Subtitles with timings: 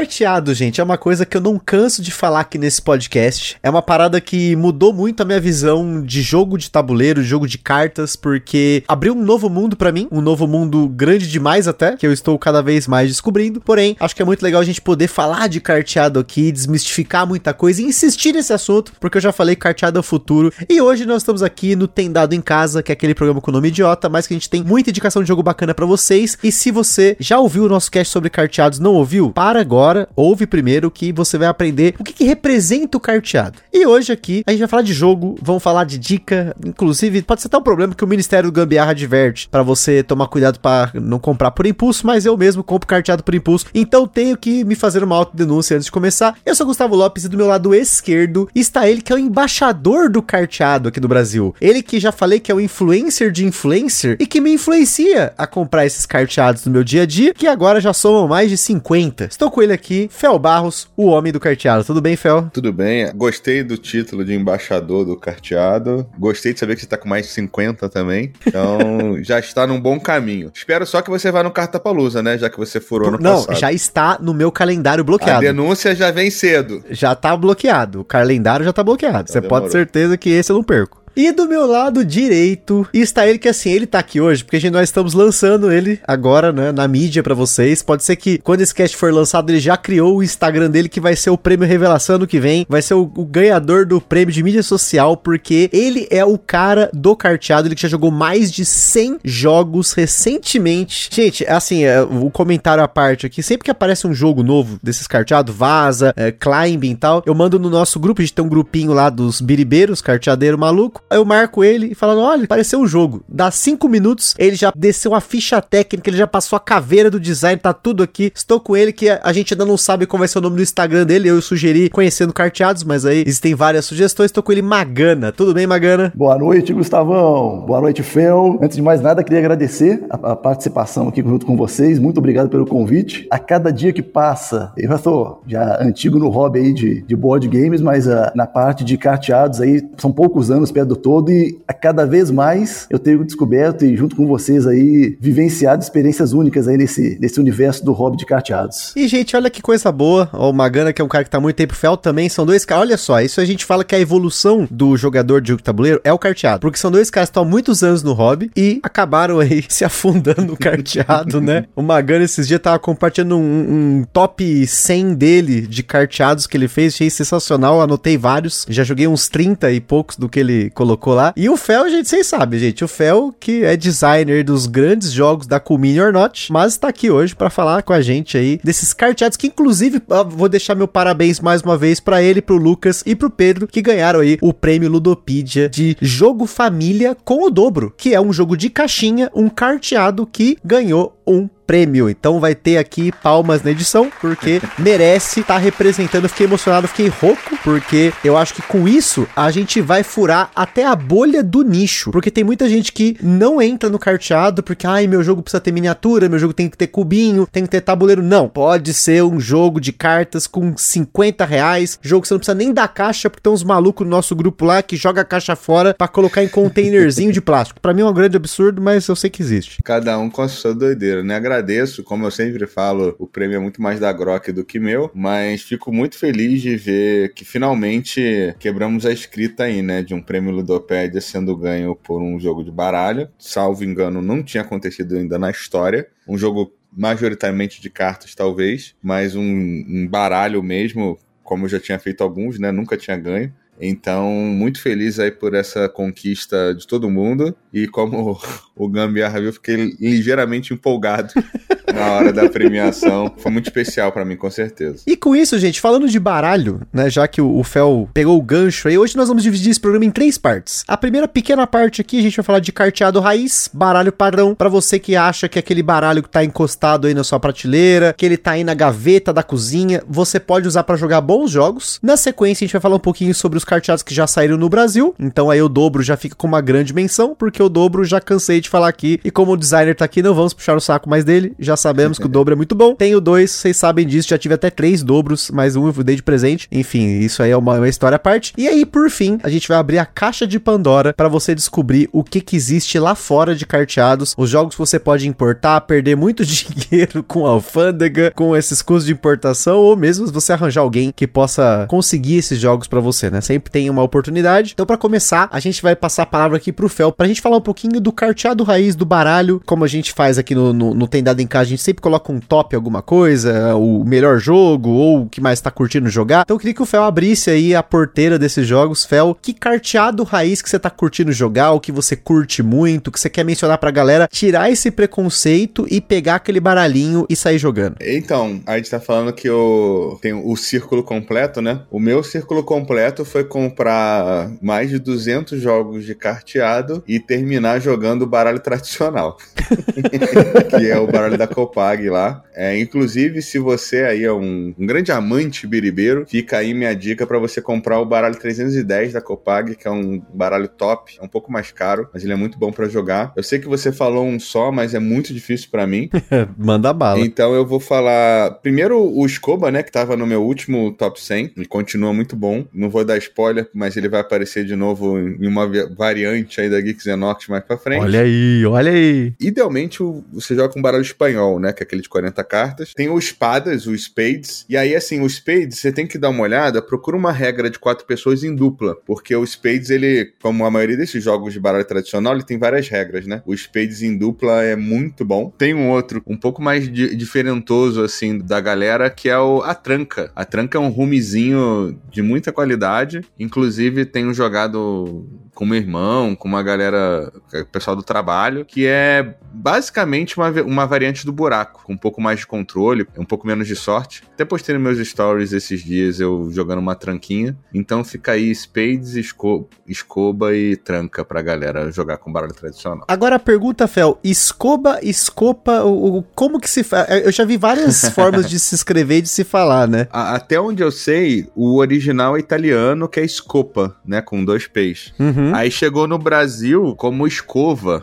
[0.00, 3.58] Carteado, gente, é uma coisa que eu não canso de falar aqui nesse podcast.
[3.62, 7.58] É uma parada que mudou muito a minha visão de jogo de tabuleiro, jogo de
[7.58, 12.06] cartas, porque abriu um novo mundo para mim, um novo mundo grande demais até, que
[12.06, 13.60] eu estou cada vez mais descobrindo.
[13.60, 17.52] Porém, acho que é muito legal a gente poder falar de carteado aqui, desmistificar muita
[17.52, 20.50] coisa e insistir nesse assunto, porque eu já falei carteado é o futuro.
[20.66, 23.50] E hoje nós estamos aqui no Tem Dado em Casa, que é aquele programa com
[23.50, 26.38] nome idiota, mas que a gente tem muita indicação de jogo bacana para vocês.
[26.42, 29.30] E se você já ouviu o nosso cast sobre carteados, não ouviu?
[29.32, 33.58] Para agora agora, ouve primeiro que você vai aprender o que, que representa o carteado.
[33.72, 37.42] E hoje aqui a gente vai falar de jogo, vamos falar de dica, inclusive pode
[37.42, 40.92] ser até um problema que o Ministério do Gambiarra adverte para você tomar cuidado para
[40.94, 44.76] não comprar por impulso, mas eu mesmo compro carteado por impulso, então tenho que me
[44.76, 46.36] fazer uma autodenúncia antes de começar.
[46.46, 50.08] Eu sou Gustavo Lopes e do meu lado esquerdo está ele que é o embaixador
[50.08, 51.54] do carteado aqui do Brasil.
[51.60, 55.46] Ele que já falei que é o influencer de influencer e que me influencia a
[55.46, 59.24] comprar esses carteados no meu dia a dia, que agora já somam mais de 50.
[59.24, 61.84] Estou com ele ele aqui, Fel Barros, o homem do carteado.
[61.84, 62.50] Tudo bem, Fel?
[62.52, 63.10] Tudo bem.
[63.14, 66.06] Gostei do título de embaixador do carteado.
[66.18, 68.32] Gostei de saber que você tá com mais de 50 também.
[68.46, 68.78] Então,
[69.22, 70.50] já está num bom caminho.
[70.54, 72.36] Espero só que você vá no Cartapalusa, né?
[72.36, 73.58] Já que você furou no Não, passado.
[73.58, 75.38] já está no meu calendário bloqueado.
[75.38, 76.82] A denúncia já vem cedo.
[76.90, 78.00] Já tá bloqueado.
[78.00, 79.22] O calendário já tá bloqueado.
[79.22, 79.60] Então, você demorou.
[79.60, 80.99] pode ter certeza que esse eu não perco.
[81.16, 84.72] E do meu lado direito está ele que assim, ele tá aqui hoje porque gente,
[84.72, 87.82] nós estamos lançando ele agora, né, na mídia para vocês.
[87.82, 91.00] Pode ser que quando esse cast for lançado ele já criou o Instagram dele que
[91.00, 94.32] vai ser o prêmio revelação no que vem, vai ser o, o ganhador do prêmio
[94.32, 98.50] de mídia social porque ele é o cara do carteado, ele que já jogou mais
[98.50, 101.08] de 100 jogos recentemente.
[101.12, 105.06] Gente, assim, é, o comentário à parte aqui, sempre que aparece um jogo novo desses
[105.06, 108.48] carteados, vaza, é, climbing e tal, eu mando no nosso grupo, a gente tem um
[108.48, 113.22] grupinho lá dos biribeiros, carteadeiro maluco, eu marco ele e falando: olha, pareceu um jogo.
[113.28, 117.18] Dá cinco minutos, ele já desceu a ficha técnica, ele já passou a caveira do
[117.18, 118.32] design, tá tudo aqui.
[118.34, 120.62] Estou com ele, que a gente ainda não sabe qual vai ser o nome do
[120.62, 121.28] Instagram dele.
[121.28, 124.26] Eu sugeri conhecendo carteados, mas aí existem várias sugestões.
[124.26, 125.32] Estou com ele, Magana.
[125.32, 126.12] Tudo bem, Magana?
[126.14, 127.64] Boa noite, Gustavão.
[127.66, 128.58] Boa noite, Fel.
[128.62, 131.98] Antes de mais nada, queria agradecer a, a participação aqui junto com vocês.
[131.98, 133.26] Muito obrigado pelo convite.
[133.30, 137.16] A cada dia que passa, eu já estou já antigo no hobby aí de, de
[137.16, 141.30] board games, mas uh, na parte de carteados aí, são poucos anos perto do todo
[141.30, 146.32] e a cada vez mais eu tenho descoberto e junto com vocês aí vivenciado experiências
[146.32, 148.92] únicas aí nesse, nesse universo do hobby de carteados.
[148.94, 150.28] E gente, olha que coisa boa.
[150.32, 152.82] O Magana, que é um cara que tá muito tempo fel também, são dois caras.
[152.82, 156.00] Olha só, isso a gente fala que a evolução do jogador de jogo de tabuleiro
[156.04, 158.80] é o carteado, porque são dois caras que estão há muitos anos no hobby e
[158.82, 161.66] acabaram aí se afundando no carteado, né?
[161.74, 166.68] O Magana esses dias tava compartilhando um, um top 100 dele de carteados que ele
[166.68, 170.89] fez, achei sensacional, anotei vários, já joguei uns 30 e poucos do que ele colocou
[171.14, 171.32] lá.
[171.36, 172.84] E o Fel, gente, vocês sabem, gente.
[172.84, 177.10] O Fel, que é designer dos grandes jogos da Cool or Not, mas está aqui
[177.10, 181.40] hoje para falar com a gente aí desses carteados que, inclusive, vou deixar meu parabéns
[181.40, 184.90] mais uma vez para ele, pro Lucas e pro Pedro, que ganharam aí o prêmio
[184.90, 190.26] Ludopedia de Jogo Família com o dobro, que é um jogo de caixinha, um carteado
[190.26, 192.10] que ganhou um prêmio.
[192.10, 196.28] Então vai ter aqui palmas na edição, porque merece estar tá representando.
[196.28, 200.84] fiquei emocionado, fiquei rouco, porque eu acho que com isso a gente vai furar até
[200.84, 202.10] a bolha do nicho.
[202.10, 205.70] Porque tem muita gente que não entra no carteado porque, ai, meu jogo precisa ter
[205.70, 208.20] miniatura, meu jogo tem que ter cubinho, tem que ter tabuleiro.
[208.20, 212.54] Não, pode ser um jogo de cartas com 50 reais, jogo que você não precisa
[212.56, 215.54] nem dar caixa, porque tem uns malucos no nosso grupo lá que joga a caixa
[215.54, 217.80] fora para colocar em containerzinho de plástico.
[217.80, 219.78] Para mim é um grande absurdo, mas eu sei que existe.
[219.84, 221.36] Cada um com a sua doideira, né?
[221.36, 225.10] agradeço, como eu sempre falo, o prêmio é muito mais da Grok do que meu,
[225.14, 230.22] mas fico muito feliz de ver que finalmente quebramos a escrita aí, né, de um
[230.22, 233.28] prêmio Ludopédia sendo ganho por um jogo de baralho.
[233.38, 236.08] Salvo engano, não tinha acontecido ainda na história.
[236.28, 241.98] Um jogo majoritariamente de cartas, talvez, mas um, um baralho mesmo, como eu já tinha
[241.98, 243.52] feito alguns, né, nunca tinha ganho.
[243.80, 247.56] Então, muito feliz aí por essa conquista de todo mundo.
[247.72, 248.38] E como
[248.80, 251.34] o Gambiarra viu, fiquei ligeiramente empolgado
[251.92, 253.30] na hora da premiação.
[253.36, 255.02] Foi muito especial para mim, com certeza.
[255.06, 258.42] E com isso, gente, falando de baralho, né, já que o, o Fel pegou o
[258.42, 260.82] gancho aí, hoje nós vamos dividir esse programa em três partes.
[260.88, 264.70] A primeira pequena parte aqui, a gente vai falar de carteado raiz, baralho padrão, para
[264.70, 268.38] você que acha que aquele baralho que tá encostado aí na sua prateleira, que ele
[268.38, 271.98] tá aí na gaveta da cozinha, você pode usar para jogar bons jogos.
[272.02, 274.70] Na sequência, a gente vai falar um pouquinho sobre os carteados que já saíram no
[274.70, 278.20] Brasil, então aí o dobro já fica com uma grande menção, porque o dobro já
[278.20, 281.08] cansei de falar aqui, e como o designer tá aqui, não vamos puxar o saco
[281.08, 282.94] mais dele, já sabemos que o dobro é muito bom.
[282.94, 286.22] Tenho dois, vocês sabem disso, já tive até três dobros, mais um eu dei de
[286.22, 286.68] presente.
[286.70, 288.52] Enfim, isso aí é uma, uma história à parte.
[288.56, 292.08] E aí, por fim, a gente vai abrir a caixa de Pandora para você descobrir
[292.12, 296.16] o que que existe lá fora de carteados, os jogos que você pode importar, perder
[296.16, 301.26] muito dinheiro com alfândega, com esses custos de importação, ou mesmo você arranjar alguém que
[301.26, 303.40] possa conseguir esses jogos para você, né?
[303.40, 304.72] Sempre tem uma oportunidade.
[304.72, 307.56] Então, para começar, a gente vai passar a palavra aqui pro Fel pra gente falar
[307.56, 311.08] um pouquinho do carteado raiz do baralho, como a gente faz aqui no, no, no
[311.08, 314.90] Tem Dado em Casa, a gente sempre coloca um top alguma coisa, o melhor jogo,
[314.90, 316.42] ou o que mais tá curtindo jogar.
[316.42, 319.04] Então, eu queria que o Fel abrisse aí a porteira desses jogos.
[319.04, 323.20] Fel, que carteado raiz que você tá curtindo jogar, o que você curte muito, que
[323.20, 327.96] você quer mencionar pra galera, tirar esse preconceito e pegar aquele baralhinho e sair jogando.
[328.00, 331.82] Então, a gente tá falando que eu tenho o círculo completo, né?
[331.90, 338.22] O meu círculo completo foi comprar mais de 200 jogos de carteado e terminar jogando
[338.22, 339.36] o baralho tradicional.
[340.70, 342.42] que é o baralho da Copag lá.
[342.54, 347.26] É, inclusive, se você aí é um, um grande amante biribeiro, fica aí minha dica
[347.26, 351.28] para você comprar o baralho 310 da Copag, que é um baralho top, é um
[351.28, 353.32] pouco mais caro, mas ele é muito bom para jogar.
[353.36, 356.08] Eu sei que você falou um só, mas é muito difícil para mim.
[356.56, 357.20] Manda bala.
[357.20, 361.52] Então eu vou falar primeiro o Scoba, né, que tava no meu último top 100,
[361.56, 362.64] ele continua muito bom.
[362.72, 366.80] Não vou dar spoiler, mas ele vai aparecer de novo em uma variante aí da
[366.80, 368.02] Geek Xenox mais pra frente.
[368.02, 368.29] Olha aí,
[368.66, 369.34] olha aí.
[369.40, 369.98] Idealmente
[370.32, 372.92] você joga com baralho espanhol, né, que é aquele de 40 cartas.
[372.94, 374.64] Tem o espadas, o spades.
[374.68, 377.78] E aí assim, o spades você tem que dar uma olhada, procura uma regra de
[377.78, 381.84] quatro pessoas em dupla, porque o spades ele, como a maioria desses jogos de baralho
[381.84, 383.42] tradicional, ele tem várias regras, né?
[383.46, 385.52] O spades em dupla é muito bom.
[385.56, 389.74] Tem um outro um pouco mais di diferentoso assim da galera que é o a
[389.74, 390.30] tranca.
[390.34, 395.26] A tranca é um rumezinho de muita qualidade, inclusive tenho jogado
[395.60, 397.30] com meu irmão, com uma galera,
[397.70, 398.19] pessoal do trabalho,
[398.64, 403.24] que é basicamente uma, uma variante do buraco, com um pouco mais de controle, um
[403.24, 404.22] pouco menos de sorte.
[404.32, 407.56] Até postei nos meus stories esses dias eu jogando uma tranquinha.
[407.74, 413.04] Então fica aí spades, esco escoba e tranca pra galera jogar com baralho tradicional.
[413.08, 417.24] Agora a pergunta, Fel, escoba, escopa, o, o como que se faz?
[417.24, 420.06] Eu já vi várias formas de se escrever e de se falar, né?
[420.10, 424.66] A, até onde eu sei, o original é italiano, que é escopa, né, com dois
[424.66, 425.12] P's.
[425.18, 425.54] Uhum.
[425.54, 428.02] Aí chegou no Brasil como escova.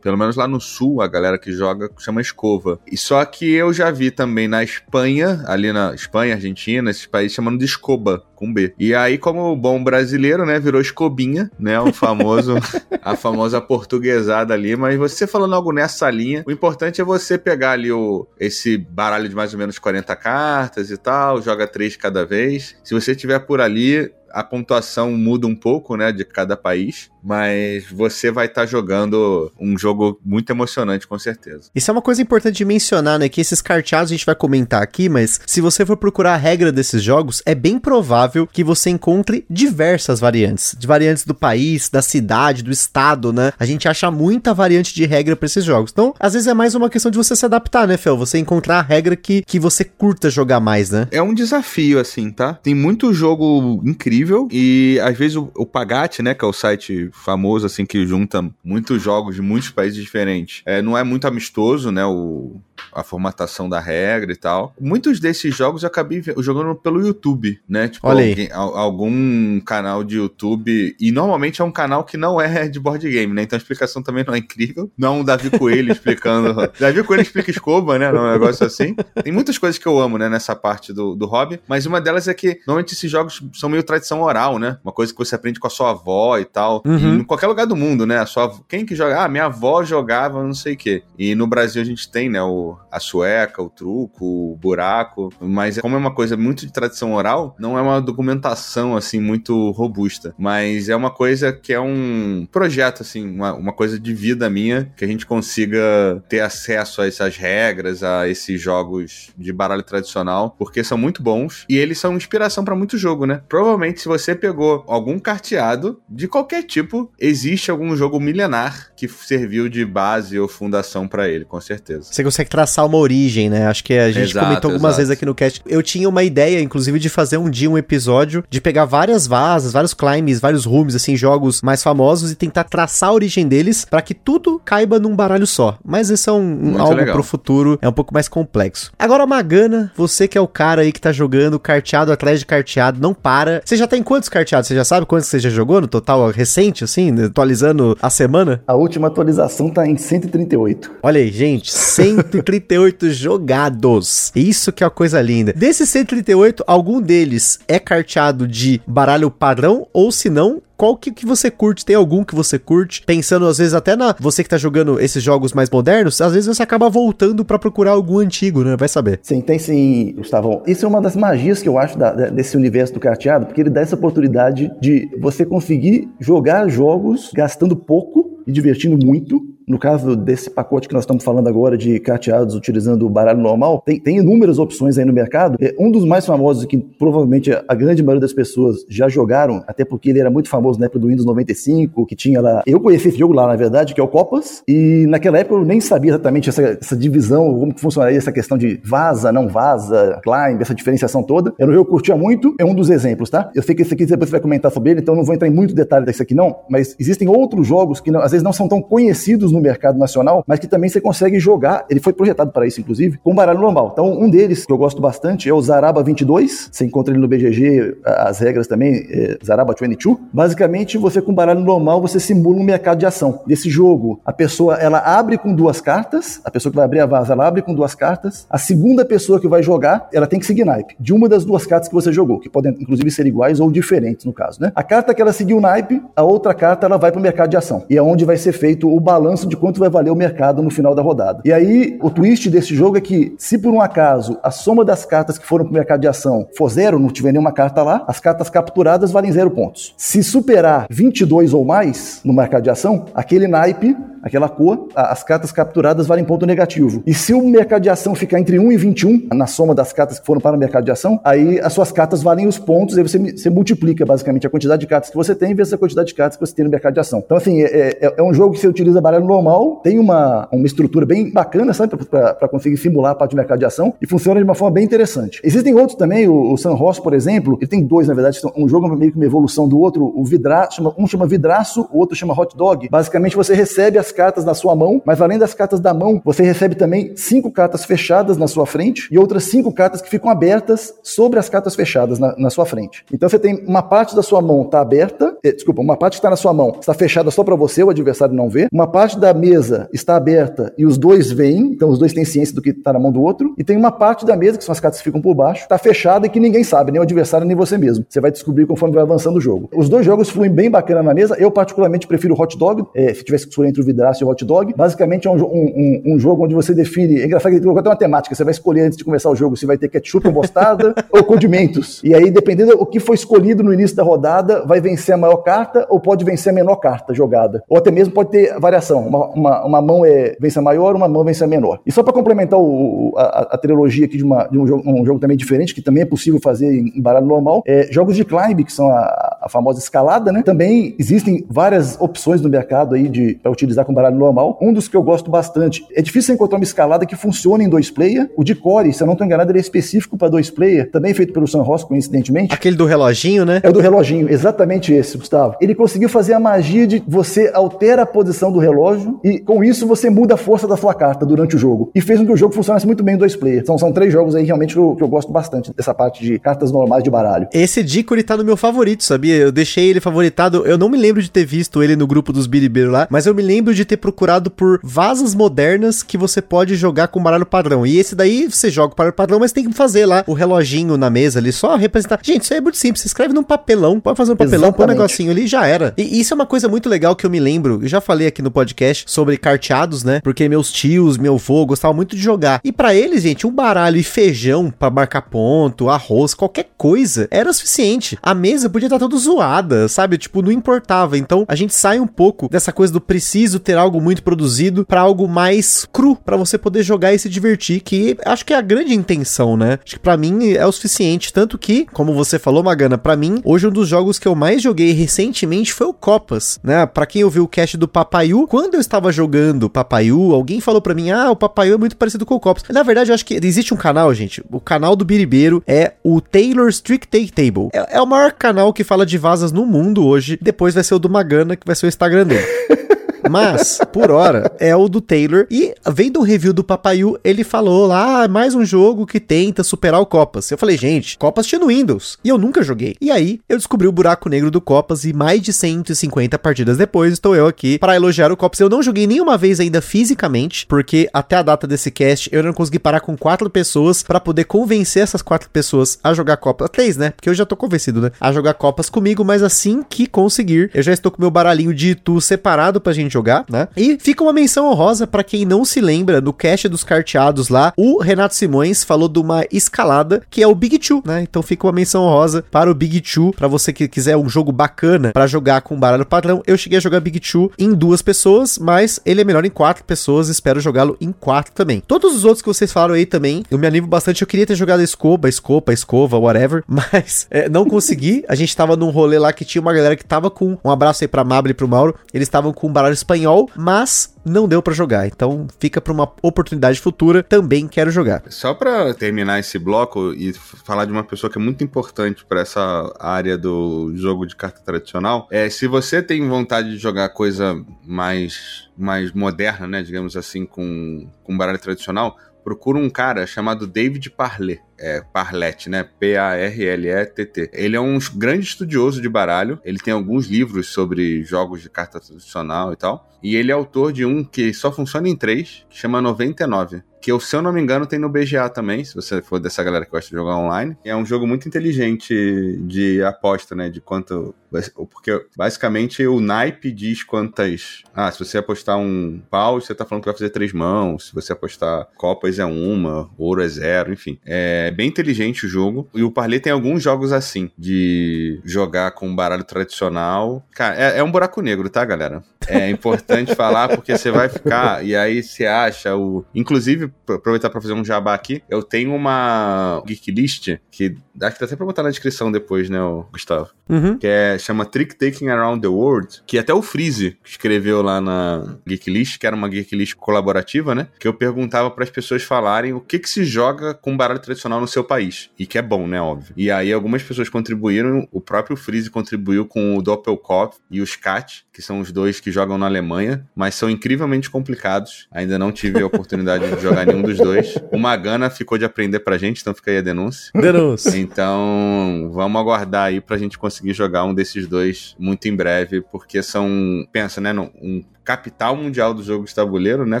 [0.00, 2.80] Pelo menos lá no sul, a galera que joga chama escova.
[2.90, 7.34] E só que eu já vi também na Espanha, ali na Espanha, Argentina, esses países
[7.34, 8.74] chamando de escoba, com B.
[8.78, 12.54] E aí, como bom brasileiro, né, virou escobinha, né, o famoso,
[13.02, 14.74] a famosa portuguesada ali.
[14.76, 19.28] Mas você falando algo nessa linha, o importante é você pegar ali o, esse baralho
[19.28, 22.76] de mais ou menos 40 cartas e tal, joga três cada vez.
[22.82, 27.86] Se você tiver por ali, a pontuação muda um pouco, né, de cada país, mas
[27.90, 29.89] você vai estar tá jogando um jogo
[30.24, 31.70] muito emocionante, com certeza.
[31.74, 34.82] Isso é uma coisa importante de mencionar, né, que esses carteados a gente vai comentar
[34.82, 38.90] aqui, mas se você for procurar a regra desses jogos, é bem provável que você
[38.90, 43.52] encontre diversas variantes, de variantes do país, da cidade, do estado, né?
[43.58, 45.90] A gente acha muita variante de regra para esses jogos.
[45.92, 48.16] Então, às vezes é mais uma questão de você se adaptar, né, Fel?
[48.16, 51.08] Você encontrar a regra que, que você curta jogar mais, né?
[51.10, 52.54] É um desafio, assim, tá?
[52.54, 57.10] Tem muito jogo incrível e às vezes o, o Pagate, né, que é o site
[57.12, 61.90] famoso, assim, que junta muitos jogos de muitos países diferentes, é, não é muito amistoso,
[61.90, 62.60] né, o,
[62.92, 64.74] a formatação da regra e tal.
[64.78, 67.88] Muitos desses jogos eu acabei jogando pelo YouTube, né?
[67.88, 70.94] Tipo, alguém, algum canal de YouTube.
[70.98, 73.42] E normalmente é um canal que não é de board game, né?
[73.42, 74.90] Então a explicação também não é incrível.
[74.98, 76.54] Não um Davi Coelho explicando.
[76.78, 78.10] Davi Coelho explica escoba, né?
[78.10, 78.94] Não é um negócio assim.
[79.22, 80.28] Tem muitas coisas que eu amo, né?
[80.28, 81.60] Nessa parte do, do hobby.
[81.68, 84.78] Mas uma delas é que normalmente esses jogos são meio tradição oral, né?
[84.84, 86.82] Uma coisa que você aprende com a sua avó e tal.
[86.84, 87.16] Uhum.
[87.16, 88.18] Em qualquer lugar do mundo, né?
[88.18, 89.24] A sua, quem que joga?
[89.24, 91.02] Ah, minha avó jogava não sei o quê.
[91.18, 92.42] E no Brasil a gente tem, né?
[92.42, 97.14] O, a sueca, o truco, o buraco, mas como é uma coisa muito de tradição
[97.14, 102.46] oral, não é uma documentação assim muito robusta, mas é uma coisa que é um
[102.50, 105.80] projeto assim, uma, uma coisa de vida minha que a gente consiga
[106.28, 111.64] ter acesso a essas regras, a esses jogos de baralho tradicional, porque são muito bons
[111.68, 113.42] e eles são inspiração para muito jogo, né?
[113.48, 119.59] Provavelmente se você pegou algum carteado de qualquer tipo, existe algum jogo milenar que serviu
[119.68, 122.08] de base ou fundação para ele, com certeza.
[122.10, 123.66] Você consegue traçar uma origem, né?
[123.66, 124.96] Acho que a gente Exato, comentou algumas exato.
[124.98, 125.60] vezes aqui no cast.
[125.66, 129.26] Eu tinha uma ideia, inclusive, de fazer um dia um episódio episódio, de pegar várias
[129.26, 133.84] vasas, vários climbs, vários rooms, assim, jogos mais famosos e tentar traçar a origem deles
[133.84, 135.78] para que tudo caiba num baralho só.
[135.84, 137.14] Mas isso é um, um algo legal.
[137.14, 138.92] pro futuro, é um pouco mais complexo.
[138.98, 143.00] Agora, Magana, você que é o cara aí que tá jogando carteado atrás de carteado,
[143.00, 143.60] não para.
[143.64, 144.68] Você já tem quantos carteados?
[144.68, 148.62] Você já sabe quantos você já jogou no total recente, assim, atualizando a semana?
[148.66, 150.92] A última atualização tá em 138.
[151.02, 154.32] Olha aí, gente, 138 jogados.
[154.34, 155.52] Isso que é uma coisa linda.
[155.52, 161.26] Desses 138, algum deles é carteado de baralho padrão ou se não, qual que, que
[161.26, 161.84] você curte?
[161.84, 163.02] Tem algum que você curte?
[163.04, 166.46] Pensando às vezes até na você que tá jogando esses jogos mais modernos, às vezes
[166.56, 168.78] você acaba voltando para procurar algum antigo, né?
[168.78, 169.20] Vai saber.
[169.22, 170.62] Sim, tem sim, Gustavão.
[170.66, 173.68] Isso é uma das magias que eu acho da, desse universo do carteado, porque ele
[173.68, 179.38] dá essa oportunidade de você conseguir jogar jogos gastando pouco e divertindo muito
[179.70, 183.80] no caso desse pacote que nós estamos falando agora de carteados utilizando o baralho normal,
[183.86, 185.56] tem, tem inúmeras opções aí no mercado.
[185.60, 189.84] É, um dos mais famosos que provavelmente a grande maioria das pessoas já jogaram, até
[189.84, 192.62] porque ele era muito famoso na época do Windows 95, que tinha lá.
[192.66, 195.64] Eu conheci esse jogo lá, na verdade, que é o Copas, e naquela época eu
[195.64, 200.20] nem sabia exatamente essa, essa divisão, como que funcionaria essa questão de vaza, não vaza,
[200.24, 201.54] climb, essa diferenciação toda.
[201.56, 203.50] Era um jogo que eu curtia muito, é um dos exemplos, tá?
[203.54, 205.46] Eu sei que esse aqui depois você vai comentar sobre ele, então não vou entrar
[205.46, 208.52] em muito detalhe desse aqui não, mas existem outros jogos que não, às vezes não
[208.52, 211.84] são tão conhecidos no no mercado nacional, mas que também você consegue jogar.
[211.88, 213.90] Ele foi projetado para isso, inclusive, com baralho normal.
[213.92, 216.70] Então, um deles que eu gosto bastante é o Zaraba 22.
[216.72, 220.18] Você encontra ele no BGG, as regras também, é Zaraba 22.
[220.32, 223.40] Basicamente, você com baralho normal, você simula um mercado de ação.
[223.46, 227.06] Desse jogo, a pessoa ela abre com duas cartas, a pessoa que vai abrir a
[227.06, 228.46] vaza, ela abre com duas cartas.
[228.48, 231.66] A segunda pessoa que vai jogar, ela tem que seguir naipe de uma das duas
[231.66, 234.72] cartas que você jogou, que podem inclusive ser iguais ou diferentes no caso, né?
[234.74, 237.56] A carta que ela seguiu naipe, a outra carta ela vai para o mercado de
[237.56, 237.84] ação.
[237.90, 240.70] E é onde vai ser feito o balanço de quanto vai valer o mercado no
[240.70, 241.40] final da rodada.
[241.44, 245.04] E aí, o twist desse jogo é que, se por um acaso a soma das
[245.04, 248.04] cartas que foram para o mercado de ação for zero, não tiver nenhuma carta lá,
[248.06, 249.94] as cartas capturadas valem zero pontos.
[249.96, 255.50] Se superar 22 ou mais no mercado de ação, aquele naipe aquela cor, as cartas
[255.52, 257.02] capturadas valem ponto negativo.
[257.06, 260.18] E se o mercado de ação ficar entre 1 e 21, na soma das cartas
[260.18, 263.02] que foram para o mercado de ação, aí as suas cartas valem os pontos, aí
[263.02, 266.14] você, você multiplica basicamente a quantidade de cartas que você tem vezes a quantidade de
[266.14, 267.22] cartas que você tem no mercado de ação.
[267.24, 270.66] Então, assim, é, é, é um jogo que você utiliza baralho normal, tem uma, uma
[270.66, 274.40] estrutura bem bacana, sabe, para conseguir simular a parte de mercado de ação e funciona
[274.40, 275.40] de uma forma bem interessante.
[275.44, 278.68] Existem outros também, o, o San Ross, por exemplo, ele tem dois, na verdade, um
[278.68, 282.38] jogo meio que uma evolução do outro, o Vidraço, um chama Vidraço, o outro chama
[282.38, 282.88] Hot Dog.
[282.90, 286.42] Basicamente, você recebe as cartas na sua mão, mas além das cartas da mão, você
[286.42, 290.94] recebe também cinco cartas fechadas na sua frente e outras cinco cartas que ficam abertas
[291.02, 293.04] sobre as cartas fechadas na, na sua frente.
[293.12, 296.18] Então você tem uma parte da sua mão está aberta, eh, desculpa, uma parte que
[296.18, 298.68] está na sua mão está fechada só para você, o adversário não vê.
[298.72, 302.54] Uma parte da mesa está aberta e os dois veem, então os dois têm ciência
[302.54, 303.54] do que está na mão do outro.
[303.56, 305.78] E tem uma parte da mesa, que são as cartas que ficam por baixo, está
[305.78, 308.04] fechada e que ninguém sabe, nem o adversário nem você mesmo.
[308.08, 309.68] Você vai descobrir conforme vai avançando o jogo.
[309.74, 311.36] Os dois jogos fluem bem bacana na mesa.
[311.38, 314.26] Eu particularmente prefiro o Hot Dog, é, se tivesse que escolher entre o Vidraço e
[314.26, 314.74] o Hot Dog.
[314.76, 317.20] Basicamente é um, um, um, jogo onde você define.
[317.20, 318.34] É engraçado que ele colocou até uma temática.
[318.34, 321.22] Você vai escolher antes de começar o jogo se vai ter ketchup ou mostarda ou
[321.24, 322.00] condimentos.
[322.02, 325.38] E aí, dependendo do que foi escolhido no início da rodada, vai vencer a maior
[325.38, 327.62] carta ou pode vencer a menor carta jogada.
[327.68, 329.09] Ou até mesmo pode ter variação.
[329.10, 331.80] Uma, uma, uma mão é, vence a maior, uma mão vence a menor.
[331.84, 335.04] E só para complementar o, a, a, trilogia aqui de, uma, de um, jogo, um
[335.04, 338.64] jogo também diferente, que também é possível fazer em baralho normal, é jogos de climb,
[338.64, 340.42] que são a, a famosa escalada, né?
[340.42, 344.58] Também existem várias opções no mercado aí de para utilizar com baralho normal.
[344.62, 345.84] Um dos que eu gosto bastante.
[345.94, 348.30] É difícil encontrar uma escalada que funcione em dois player.
[348.36, 351.12] O de core, se eu não estou enganado, ele é específico para dois player, também
[351.14, 352.54] feito pelo San Ross, coincidentemente.
[352.54, 353.60] Aquele do reloginho, né?
[353.62, 355.56] É o do reloginho, exatamente esse, Gustavo.
[355.60, 359.86] Ele conseguiu fazer a magia de você altera a posição do relógio e com isso
[359.86, 361.90] você muda a força da sua carta durante o jogo.
[361.94, 363.60] E fez com que o jogo funcionasse muito bem em dois player.
[363.60, 366.38] Então são três jogos aí realmente que eu, que eu gosto bastante dessa parte de
[366.38, 367.48] cartas normais de baralho.
[367.52, 369.36] Esse Dicory tá no meu favorito, sabia?
[369.36, 370.66] Eu deixei ele favoritado.
[370.66, 373.34] Eu não me lembro de ter visto ele no grupo dos Biribeiro lá, mas eu
[373.34, 377.86] me lembro de ter procurado por vasas modernas que você pode jogar com baralho padrão.
[377.86, 380.96] E esse daí você joga com baralho padrão, mas tem que fazer lá o reloginho
[380.96, 382.18] na mesa ali, só representar.
[382.22, 383.02] Gente, isso aí é muito simples.
[383.02, 384.76] Você escreve num papelão, pode fazer um papelão, Exatamente.
[384.76, 385.94] põe um negocinho ali já era.
[385.96, 387.80] E isso é uma coisa muito legal que eu me lembro.
[387.82, 390.20] Eu já falei aqui no podcast sobre carteados, né?
[390.22, 392.60] Porque meus tios, meu avô gostavam muito de jogar.
[392.64, 397.52] E para eles, gente, um baralho e feijão para marcar ponto, arroz, qualquer coisa era
[397.52, 398.18] suficiente.
[398.22, 400.18] A mesa podia estar toda zoada, sabe?
[400.18, 401.18] Tipo, não importava.
[401.18, 405.00] Então, a gente sai um pouco dessa coisa do preciso ter algo muito produzido para
[405.00, 408.60] algo mais cru para você poder jogar e se divertir, que acho que é a
[408.60, 409.78] grande intenção, né?
[409.84, 413.40] Acho que para mim é o suficiente, tanto que, como você falou, Magana, para mim,
[413.44, 416.86] hoje um dos jogos que eu mais joguei recentemente foi o Copas, né?
[416.86, 420.94] Para quem ouviu o cast do Papaiu, quando eu estava jogando Papaiu, alguém falou para
[420.94, 422.64] mim: "Ah, o Papaiu é muito parecido com o Copas".
[422.70, 426.20] Na verdade, eu acho que existe um canal, gente, o canal do Biribeiro é o
[426.20, 427.68] Taylor's Trick Take Table.
[427.72, 430.38] É, é o maior canal que fala de vasas no mundo hoje.
[430.40, 432.44] Depois vai ser o do Magana, que vai ser o Instagram dele.
[433.28, 435.46] Mas, por hora, é o do Taylor.
[435.50, 439.62] E vendo o review do Papaiu, ele falou lá, ah, mais um jogo que tenta
[439.62, 440.50] superar o Copas.
[440.50, 442.18] Eu falei, gente, Copas tinha no Windows.
[442.24, 442.96] E eu nunca joguei.
[443.00, 447.12] E aí, eu descobri o buraco negro do Copas e mais de 150 partidas depois,
[447.12, 448.60] estou eu aqui para elogiar o Copas.
[448.60, 452.52] Eu não joguei nenhuma vez ainda fisicamente, porque até a data desse cast eu não
[452.52, 456.70] consegui parar com quatro pessoas para poder convencer essas quatro pessoas a jogar Copas.
[456.70, 457.10] Três, né?
[457.10, 458.12] Porque eu já tô convencido, né?
[458.20, 461.90] A jogar Copas comigo, mas assim que conseguir, eu já estou com meu baralhinho de
[461.90, 463.68] Itu separado pra gente jogar, né?
[463.76, 467.72] E fica uma menção honrosa para quem não se lembra, no cast dos carteados lá,
[467.76, 471.22] o Renato Simões falou de uma escalada que é o Big Two, né?
[471.22, 474.52] Então fica uma menção honrosa para o Big Two, para você que quiser um jogo
[474.52, 476.42] bacana para jogar com baralho padrão.
[476.46, 479.84] Eu cheguei a jogar Big Two em duas pessoas, mas ele é melhor em quatro
[479.84, 481.82] pessoas, espero jogá-lo em quatro também.
[481.86, 484.54] Todos os outros que vocês falaram aí também, eu me animo bastante, eu queria ter
[484.54, 488.24] jogado escoba, escopa, escova, whatever, mas é, não consegui.
[488.28, 491.04] A gente tava num rolê lá que tinha uma galera que tava com, um abraço
[491.04, 494.62] aí pra Mabel e pro Mauro, eles estavam com um baralho espanhol, mas não deu
[494.62, 495.06] para jogar.
[495.06, 498.22] Então fica para uma oportunidade futura, também quero jogar.
[498.28, 502.40] Só para terminar esse bloco e falar de uma pessoa que é muito importante para
[502.40, 507.62] essa área do jogo de carta tradicional, é se você tem vontade de jogar coisa
[507.84, 514.10] mais mais moderna, né, digamos assim, com com baralho tradicional, procura um cara chamado David
[514.10, 515.84] Parlet é, Parlet, né?
[515.98, 517.50] P-A-R-L-E-T-T.
[517.52, 519.60] Ele é um grande estudioso de baralho.
[519.64, 523.08] Ele tem alguns livros sobre jogos de carta tradicional e tal.
[523.22, 527.18] E ele é autor de um que só funciona em três, que chama 99 que
[527.20, 529.90] se eu não me engano, tem no BGA também, se você for dessa galera que
[529.90, 530.76] gosta de jogar online.
[530.84, 533.70] É um jogo muito inteligente de aposta, né?
[533.70, 534.34] De quanto.
[534.74, 537.82] Porque basicamente o naipe diz quantas.
[537.94, 541.08] Ah, se você apostar um pau, você tá falando que vai fazer três mãos.
[541.08, 544.18] Se você apostar copas é uma, ouro é zero, enfim.
[544.26, 545.88] É bem inteligente o jogo.
[545.94, 550.44] E o Parley tem alguns jogos assim, de jogar com baralho tradicional.
[550.54, 552.22] Cara, é, é um buraco negro, tá, galera?
[552.48, 554.84] É importante falar porque você vai ficar.
[554.84, 556.24] E aí você acha o.
[556.34, 561.40] Inclusive, aproveitar para fazer um jabá aqui, eu tenho uma geek list que acho que
[561.40, 562.78] dá até pra botar na descrição depois, né,
[563.12, 563.50] Gustavo?
[563.68, 563.98] Uhum.
[563.98, 568.56] Que é, chama Trick Taking Around the World, que até o Freeze escreveu lá na
[568.66, 570.88] geek list, que era uma geek list colaborativa, né?
[570.98, 574.59] Que eu perguntava para as pessoas falarem o que que se joga com baralho tradicional
[574.60, 575.30] no seu país.
[575.38, 576.32] E que é bom, né, óbvio.
[576.36, 581.44] E aí algumas pessoas contribuíram, o próprio Freeze contribuiu com o Doppelkopf e o Skat,
[581.52, 585.08] que são os dois que jogam na Alemanha, mas são incrivelmente complicados.
[585.10, 587.54] Ainda não tive a oportunidade de jogar nenhum dos dois.
[587.72, 590.30] O Magana ficou de aprender pra gente, então fica aí a denúncia.
[590.34, 590.96] Denúncia.
[590.96, 596.22] Então, vamos aguardar aí pra gente conseguir jogar um desses dois muito em breve, porque
[596.22, 596.48] são,
[596.92, 600.00] pensa, né, um capital mundial do jogo de tabuleiro, né,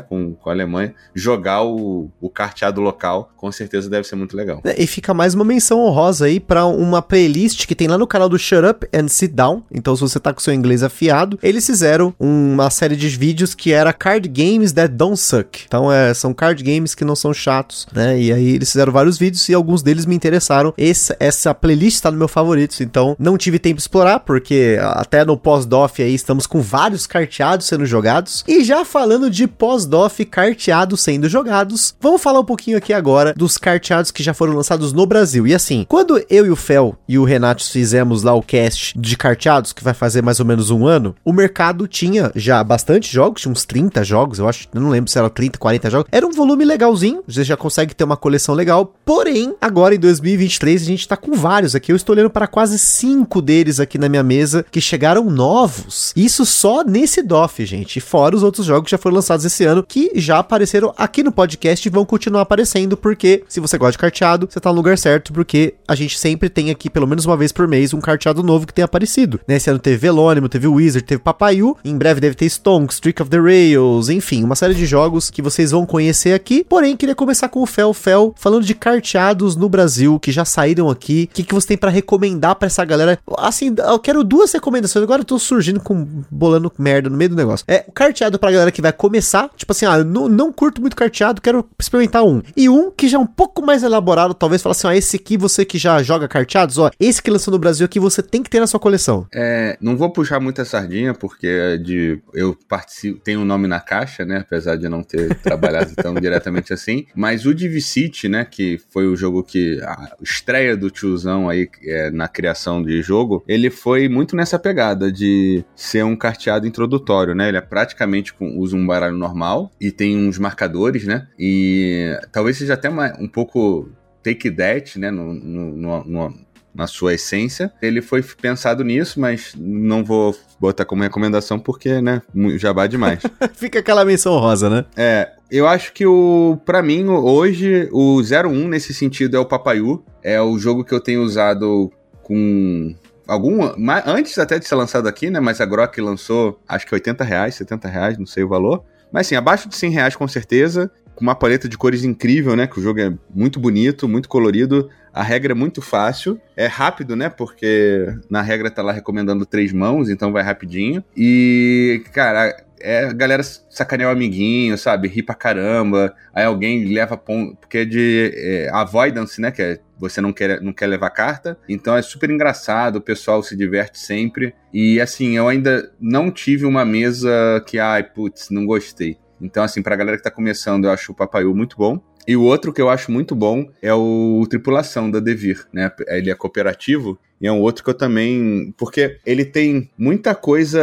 [0.00, 4.60] com, com a Alemanha, jogar o, o carteado local, com certeza deve ser muito legal.
[4.64, 8.08] É, e fica mais uma menção honrosa aí para uma playlist que tem lá no
[8.08, 9.62] canal do Shut Up and Sit Down.
[9.70, 13.72] Então, se você tá com seu inglês afiado, eles fizeram uma série de vídeos que
[13.72, 15.62] era Card Games That Don't Suck.
[15.66, 18.20] Então, é, são card games que não são chatos, né?
[18.20, 20.74] E aí eles fizeram vários vídeos e alguns deles me interessaram.
[20.76, 25.24] Esse, essa playlist tá no meu favoritos, então não tive tempo de explorar, porque até
[25.24, 27.99] no pós-doff aí estamos com vários carteados sendo jogados.
[28.46, 33.58] E já falando de pós-doff carteados sendo jogados, vamos falar um pouquinho aqui agora dos
[33.58, 35.46] carteados que já foram lançados no Brasil.
[35.46, 39.16] E assim, quando eu e o Fel e o Renato fizemos lá o cast de
[39.16, 43.42] carteados, que vai fazer mais ou menos um ano, o mercado tinha já bastante jogos,
[43.42, 46.08] tinha uns 30 jogos, eu acho, eu não lembro se era 30, 40 jogos.
[46.12, 48.94] Era um volume legalzinho, você já consegue ter uma coleção legal.
[49.04, 51.92] Porém, agora em 2023 a gente tá com vários aqui.
[51.92, 56.12] Eu estou olhando para quase cinco deles aqui na minha mesa que chegaram novos.
[56.16, 58.00] Isso só nesse DOF, gente gente.
[58.00, 61.32] Fora os outros jogos que já foram lançados esse ano, que já apareceram aqui no
[61.32, 64.96] podcast e vão continuar aparecendo, porque se você gosta de carteado, você tá no lugar
[64.96, 68.42] certo, porque a gente sempre tem aqui, pelo menos uma vez por mês, um carteado
[68.42, 69.40] novo que tem aparecido.
[69.46, 73.30] Nesse ano teve Velônimo, teve Wizard, teve Papaiu, em breve deve ter Stonks, Trick of
[73.30, 76.64] the Rails, enfim, uma série de jogos que vocês vão conhecer aqui.
[76.68, 80.88] Porém, queria começar com o Fel Fel, falando de carteados no Brasil, que já saíram
[80.88, 81.28] aqui.
[81.30, 83.18] O que, que você tem para recomendar para essa galera?
[83.38, 87.36] Assim, eu quero duas recomendações, agora eu tô surgindo com bolando merda no meio do
[87.36, 87.64] negócio.
[87.70, 90.96] É, o carteado pra galera que vai começar, tipo assim, ah, não, não curto muito
[90.96, 92.42] carteado, quero experimentar um.
[92.56, 95.36] E um que já é um pouco mais elaborado, talvez falar assim, ó, esse aqui
[95.36, 98.50] você que já joga carteados, ó, esse que lançou no Brasil aqui você tem que
[98.50, 99.24] ter na sua coleção.
[99.32, 103.78] É, não vou puxar muita sardinha, porque é de eu participo, tenho um nome na
[103.78, 108.44] caixa, né, apesar de não ter trabalhado tão diretamente assim, mas o Divi City, né,
[108.44, 113.44] que foi o jogo que, a estreia do tiozão aí é, na criação de jogo,
[113.46, 118.58] ele foi muito nessa pegada de ser um carteado introdutório, né, ele é praticamente com,
[118.58, 123.28] usa um baralho normal e tem uns marcadores, né, e talvez seja até uma, um
[123.28, 123.88] pouco
[124.22, 126.34] take that, né, no, no, no,
[126.74, 127.72] na sua essência.
[127.80, 132.22] Ele foi pensado nisso, mas não vou botar como recomendação porque, né,
[132.56, 133.22] jabá demais.
[133.54, 134.84] Fica aquela menção rosa, né?
[134.96, 140.04] É, eu acho que o, para mim, hoje, o 01 nesse sentido é o Papaiu.
[140.22, 141.90] É o jogo que eu tenho usado
[142.22, 142.94] com
[143.30, 143.72] algum
[144.06, 145.40] antes até de ser lançado aqui, né?
[145.40, 148.84] Mas a Grok lançou, acho que 80 reais, 70 reais, não sei o valor.
[149.12, 150.90] Mas sim, abaixo de 100 reais com certeza
[151.20, 152.66] com uma paleta de cores incrível, né?
[152.66, 154.88] Que o jogo é muito bonito, muito colorido.
[155.12, 156.40] A regra é muito fácil.
[156.56, 157.28] É rápido, né?
[157.28, 161.04] Porque na regra tá lá recomendando três mãos, então vai rapidinho.
[161.14, 165.08] E, cara, é a galera sacanear o amiguinho, sabe?
[165.08, 166.14] Rir pra caramba.
[166.34, 167.56] Aí alguém leva ponto.
[167.56, 169.50] Porque é de é, avoidance, né?
[169.50, 171.58] Que é você não quer, não quer levar carta.
[171.68, 174.54] Então é super engraçado, o pessoal se diverte sempre.
[174.72, 179.18] E assim, eu ainda não tive uma mesa que, ai, putz, não gostei.
[179.40, 182.00] Então, assim, pra galera que tá começando, eu acho o Papaiu muito bom.
[182.26, 185.90] E o outro que eu acho muito bom é o Tripulação da Devir, né?
[186.06, 188.74] Ele é cooperativo e é um outro que eu também.
[188.76, 190.80] Porque ele tem muita coisa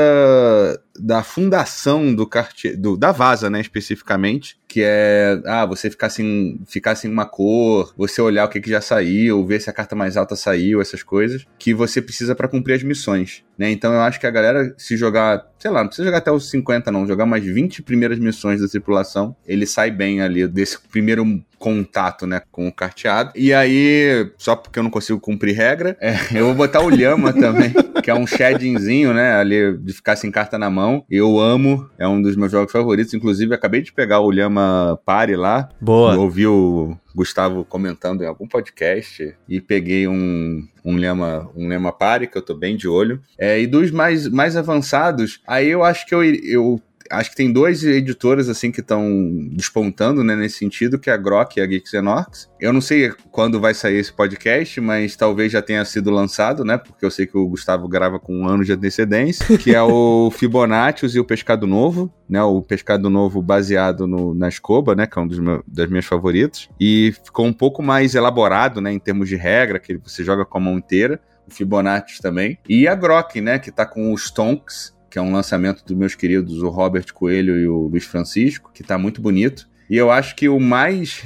[0.99, 6.59] da fundação do Cartier, do, da Vaza, né, especificamente, que é, ah, você ficar sem,
[6.65, 9.95] ficar sem uma cor, você olhar o que, que já saiu, ver se a carta
[9.95, 13.69] mais alta saiu, essas coisas, que você precisa para cumprir as missões, né?
[13.69, 16.49] Então eu acho que a galera, se jogar, sei lá, não precisa jogar até os
[16.49, 21.23] 50 não, jogar umas 20 primeiras missões da tripulação, ele sai bem ali desse primeiro
[21.57, 23.31] contato, né, com o carteado.
[23.35, 27.33] E aí, só porque eu não consigo cumprir regra, é, eu vou botar o Lhama
[27.33, 31.03] também, que é um shadingzinho, né, ali de ficar sem carta na mão.
[31.09, 33.13] Eu amo, é um dos meus jogos favoritos.
[33.13, 35.69] Inclusive, acabei de pegar o Lhama Pare lá.
[35.81, 36.17] Boa.
[36.17, 42.27] Ouvi o Gustavo comentando em algum podcast e peguei um, um lema um lema pare
[42.27, 43.19] que eu tô bem de olho.
[43.37, 47.51] É, e dos mais, mais avançados, aí eu acho que eu, eu acho que tem
[47.51, 49.05] duas editoras assim que estão
[49.51, 52.49] despontando, né, nesse sentido, que é a Grok e a Geeks Orcs.
[52.59, 56.77] Eu não sei quando vai sair esse podcast, mas talvez já tenha sido lançado, né,
[56.77, 60.31] porque eu sei que o Gustavo grava com um ano de antecedência, que é o
[60.31, 65.17] Fibonacci e o Pescado Novo, né, o Pescado Novo baseado no, na Escoba, né, que
[65.17, 68.99] é um dos meus, das minhas favoritas, e ficou um pouco mais elaborado, né, em
[68.99, 72.95] termos de regra, que você joga com a mão inteira, o Fibonacci também, e a
[72.95, 76.69] Grok, né, que tá com os Tonks, que é um lançamento dos meus queridos, o
[76.69, 79.69] Robert Coelho e o Luiz Francisco, que está muito bonito.
[79.89, 81.25] E eu acho que o mais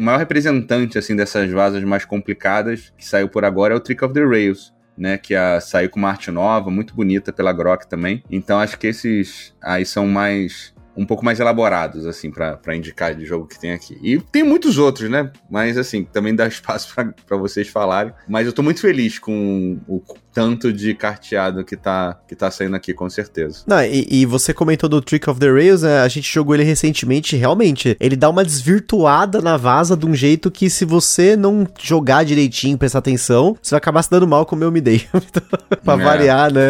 [0.00, 4.14] maior representante assim dessas vasas mais complicadas que saiu por agora é o Trick of
[4.14, 8.22] the Rails, né, que a, saiu com uma arte nova, muito bonita pela Grok também.
[8.30, 13.26] Então acho que esses aí são mais um pouco mais elaborados, assim, para indicar de
[13.26, 13.98] jogo que tem aqui.
[14.02, 15.30] E tem muitos outros, né?
[15.50, 18.14] Mas, assim, também dá espaço para vocês falarem.
[18.26, 20.00] Mas eu tô muito feliz com o
[20.36, 23.62] tanto de carteado que tá, que tá saindo aqui, com certeza.
[23.66, 26.00] Não, e, e você comentou do Trick of the Rails, né?
[26.00, 30.50] A gente jogou ele recentemente, realmente, ele dá uma desvirtuada na vaza de um jeito
[30.50, 34.62] que se você não jogar direitinho, prestar atenção, você vai acabar se dando mal como
[34.62, 35.06] eu me dei.
[35.82, 35.96] pra é.
[35.96, 36.60] variar, né?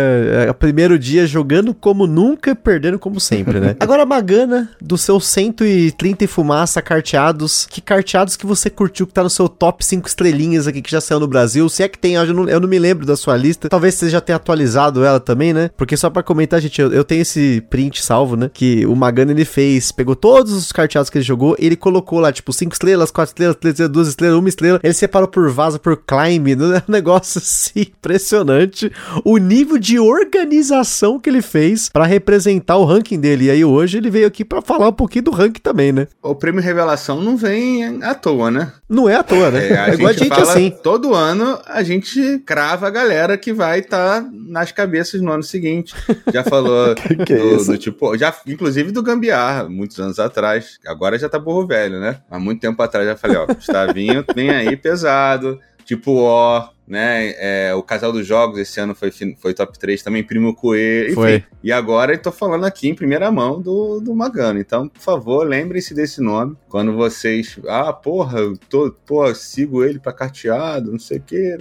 [0.47, 3.75] É, primeiro dia jogando como nunca, perdendo como sempre, né?
[3.81, 9.25] Agora, Magana, do seu 130 e fumaça carteados, que carteados que você curtiu que tá
[9.25, 11.69] no seu top 5 estrelinhas aqui que já saiu no Brasil?
[11.69, 13.69] Se é que tem, eu não, eu não me lembro da sua lista lista.
[13.69, 15.71] Talvez você já tenha atualizado ela também, né?
[15.77, 18.51] Porque só para comentar, gente, eu, eu, tenho esse print salvo, né?
[18.53, 22.33] Que o Magana ele fez, pegou todos os carteados que ele jogou ele colocou lá,
[22.33, 24.81] tipo, 5 estrelas, 4 estrelas, 3 estrelas, 2 estrelas, 1 estrela.
[24.83, 26.83] Ele separou por vaza, por climb, né?
[26.89, 28.93] um negócio assim impressionante.
[29.25, 33.47] O nível de organização que ele fez para representar o ranking dele.
[33.47, 36.07] E aí hoje ele veio aqui para falar um pouquinho do ranking também, né?
[36.23, 38.73] O prêmio Revelação não vem à toa, né?
[38.89, 39.69] Não é à toa, né?
[39.69, 40.71] É, a, é gente, a gente fala, assim.
[40.71, 45.43] Todo ano a gente crava a galera que vai estar tá nas cabeças no ano
[45.43, 45.93] seguinte.
[46.33, 50.79] Já falou que que é do, do, tipo, já, inclusive do Gambiarra, muitos anos atrás.
[50.87, 52.21] Agora já tá burro velho, né?
[52.31, 57.35] Há muito tempo atrás já falei, ó, Gustavinho vem aí pesado, tipo ó, né?
[57.39, 61.15] É, o Casal dos Jogos esse ano foi, foi top 3 também, Primo Coelho.
[61.15, 61.43] Foi.
[61.63, 64.61] E agora eu tô falando aqui em primeira mão do, do Magano.
[64.61, 66.57] Então, por favor, lembrem-se desse nome.
[66.69, 67.59] Quando vocês.
[67.69, 71.57] Ah, porra, eu tô, pô, sigo ele pra carteado, não sei o que,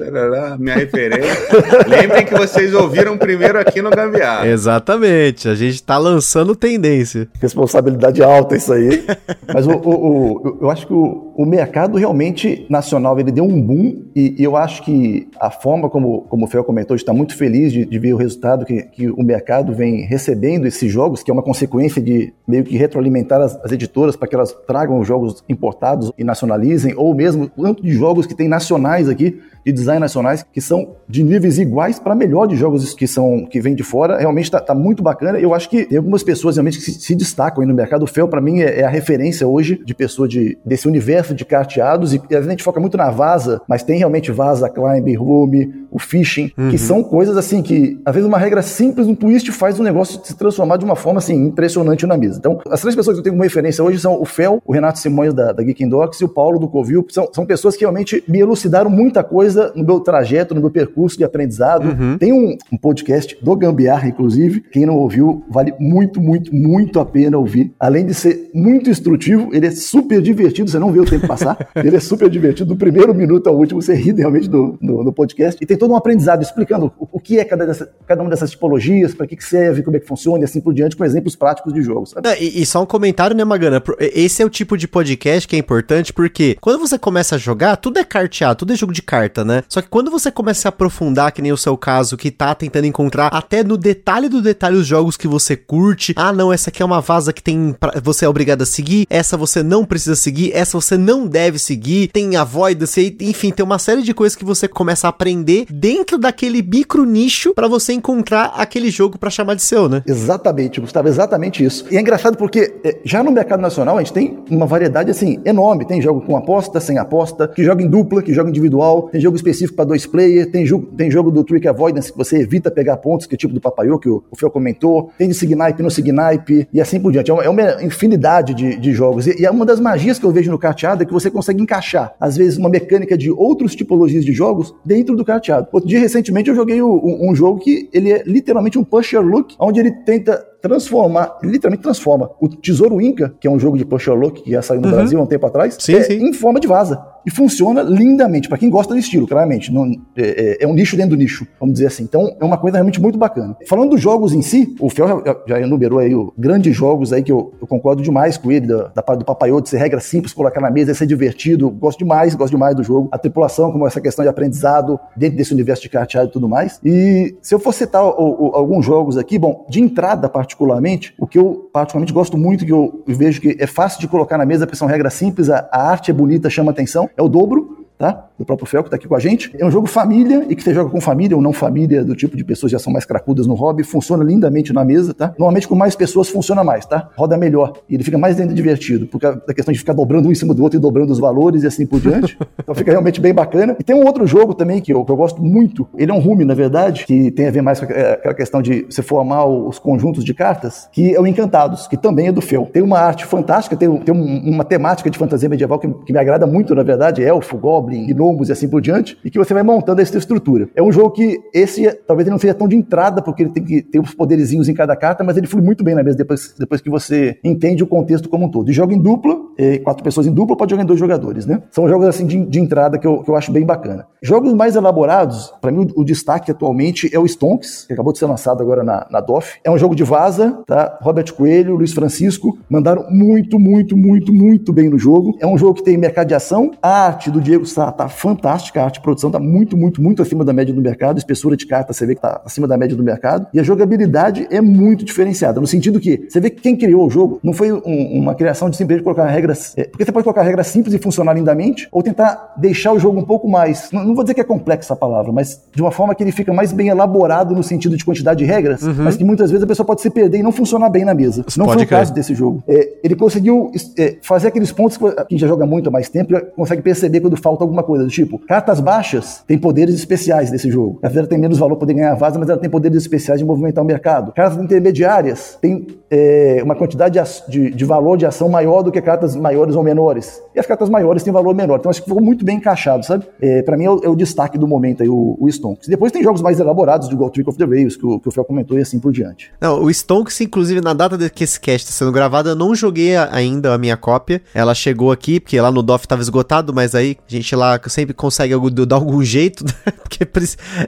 [0.59, 1.47] minha referência.
[1.87, 4.47] Lembrem que vocês ouviram primeiro aqui no Gambiarra.
[4.47, 5.47] Exatamente.
[5.49, 7.27] A gente tá lançando tendência.
[7.39, 9.05] Responsabilidade alta isso aí.
[9.53, 13.61] Mas o, o, o, eu acho que o, o mercado realmente nacional ele deu um
[13.61, 17.35] boom e, e eu acho que a forma como, como o Fel comentou, está muito
[17.35, 21.31] feliz de, de ver o resultado que, que o mercado vem recebendo esses jogos, que
[21.31, 25.43] é uma consequência de meio que retroalimentar as, as editoras para que elas tragam jogos
[25.47, 30.45] importados e nacionalizem, ou mesmo tanto de jogos que tem nacionais aqui, de design nacionais,
[30.53, 34.19] que são de níveis iguais para melhor de jogos que são que vêm de fora.
[34.19, 35.39] Realmente está tá muito bacana.
[35.39, 38.03] Eu acho que tem algumas pessoas realmente que se, se destacam aí no mercado.
[38.03, 41.43] O Fel, para mim, é, é, a referência hoje de pessoa de, desse universo de
[41.43, 42.13] carteados.
[42.13, 45.99] E, e a gente foca muito na Vaza, mas tem realmente Vaza, Climb, Room, o
[45.99, 46.69] Phishing, uhum.
[46.69, 50.19] que são coisas assim que, às vezes, uma regra simples, um twist faz o negócio
[50.23, 52.37] se transformar de uma forma assim impressionante na mesa.
[52.39, 54.99] Então, as três pessoas que eu tenho como referência hoje são o Fel, o Renato
[54.99, 57.05] Simões da, da Geek Docs e o Paulo do Covil.
[57.09, 60.69] São, são pessoas que realmente me elucidaram muita coisa no meu trajeto trajeto, no meu
[60.69, 61.87] percurso de aprendizado.
[61.87, 62.17] Uhum.
[62.17, 64.61] Tem um, um, podcast do Gambiarra, inclusive.
[64.71, 67.73] Quem não ouviu, vale muito, muito, muito a pena ouvir.
[67.79, 70.69] Além de ser muito instrutivo, ele é super divertido.
[70.69, 71.57] Você não vê o tempo passar.
[71.75, 72.69] ele é super divertido.
[72.69, 75.61] Do primeiro minuto ao último, você ri realmente do, do, do podcast.
[75.61, 78.51] E tem todo um aprendizado explicando o, o que é cada, dessa, cada uma dessas
[78.51, 81.35] tipologias, para que, que serve, como é que funciona e assim por diante, com exemplos
[81.35, 82.13] práticos de jogos.
[82.39, 83.81] e, e, só um comentário, né, Magana?
[83.99, 87.77] Esse é o tipo de podcast que é importante porque quando você começa a jogar,
[87.77, 89.63] tudo é carteado, tudo é jogo de carta, né?
[89.67, 92.85] Só que quando você começa a aprofundar, que nem o seu caso, que tá tentando
[92.85, 96.13] encontrar até no detalhe do detalhe os jogos que você curte.
[96.15, 99.05] Ah, não, essa aqui é uma vaza que tem pra, você é obrigado a seguir,
[99.09, 103.65] essa você não precisa seguir, essa você não deve seguir, tem a avoidance, enfim, tem
[103.65, 107.93] uma série de coisas que você começa a aprender dentro daquele micro nicho para você
[107.93, 110.03] encontrar aquele jogo para chamar de seu, né?
[110.05, 111.85] Exatamente, Gustavo, exatamente isso.
[111.91, 115.39] E é engraçado porque é, já no mercado nacional a gente tem uma variedade assim
[115.45, 119.21] enorme, tem jogo com aposta, sem aposta, que joga em dupla, que joga individual, tem
[119.21, 122.69] jogo específico para dois players, tem jogo, tem jogo do Trick Avoidance que você evita
[122.69, 125.11] pegar pontos, que é tipo do Papaiô, que o, o Fel comentou.
[125.17, 127.31] Tem de Signipe no Signipe e assim por diante.
[127.31, 129.27] É uma, é uma infinidade de, de jogos.
[129.27, 131.61] E, e, é uma das magias que eu vejo no carteado é que você consegue
[131.61, 135.67] encaixar, às vezes, uma mecânica de outras tipologias de jogos dentro do carteado.
[135.71, 139.55] Outro dia, recentemente, eu joguei um, um jogo que ele é literalmente um pusher look,
[139.59, 144.41] onde ele tenta transformar, literalmente transforma o Tesouro Inca, que é um jogo de look
[144.41, 144.93] que já saiu no uhum.
[144.93, 146.15] Brasil há um tempo atrás, sim, é, sim.
[146.15, 146.99] em forma de vaza.
[147.25, 149.73] E funciona lindamente, para quem gosta do estilo, claramente.
[149.73, 152.03] Não, é, é, é, um nicho dentro do nicho, vamos dizer assim.
[152.03, 153.57] Então, é uma coisa realmente muito bacana.
[153.67, 157.23] Falando dos jogos em si, o Fel já, já enumerou aí o, grandes jogos aí
[157.23, 159.99] que eu, eu concordo demais com ele, da, da parte do Papaiô, de ser regra
[159.99, 161.71] simples, colocar na mesa, ser divertido.
[161.71, 163.09] Gosto demais, gosto demais do jogo.
[163.11, 166.79] A tripulação, como essa questão de aprendizado dentro desse universo de carteado e tudo mais.
[166.85, 171.27] E se eu for citar o, o, alguns jogos aqui, bom, de entrada particularmente, o
[171.27, 174.65] que eu particularmente gosto muito, que eu vejo que é fácil de colocar na mesa,
[174.65, 178.27] porque são regras simples, a, a arte é bonita, chama atenção, é o dobro tá?
[178.37, 179.51] Do próprio Fel, que está aqui com a gente.
[179.57, 182.35] É um jogo família e que você joga com família ou não família, do tipo
[182.35, 183.83] de pessoas que já são mais cracudas no hobby.
[183.83, 185.33] Funciona lindamente na mesa, tá?
[185.37, 187.09] Normalmente com mais pessoas funciona mais, tá?
[187.15, 190.31] Roda melhor e ele fica mais dentro divertido, porque da questão de ficar dobrando um
[190.31, 192.37] em cima do outro e dobrando os valores e assim por diante.
[192.59, 193.75] então fica realmente bem bacana.
[193.79, 195.87] E tem um outro jogo também que eu, que eu gosto muito.
[195.97, 198.85] Ele é um rume, na verdade, que tem a ver mais com aquela questão de
[198.89, 202.69] você formar os conjuntos de cartas, que é o Encantados, que também é do Fel.
[202.71, 206.45] Tem uma arte fantástica, tem, tem uma temática de fantasia medieval que, que me agrada
[206.45, 209.63] muito, na verdade, elfo, goblin, Goblin, Gnomos e assim por diante, e que você vai
[209.63, 210.67] montando essa estrutura.
[210.75, 213.63] É um jogo que esse talvez ele não seja tão de entrada, porque ele tem
[213.63, 216.55] que ter uns poderizinhos em cada carta, mas ele flui muito bem na mesa depois,
[216.57, 218.69] depois que você entende o contexto como um todo.
[218.69, 221.61] E joga em dupla, é, quatro pessoas em dupla, pode jogar em dois jogadores, né?
[221.71, 224.07] São jogos assim de, de entrada que eu, que eu acho bem bacana.
[224.21, 228.19] Jogos mais elaborados, para mim o, o, destaque atualmente é o Stonks, que acabou de
[228.19, 229.59] ser lançado agora na, na DOF.
[229.63, 230.97] É um jogo de vaza, tá?
[231.01, 235.37] Robert Coelho, Luiz Francisco mandaram muito, muito, muito, muito bem no jogo.
[235.39, 238.85] É um jogo que tem mercado de ação, arte do Diego Sá tá fantástica, a
[238.85, 241.91] arte de produção tá muito, muito, muito acima da média do mercado, espessura de carta
[241.91, 245.59] você vê que tá acima da média do mercado, e a jogabilidade é muito diferenciada,
[245.59, 248.69] no sentido que você vê que quem criou o jogo não foi um, uma criação
[248.69, 252.01] de simplesmente colocar regras, é, porque você pode colocar regras simples e funcionar lindamente, ou
[252.01, 254.95] tentar deixar o jogo um pouco mais, não, não, vou dizer que é complexa a
[254.95, 258.39] palavra, mas de uma forma que ele fica mais bem elaborado no sentido de quantidade
[258.39, 258.95] de regras, uhum.
[258.99, 261.43] mas que muitas vezes a pessoa pode se perder e não funcionar bem na mesa.
[261.45, 262.63] Isso não foi o caso desse jogo.
[262.69, 266.33] É, ele conseguiu é, fazer aqueles pontos que quem já joga muito há mais tempo
[266.55, 270.99] consegue perceber quando falta alguma coisa do tipo, cartas baixas têm poderes especiais nesse jogo.
[271.03, 273.83] A Vera tem menos valor poder ganhar vaza, mas ela tem poderes especiais de movimentar
[273.83, 274.31] o mercado.
[274.31, 279.35] Cartas intermediárias têm é, uma quantidade de, de, valor de ação maior do que cartas
[279.35, 280.41] maiores ou menores.
[280.53, 281.79] E as cartas maiores têm valor menor.
[281.79, 283.25] Então acho que ficou muito bem encaixado, sabe?
[283.41, 285.87] É, para mim é o, é o, destaque do momento aí, o, o Stonks.
[285.87, 288.45] Depois tem jogos mais elaborados, igual Trick of the Rails, que o, que o Fel
[288.45, 289.51] comentou e assim por diante.
[289.59, 292.73] Não, o Stonks, inclusive, na data de que esse cast está sendo gravado, eu não
[292.75, 294.41] joguei ainda a minha cópia.
[294.53, 298.13] Ela chegou aqui, porque lá no DOF estava esgotado, mas aí a gente lá sempre
[298.13, 298.53] consegue
[298.85, 299.93] dar algum jeito, né?
[300.01, 300.25] Porque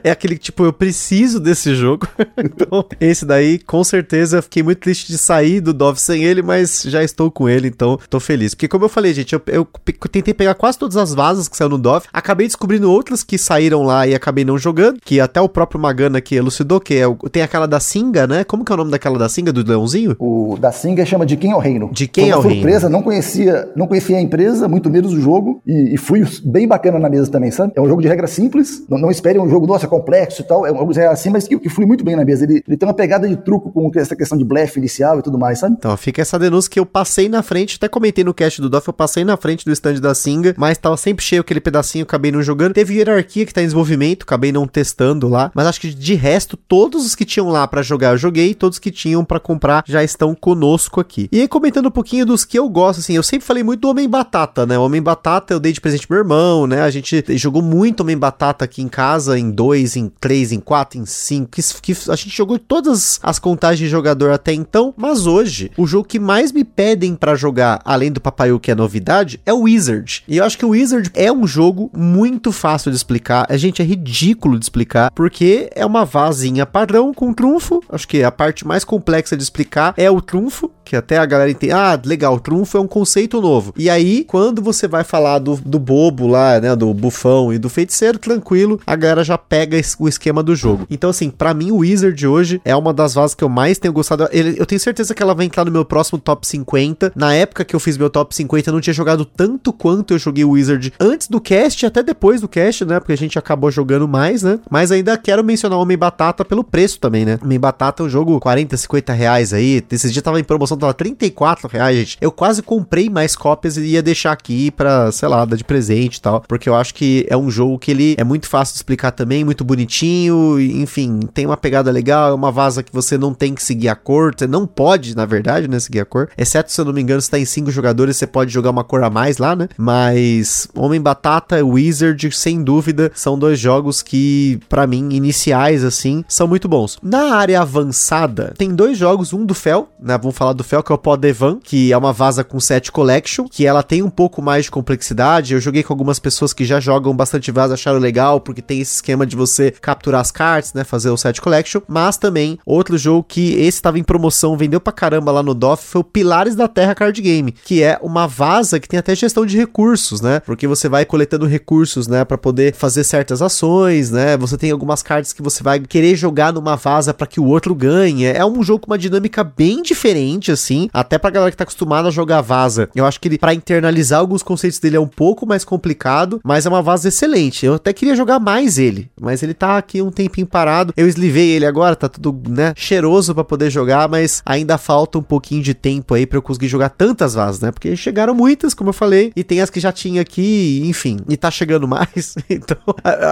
[0.04, 2.06] é aquele tipo, eu preciso desse jogo.
[2.38, 6.82] então, esse daí, com certeza, fiquei muito triste de sair do DOF sem ele, mas
[6.86, 8.54] já estou com ele, então tô feliz.
[8.54, 9.66] Porque, como eu falei, gente, eu, eu
[10.10, 13.82] tentei pegar quase todas as vasas que saiu no DOF, acabei descobrindo outras que saíram
[13.82, 17.14] lá e acabei não jogando, que até o próprio Magana aqui elucidou, que é o,
[17.16, 18.44] tem aquela da Singa, né?
[18.44, 20.16] Como que é o nome daquela da Singa, do leãozinho?
[20.18, 21.90] O da Singa chama De Quem é o Reino.
[21.92, 22.90] De Quem é o surpresa, Reino.
[22.90, 26.98] não conhecia, não conhecia a empresa, muito menos o jogo, e, e, fui bem bacana
[26.98, 27.72] na mesa também, sabe?
[27.76, 30.66] É um jogo de regra simples, não, não espere um jogo, nossa, complexo e tal,
[30.66, 32.44] é um jogo de regra assim, mas que, que flui muito bem na mesa.
[32.44, 35.38] Ele, ele tem uma pegada de truco com essa questão de blefe inicial e tudo
[35.38, 35.76] mais, sabe?
[35.78, 38.88] Então, fica essa denúncia que eu passei na frente, até comentei no cast do DOF,
[38.88, 42.32] eu passei na frente do stand da Singa, mas tava sempre cheio aquele pedacinho, acabei
[42.32, 42.74] não jogando.
[42.74, 46.56] Teve hierarquia que tá em desenvolvimento, acabei não testando lá, mas acho que de resto,
[46.56, 50.02] todos os que tinham lá para jogar eu joguei, todos que tinham para comprar já
[50.02, 51.28] estão conosco aqui.
[51.30, 53.88] E aí, comentando um pouquinho dos que eu gosto, assim, eu sempre falei muito do
[53.88, 54.78] Homem Batata, né?
[54.78, 56.82] O Homem Batata eu dei de presente pro meu irmão, né?
[56.82, 60.98] A gente jogou muito Homem Batata aqui em casa, em dois, em três, em quatro,
[60.98, 65.26] em cinco, que, que a gente jogou todas as contagens de jogador até então, mas
[65.26, 69.40] hoje, o jogo que mais me pedem para jogar, além do Papaiu, que é novidade,
[69.44, 70.22] é o Wizard.
[70.28, 73.46] E eu acho que o Wizard é um jogo muito fácil de explicar.
[73.48, 77.82] A gente é ridículo de explicar, porque é uma vazinha padrão com trunfo.
[77.88, 81.50] Acho que a parte mais complexa de explicar é o trunfo, que até a galera
[81.50, 81.72] entende.
[81.72, 83.74] Ah, legal, trunfo é um conceito novo.
[83.76, 87.68] E aí, quando você vai falar do, do bobo lá, né, do bufão e do
[87.68, 90.86] feiticeiro, tranquilo, a galera já pega o esquema do jogo.
[90.90, 93.92] Então, assim, para mim, o Wizard hoje é uma das vases que eu mais tenho
[93.92, 94.28] gostado.
[94.32, 97.12] Eu tenho certeza que ela vai entrar no meu próximo top 50.
[97.14, 100.18] Na época que eu fiz meu top 50, eu não tinha jogado tanto quanto eu
[100.18, 102.98] joguei o Wizard antes do cast, até depois do cast, né?
[102.98, 104.58] Porque a gente acabou jogando mais, né?
[104.70, 107.38] Mas ainda quero mencionar o Homem Batata pelo preço também, né?
[107.42, 109.82] Homem Batata é um jogo 40, 50 reais aí.
[109.90, 112.18] Esse dia tava em promoção, tava 34 reais, gente.
[112.20, 116.17] Eu quase comprei mais cópias e ia deixar aqui pra, sei lá, dar de presente
[116.18, 116.42] e tal.
[116.46, 119.44] Porque eu acho que é um jogo que ele é muito fácil de explicar também,
[119.44, 120.60] muito bonitinho.
[120.60, 122.30] Enfim, tem uma pegada legal.
[122.30, 124.34] É uma vaza que você não tem que seguir a cor.
[124.36, 125.78] Você não pode, na verdade, né?
[125.78, 126.28] Seguir a cor.
[126.36, 128.84] Exceto, se eu não me engano, se tá em 5 jogadores, você pode jogar uma
[128.84, 129.68] cor a mais lá, né?
[129.76, 136.48] Mas Homem Batata Wizard, sem dúvida, são dois jogos que, para mim, iniciais, assim, são
[136.48, 136.98] muito bons.
[137.02, 140.16] Na área avançada, tem dois jogos, um do Fel, né?
[140.16, 143.46] Vamos falar do Fel, que é o Podevan, que é uma vaza com set collection,
[143.50, 145.52] que ela tem um pouco mais de complexidade.
[145.52, 148.94] Eu joguei com algumas pessoas que já jogam bastante vaza, acharam legal, porque tem esse
[148.94, 150.84] esquema de você capturar as cartas, né?
[150.84, 151.80] Fazer o set collection.
[151.88, 155.84] Mas também, outro jogo que esse estava em promoção, vendeu pra caramba lá no DOF,
[155.84, 159.44] foi o Pilares da Terra Card Game, que é uma vaza que tem até gestão
[159.44, 160.38] de recursos, né?
[160.38, 162.24] Porque você vai coletando recursos, né?
[162.28, 164.36] para poder fazer certas ações, né?
[164.36, 167.74] Você tem algumas cartas que você vai querer jogar numa vaza para que o outro
[167.74, 168.26] ganhe.
[168.26, 170.90] É um jogo com uma dinâmica bem diferente, assim.
[170.92, 172.88] Até pra galera que tá acostumada a jogar vaza.
[172.94, 175.97] Eu acho que ele, pra internalizar alguns conceitos dele, é um pouco mais complicado,
[176.44, 177.66] mas é uma vaza excelente.
[177.66, 180.92] Eu até queria jogar mais ele, mas ele tá aqui um tempinho parado.
[180.96, 182.72] Eu eslivei ele agora, tá tudo, né?
[182.76, 186.68] Cheiroso para poder jogar, mas ainda falta um pouquinho de tempo aí para eu conseguir
[186.68, 187.70] jogar tantas vazas, né?
[187.70, 191.36] Porque chegaram muitas, como eu falei, e tem as que já tinha aqui, enfim, e
[191.36, 192.36] tá chegando mais.
[192.50, 192.78] Então,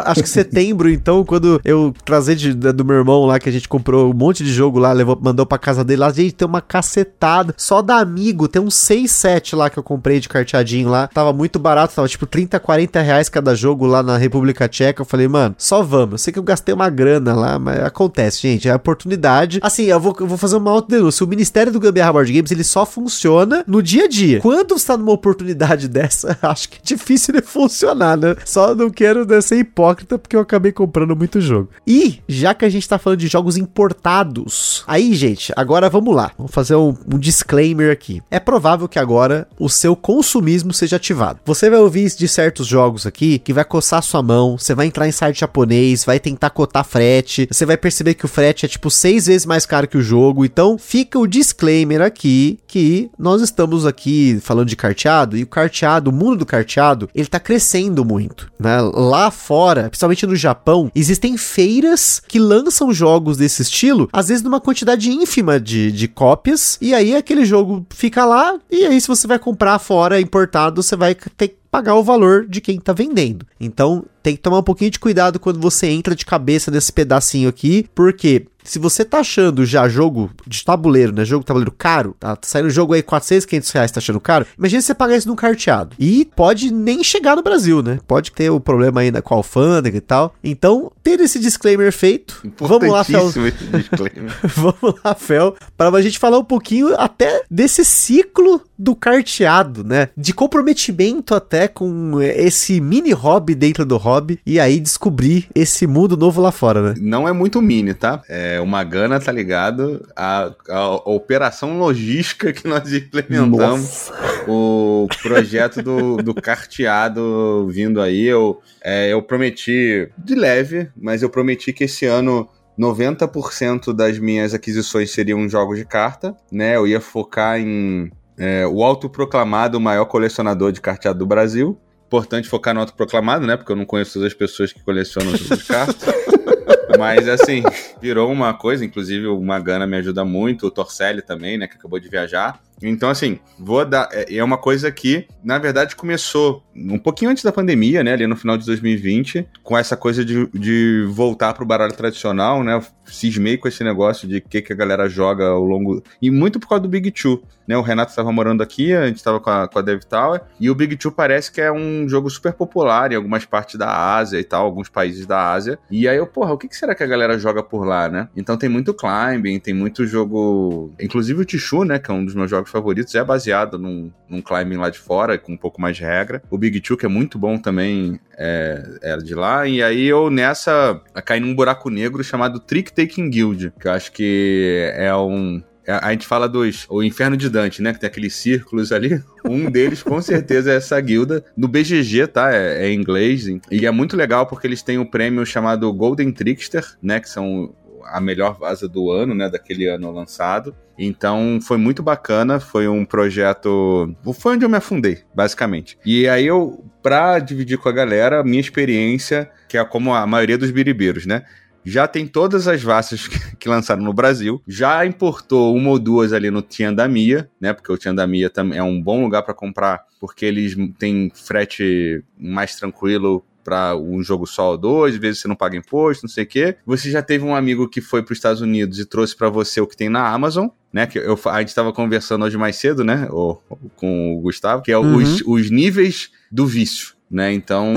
[0.05, 3.68] acho que setembro, então, quando eu trazer de, do meu irmão lá, que a gente
[3.68, 6.61] comprou um monte de jogo lá, levou, mandou pra casa dele lá, gente, tem uma
[6.61, 7.55] cacetada.
[7.57, 11.09] Só da Amigo, tem uns 6, 7 lá que eu comprei de carteadinho lá.
[11.09, 15.03] Tava muito barato, tava tipo 30, 40 reais cada jogo lá na República Tcheca.
[15.03, 16.12] Eu falei, mano, só vamos.
[16.12, 18.69] Eu sei que eu gastei uma grana lá, mas acontece, gente.
[18.69, 19.59] É oportunidade.
[19.62, 21.25] Assim, eu vou, eu vou fazer uma auto-denúncia.
[21.25, 24.40] O Ministério do Gambiarra Board Games, ele só funciona no dia a dia.
[24.40, 28.37] Quando você tá numa oportunidade dessa, acho que é difícil de funcionar, né?
[28.45, 31.71] Só não quero né, ser hipócrita porque eu acabei comprando muito jogo.
[31.87, 36.33] E, já que a gente tá falando de jogos importados, aí, gente, agora vamos lá.
[36.37, 38.23] Vamos fazer um, um disclaimer aqui.
[38.31, 41.40] É provável que agora o seu consumismo seja ativado.
[41.45, 45.09] Você vai ouvir de certos jogos aqui que vai coçar sua mão, você vai entrar
[45.09, 48.88] em site japonês, vai tentar cotar frete, você vai perceber que o frete é tipo
[48.88, 50.44] seis vezes mais caro que o jogo.
[50.44, 56.11] Então, fica o disclaimer aqui que nós estamos aqui falando de carteado e o carteado,
[56.11, 58.80] o mundo do carteado, ele tá crescendo muito, né?
[58.80, 64.61] Lá fora, principalmente no Japão, existem feiras que lançam jogos desse estilo, às vezes numa
[64.61, 69.26] quantidade ínfima de, de cópias, e aí aquele jogo fica lá, e aí se você
[69.26, 73.47] vai comprar fora importado, você vai ter pagar o valor de quem tá vendendo.
[73.61, 77.49] Então, tem que tomar um pouquinho de cuidado quando você entra de cabeça nesse pedacinho
[77.49, 81.25] aqui, porque se você tá achando já jogo de tabuleiro, né?
[81.25, 84.47] Jogo de tabuleiro caro, tá, saindo jogo aí 400, 500 reais, tá achando caro.
[84.59, 85.95] Imagina você pagar isso num carteado.
[85.99, 88.01] E pode nem chegar no Brasil, né?
[88.07, 90.35] Pode ter o problema ainda com a alfândega e tal.
[90.43, 93.31] Então, tendo esse disclaimer feito, vamos lá, Fel.
[94.43, 100.09] vamos lá, Fel, para a gente falar um pouquinho até desse ciclo do carteado, né?
[100.17, 106.16] De comprometimento até com esse mini hobby dentro do hobby e aí descobrir esse mundo
[106.16, 106.94] novo lá fora, né?
[107.00, 108.22] Não é muito mini, tá?
[108.29, 110.07] É uma gana, tá ligado?
[110.14, 114.12] A, a, a operação logística que nós implementamos, Nossa.
[114.46, 121.30] o projeto do, do carteado vindo aí, eu, é, eu prometi de leve, mas eu
[121.30, 126.76] prometi que esse ano 90% das minhas aquisições seriam jogos de carta, né?
[126.76, 131.78] Eu ia focar em é, o autoproclamado maior colecionador de carteado do Brasil.
[132.07, 133.57] Importante focar no autoproclamado, né?
[133.57, 136.07] Porque eu não conheço todas as pessoas que colecionam jogos de carta.
[136.98, 137.62] Mas assim,
[138.00, 141.98] virou uma coisa, inclusive o Magana me ajuda muito, o Torcelli também, né, que acabou
[141.98, 142.61] de viajar.
[142.83, 144.09] Então, assim, vou dar.
[144.12, 148.12] É, é uma coisa que, na verdade, começou um pouquinho antes da pandemia, né?
[148.12, 152.74] Ali no final de 2020, com essa coisa de, de voltar pro baralho tradicional, né?
[152.74, 156.03] Eu cismei com esse negócio de que, que a galera joga ao longo.
[156.20, 157.77] E muito por causa do Big Two, né?
[157.77, 160.70] O Renato estava morando aqui, a gente estava com a, com a Dev Tower, e
[160.70, 164.39] o Big Two parece que é um jogo super popular em algumas partes da Ásia
[164.39, 165.79] e tal, alguns países da Ásia.
[165.91, 168.29] E aí eu, porra, o que, que será que a galera joga por lá, né?
[168.37, 170.93] Então tem muito climbing, tem muito jogo.
[171.01, 171.99] Inclusive o Tichu, né?
[171.99, 174.99] Que é um dos meus jogos jogos favoritos é baseado num, num climbing lá de
[174.99, 176.43] fora, com um pouco mais de regra.
[176.51, 179.67] O Big Two, que é muito bom também, é, é de lá.
[179.67, 184.12] E aí eu nessa caí num buraco negro chamado Trick Taking Guild, que eu acho
[184.12, 186.87] que é um, é, a gente fala dos.
[186.91, 187.93] O Inferno de Dante, né?
[187.93, 189.23] Que tem aqueles círculos ali.
[189.49, 191.45] Um deles, com certeza, é essa guilda.
[191.57, 192.53] No BGG, tá?
[192.53, 193.47] É, é em inglês.
[193.71, 197.21] E é muito legal porque eles têm o um prêmio chamado Golden Trickster, né?
[197.21, 197.73] Que são
[198.11, 199.48] a melhor vaza do ano, né?
[199.48, 200.74] Daquele ano lançado.
[200.98, 204.14] Então foi muito bacana, foi um projeto.
[204.34, 205.98] Foi onde eu me afundei, basicamente.
[206.04, 210.26] E aí eu, pra dividir com a galera, a minha experiência, que é como a
[210.26, 211.44] maioria dos biribeiros, né?
[211.86, 213.28] já tem todas as vassas
[213.61, 217.72] que lançaram no Brasil, já importou uma ou duas ali no Tiandamia, né?
[217.72, 222.74] Porque o Tiandamia também é um bom lugar para comprar, porque eles têm frete mais
[222.74, 226.45] tranquilo para um jogo só ou dois, às vezes você não paga imposto, não sei
[226.45, 226.77] o quê.
[226.87, 229.81] Você já teve um amigo que foi para os Estados Unidos e trouxe para você
[229.81, 231.05] o que tem na Amazon, né?
[231.09, 233.27] Que eu, a gente estava conversando hoje mais cedo, né?
[233.33, 233.57] O,
[233.97, 235.17] com o Gustavo, que é uhum.
[235.17, 237.53] os, os níveis do vício né?
[237.53, 237.93] Então,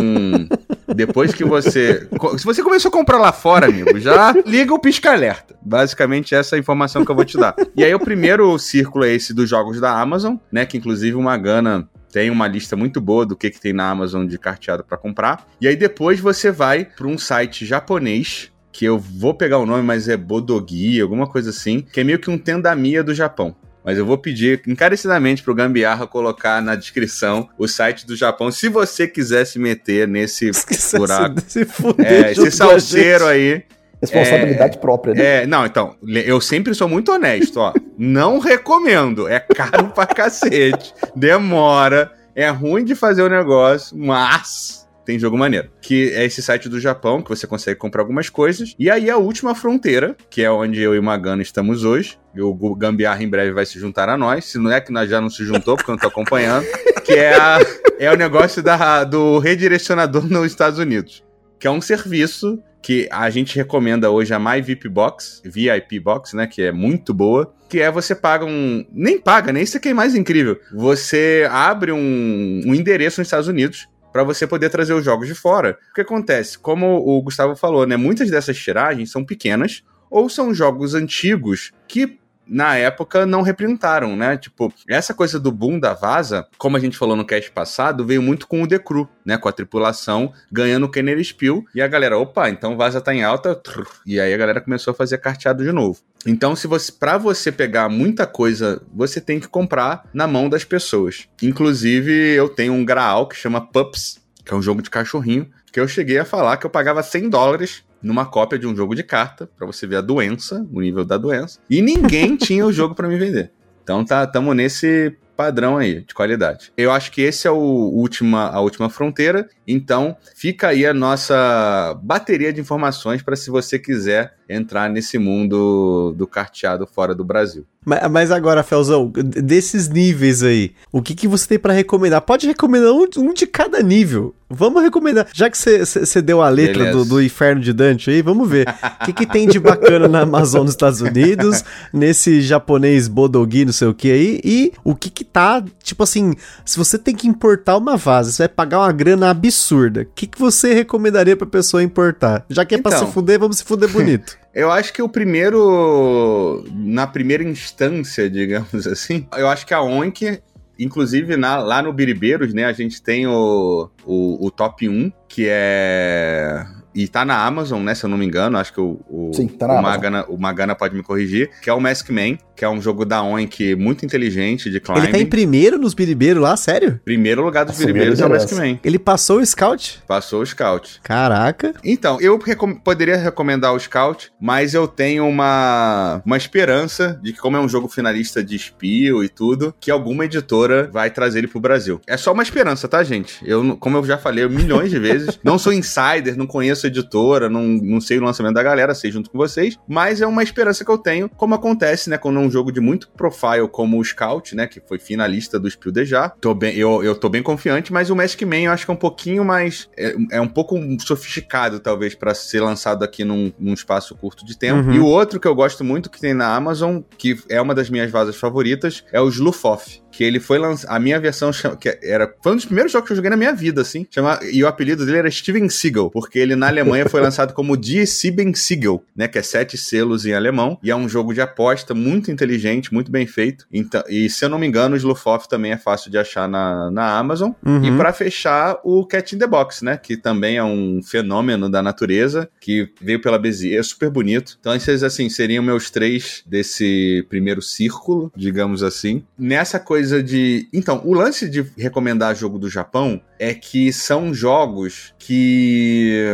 [0.95, 2.07] depois que você.
[2.37, 5.55] Se você começou a comprar lá fora, amigo, já liga o pisca-alerta.
[5.61, 7.55] Basicamente, essa é a informação que eu vou te dar.
[7.75, 10.65] E aí, o primeiro círculo é esse dos jogos da Amazon, né?
[10.65, 14.25] Que inclusive uma Gana tem uma lista muito boa do que, que tem na Amazon
[14.25, 15.47] de carteado para comprar.
[15.61, 19.83] E aí depois você vai para um site japonês, que eu vou pegar o nome,
[19.83, 23.55] mas é Bodogi, alguma coisa assim, que é meio que um Tendamia do Japão.
[23.83, 28.67] Mas eu vou pedir encarecidamente pro Gambiarra colocar na descrição o site do Japão, se
[28.67, 30.51] você quiser se meter nesse
[30.95, 31.41] buraco.
[31.47, 33.63] Se, fuder é, esse salseiro aí.
[34.01, 35.43] Responsabilidade é, própria, né?
[35.43, 35.95] É, não, então,
[36.25, 37.73] eu sempre sou muito honesto, ó.
[37.97, 39.27] não recomendo.
[39.27, 40.93] É caro pra cacete.
[41.15, 42.11] Demora.
[42.35, 45.69] É ruim de fazer o negócio, mas tem jogo maneiro.
[45.81, 48.75] Que é esse site do Japão, que você consegue comprar algumas coisas.
[48.77, 52.19] E aí a última fronteira, que é onde eu e o Magano estamos hoje.
[52.35, 54.45] E o Gambiarra em breve vai se juntar a nós.
[54.45, 56.63] Se não é que nós já não se juntou, porque eu não tô acompanhando.
[57.03, 57.57] que é, a,
[57.97, 61.23] é o negócio da, do redirecionador nos Estados Unidos.
[61.59, 66.35] Que é um serviço que a gente recomenda hoje a My VIP Box, VIP Box,
[66.35, 69.63] né, que é muito boa, que é você paga um, nem paga, nem né?
[69.63, 70.59] isso aqui é mais incrível.
[70.73, 75.35] Você abre um, um endereço nos Estados Unidos para você poder trazer os jogos de
[75.35, 75.77] fora.
[75.91, 76.57] O que acontece?
[76.57, 82.17] Como o Gustavo falou, né, muitas dessas tiragens são pequenas ou são jogos antigos que
[82.49, 84.35] na época não representaram, né?
[84.37, 88.21] Tipo, essa coisa do boom da Vaza, como a gente falou no cast passado, veio
[88.21, 89.37] muito com o The Crew, né?
[89.37, 91.65] Com a tripulação ganhando o Kenner Spill.
[91.75, 93.61] E a galera, opa, então Vaza tá em alta.
[94.05, 95.99] E aí a galera começou a fazer carteado de novo.
[96.25, 100.63] Então, se você, para você pegar muita coisa, você tem que comprar na mão das
[100.63, 101.27] pessoas.
[101.41, 105.79] Inclusive, eu tenho um Graal que chama Pups, que é um jogo de cachorrinho, que
[105.79, 109.03] eu cheguei a falar que eu pagava 100 dólares numa cópia de um jogo de
[109.03, 111.59] carta, para você ver a doença, o nível da doença.
[111.69, 113.51] E ninguém tinha o jogo para me vender.
[113.83, 116.71] Então tá, tamo nesse padrão aí de qualidade.
[116.75, 119.47] Eu acho que esse é o última, a última fronteira.
[119.67, 126.13] Então fica aí a nossa bateria de informações para se você quiser entrar nesse mundo
[126.17, 127.65] do carteado fora do Brasil.
[128.11, 132.21] Mas, agora, Felzão, desses níveis aí, o que, que você tem para recomendar?
[132.21, 134.35] Pode recomendar um, um, de cada nível.
[134.49, 135.27] Vamos recomendar.
[135.33, 138.67] Já que você deu a letra do, do, Inferno de Dante aí, vamos ver.
[139.01, 143.71] O que, que tem de bacana na Amazon nos Estados Unidos, nesse japonês Bodogi, não
[143.71, 146.33] sei o que aí, e o que que tá, tipo assim,
[146.65, 150.27] se você tem que importar uma vaza, você vai pagar uma grana absurda, o que,
[150.27, 152.43] que você recomendaria pra pessoa importar?
[152.49, 154.37] Já que é então, pra se fuder, vamos se fuder bonito.
[154.53, 156.65] Eu acho que o primeiro.
[156.73, 160.41] Na primeira instância, digamos assim, eu acho que a Onk
[160.79, 165.45] inclusive na, lá no Biribeiros, né, a gente tem o, o, o, top 1, que
[165.49, 167.93] é e tá na Amazon, né?
[167.93, 170.75] Se eu não me engano, acho que o, o, Sim, tá o, Magana, o Magana
[170.75, 174.05] pode me corrigir, que é o Mask Man, que é um jogo da Oink muito
[174.05, 175.03] inteligente de climbing.
[175.03, 176.99] Ele tá em primeiro nos biribeiros lá, sério?
[177.05, 178.77] Primeiro lugar dos biribeiros é o Mask Man.
[178.83, 180.03] Ele passou o Scout?
[180.05, 180.99] Passou o Scout.
[181.01, 181.73] Caraca.
[181.85, 187.39] Então, eu recom poderia recomendar o Scout, mas eu tenho uma, uma esperança de que,
[187.39, 191.47] como é um jogo finalista de Spio e tudo, que alguma editora vai trazer ele
[191.47, 192.01] pro Brasil.
[192.05, 193.39] É só uma esperança, tá, gente?
[193.45, 197.63] Eu, como eu já falei milhões de vezes, não sou insider, não conheço editora, não,
[197.63, 200.91] não sei o lançamento da galera, sei junto com vocês, mas é uma esperança que
[200.91, 204.55] eu tenho, como acontece, né, quando é um jogo de muito profile como o Scout,
[204.55, 206.29] né, que foi finalista do Spiel já.
[206.29, 208.93] Tô bem, eu, eu tô bem confiante, mas o Magic Man eu acho que é
[208.93, 213.73] um pouquinho mais, é, é um pouco sofisticado, talvez, para ser lançado aqui num, num,
[213.73, 214.89] espaço curto de tempo.
[214.89, 214.93] Uhum.
[214.93, 217.89] E o outro que eu gosto muito, que tem na Amazon, que é uma das
[217.89, 220.91] minhas vasas favoritas, é o Slufoff que ele foi lançado.
[220.91, 221.49] A minha versão
[221.79, 222.29] que era.
[222.43, 224.05] Foi um dos primeiros jogos que eu joguei na minha vida, assim.
[224.11, 227.71] Chama, e o apelido dele era Steven Siegel, porque ele na Alemanha foi lançado como
[227.79, 229.29] Die Sieben Siegel, né?
[229.29, 230.77] Que é sete selos em alemão.
[230.83, 233.65] E é um jogo de aposta muito inteligente, muito bem feito.
[233.71, 236.91] Então, e se eu não me engano, o Slufoff também é fácil de achar na,
[236.91, 237.51] na Amazon.
[237.65, 237.85] Uhum.
[237.85, 239.95] E para fechar, o Cat in the Box, né?
[239.95, 244.57] Que também é um fenômeno da natureza, que veio pela Bezier, é super bonito.
[244.59, 249.23] Então, esses, assim, seriam meus três desse primeiro círculo, digamos assim.
[249.37, 250.67] Nessa coisa de.
[250.73, 256.25] Então, o lance de recomendar jogo do Japão é que são jogos que,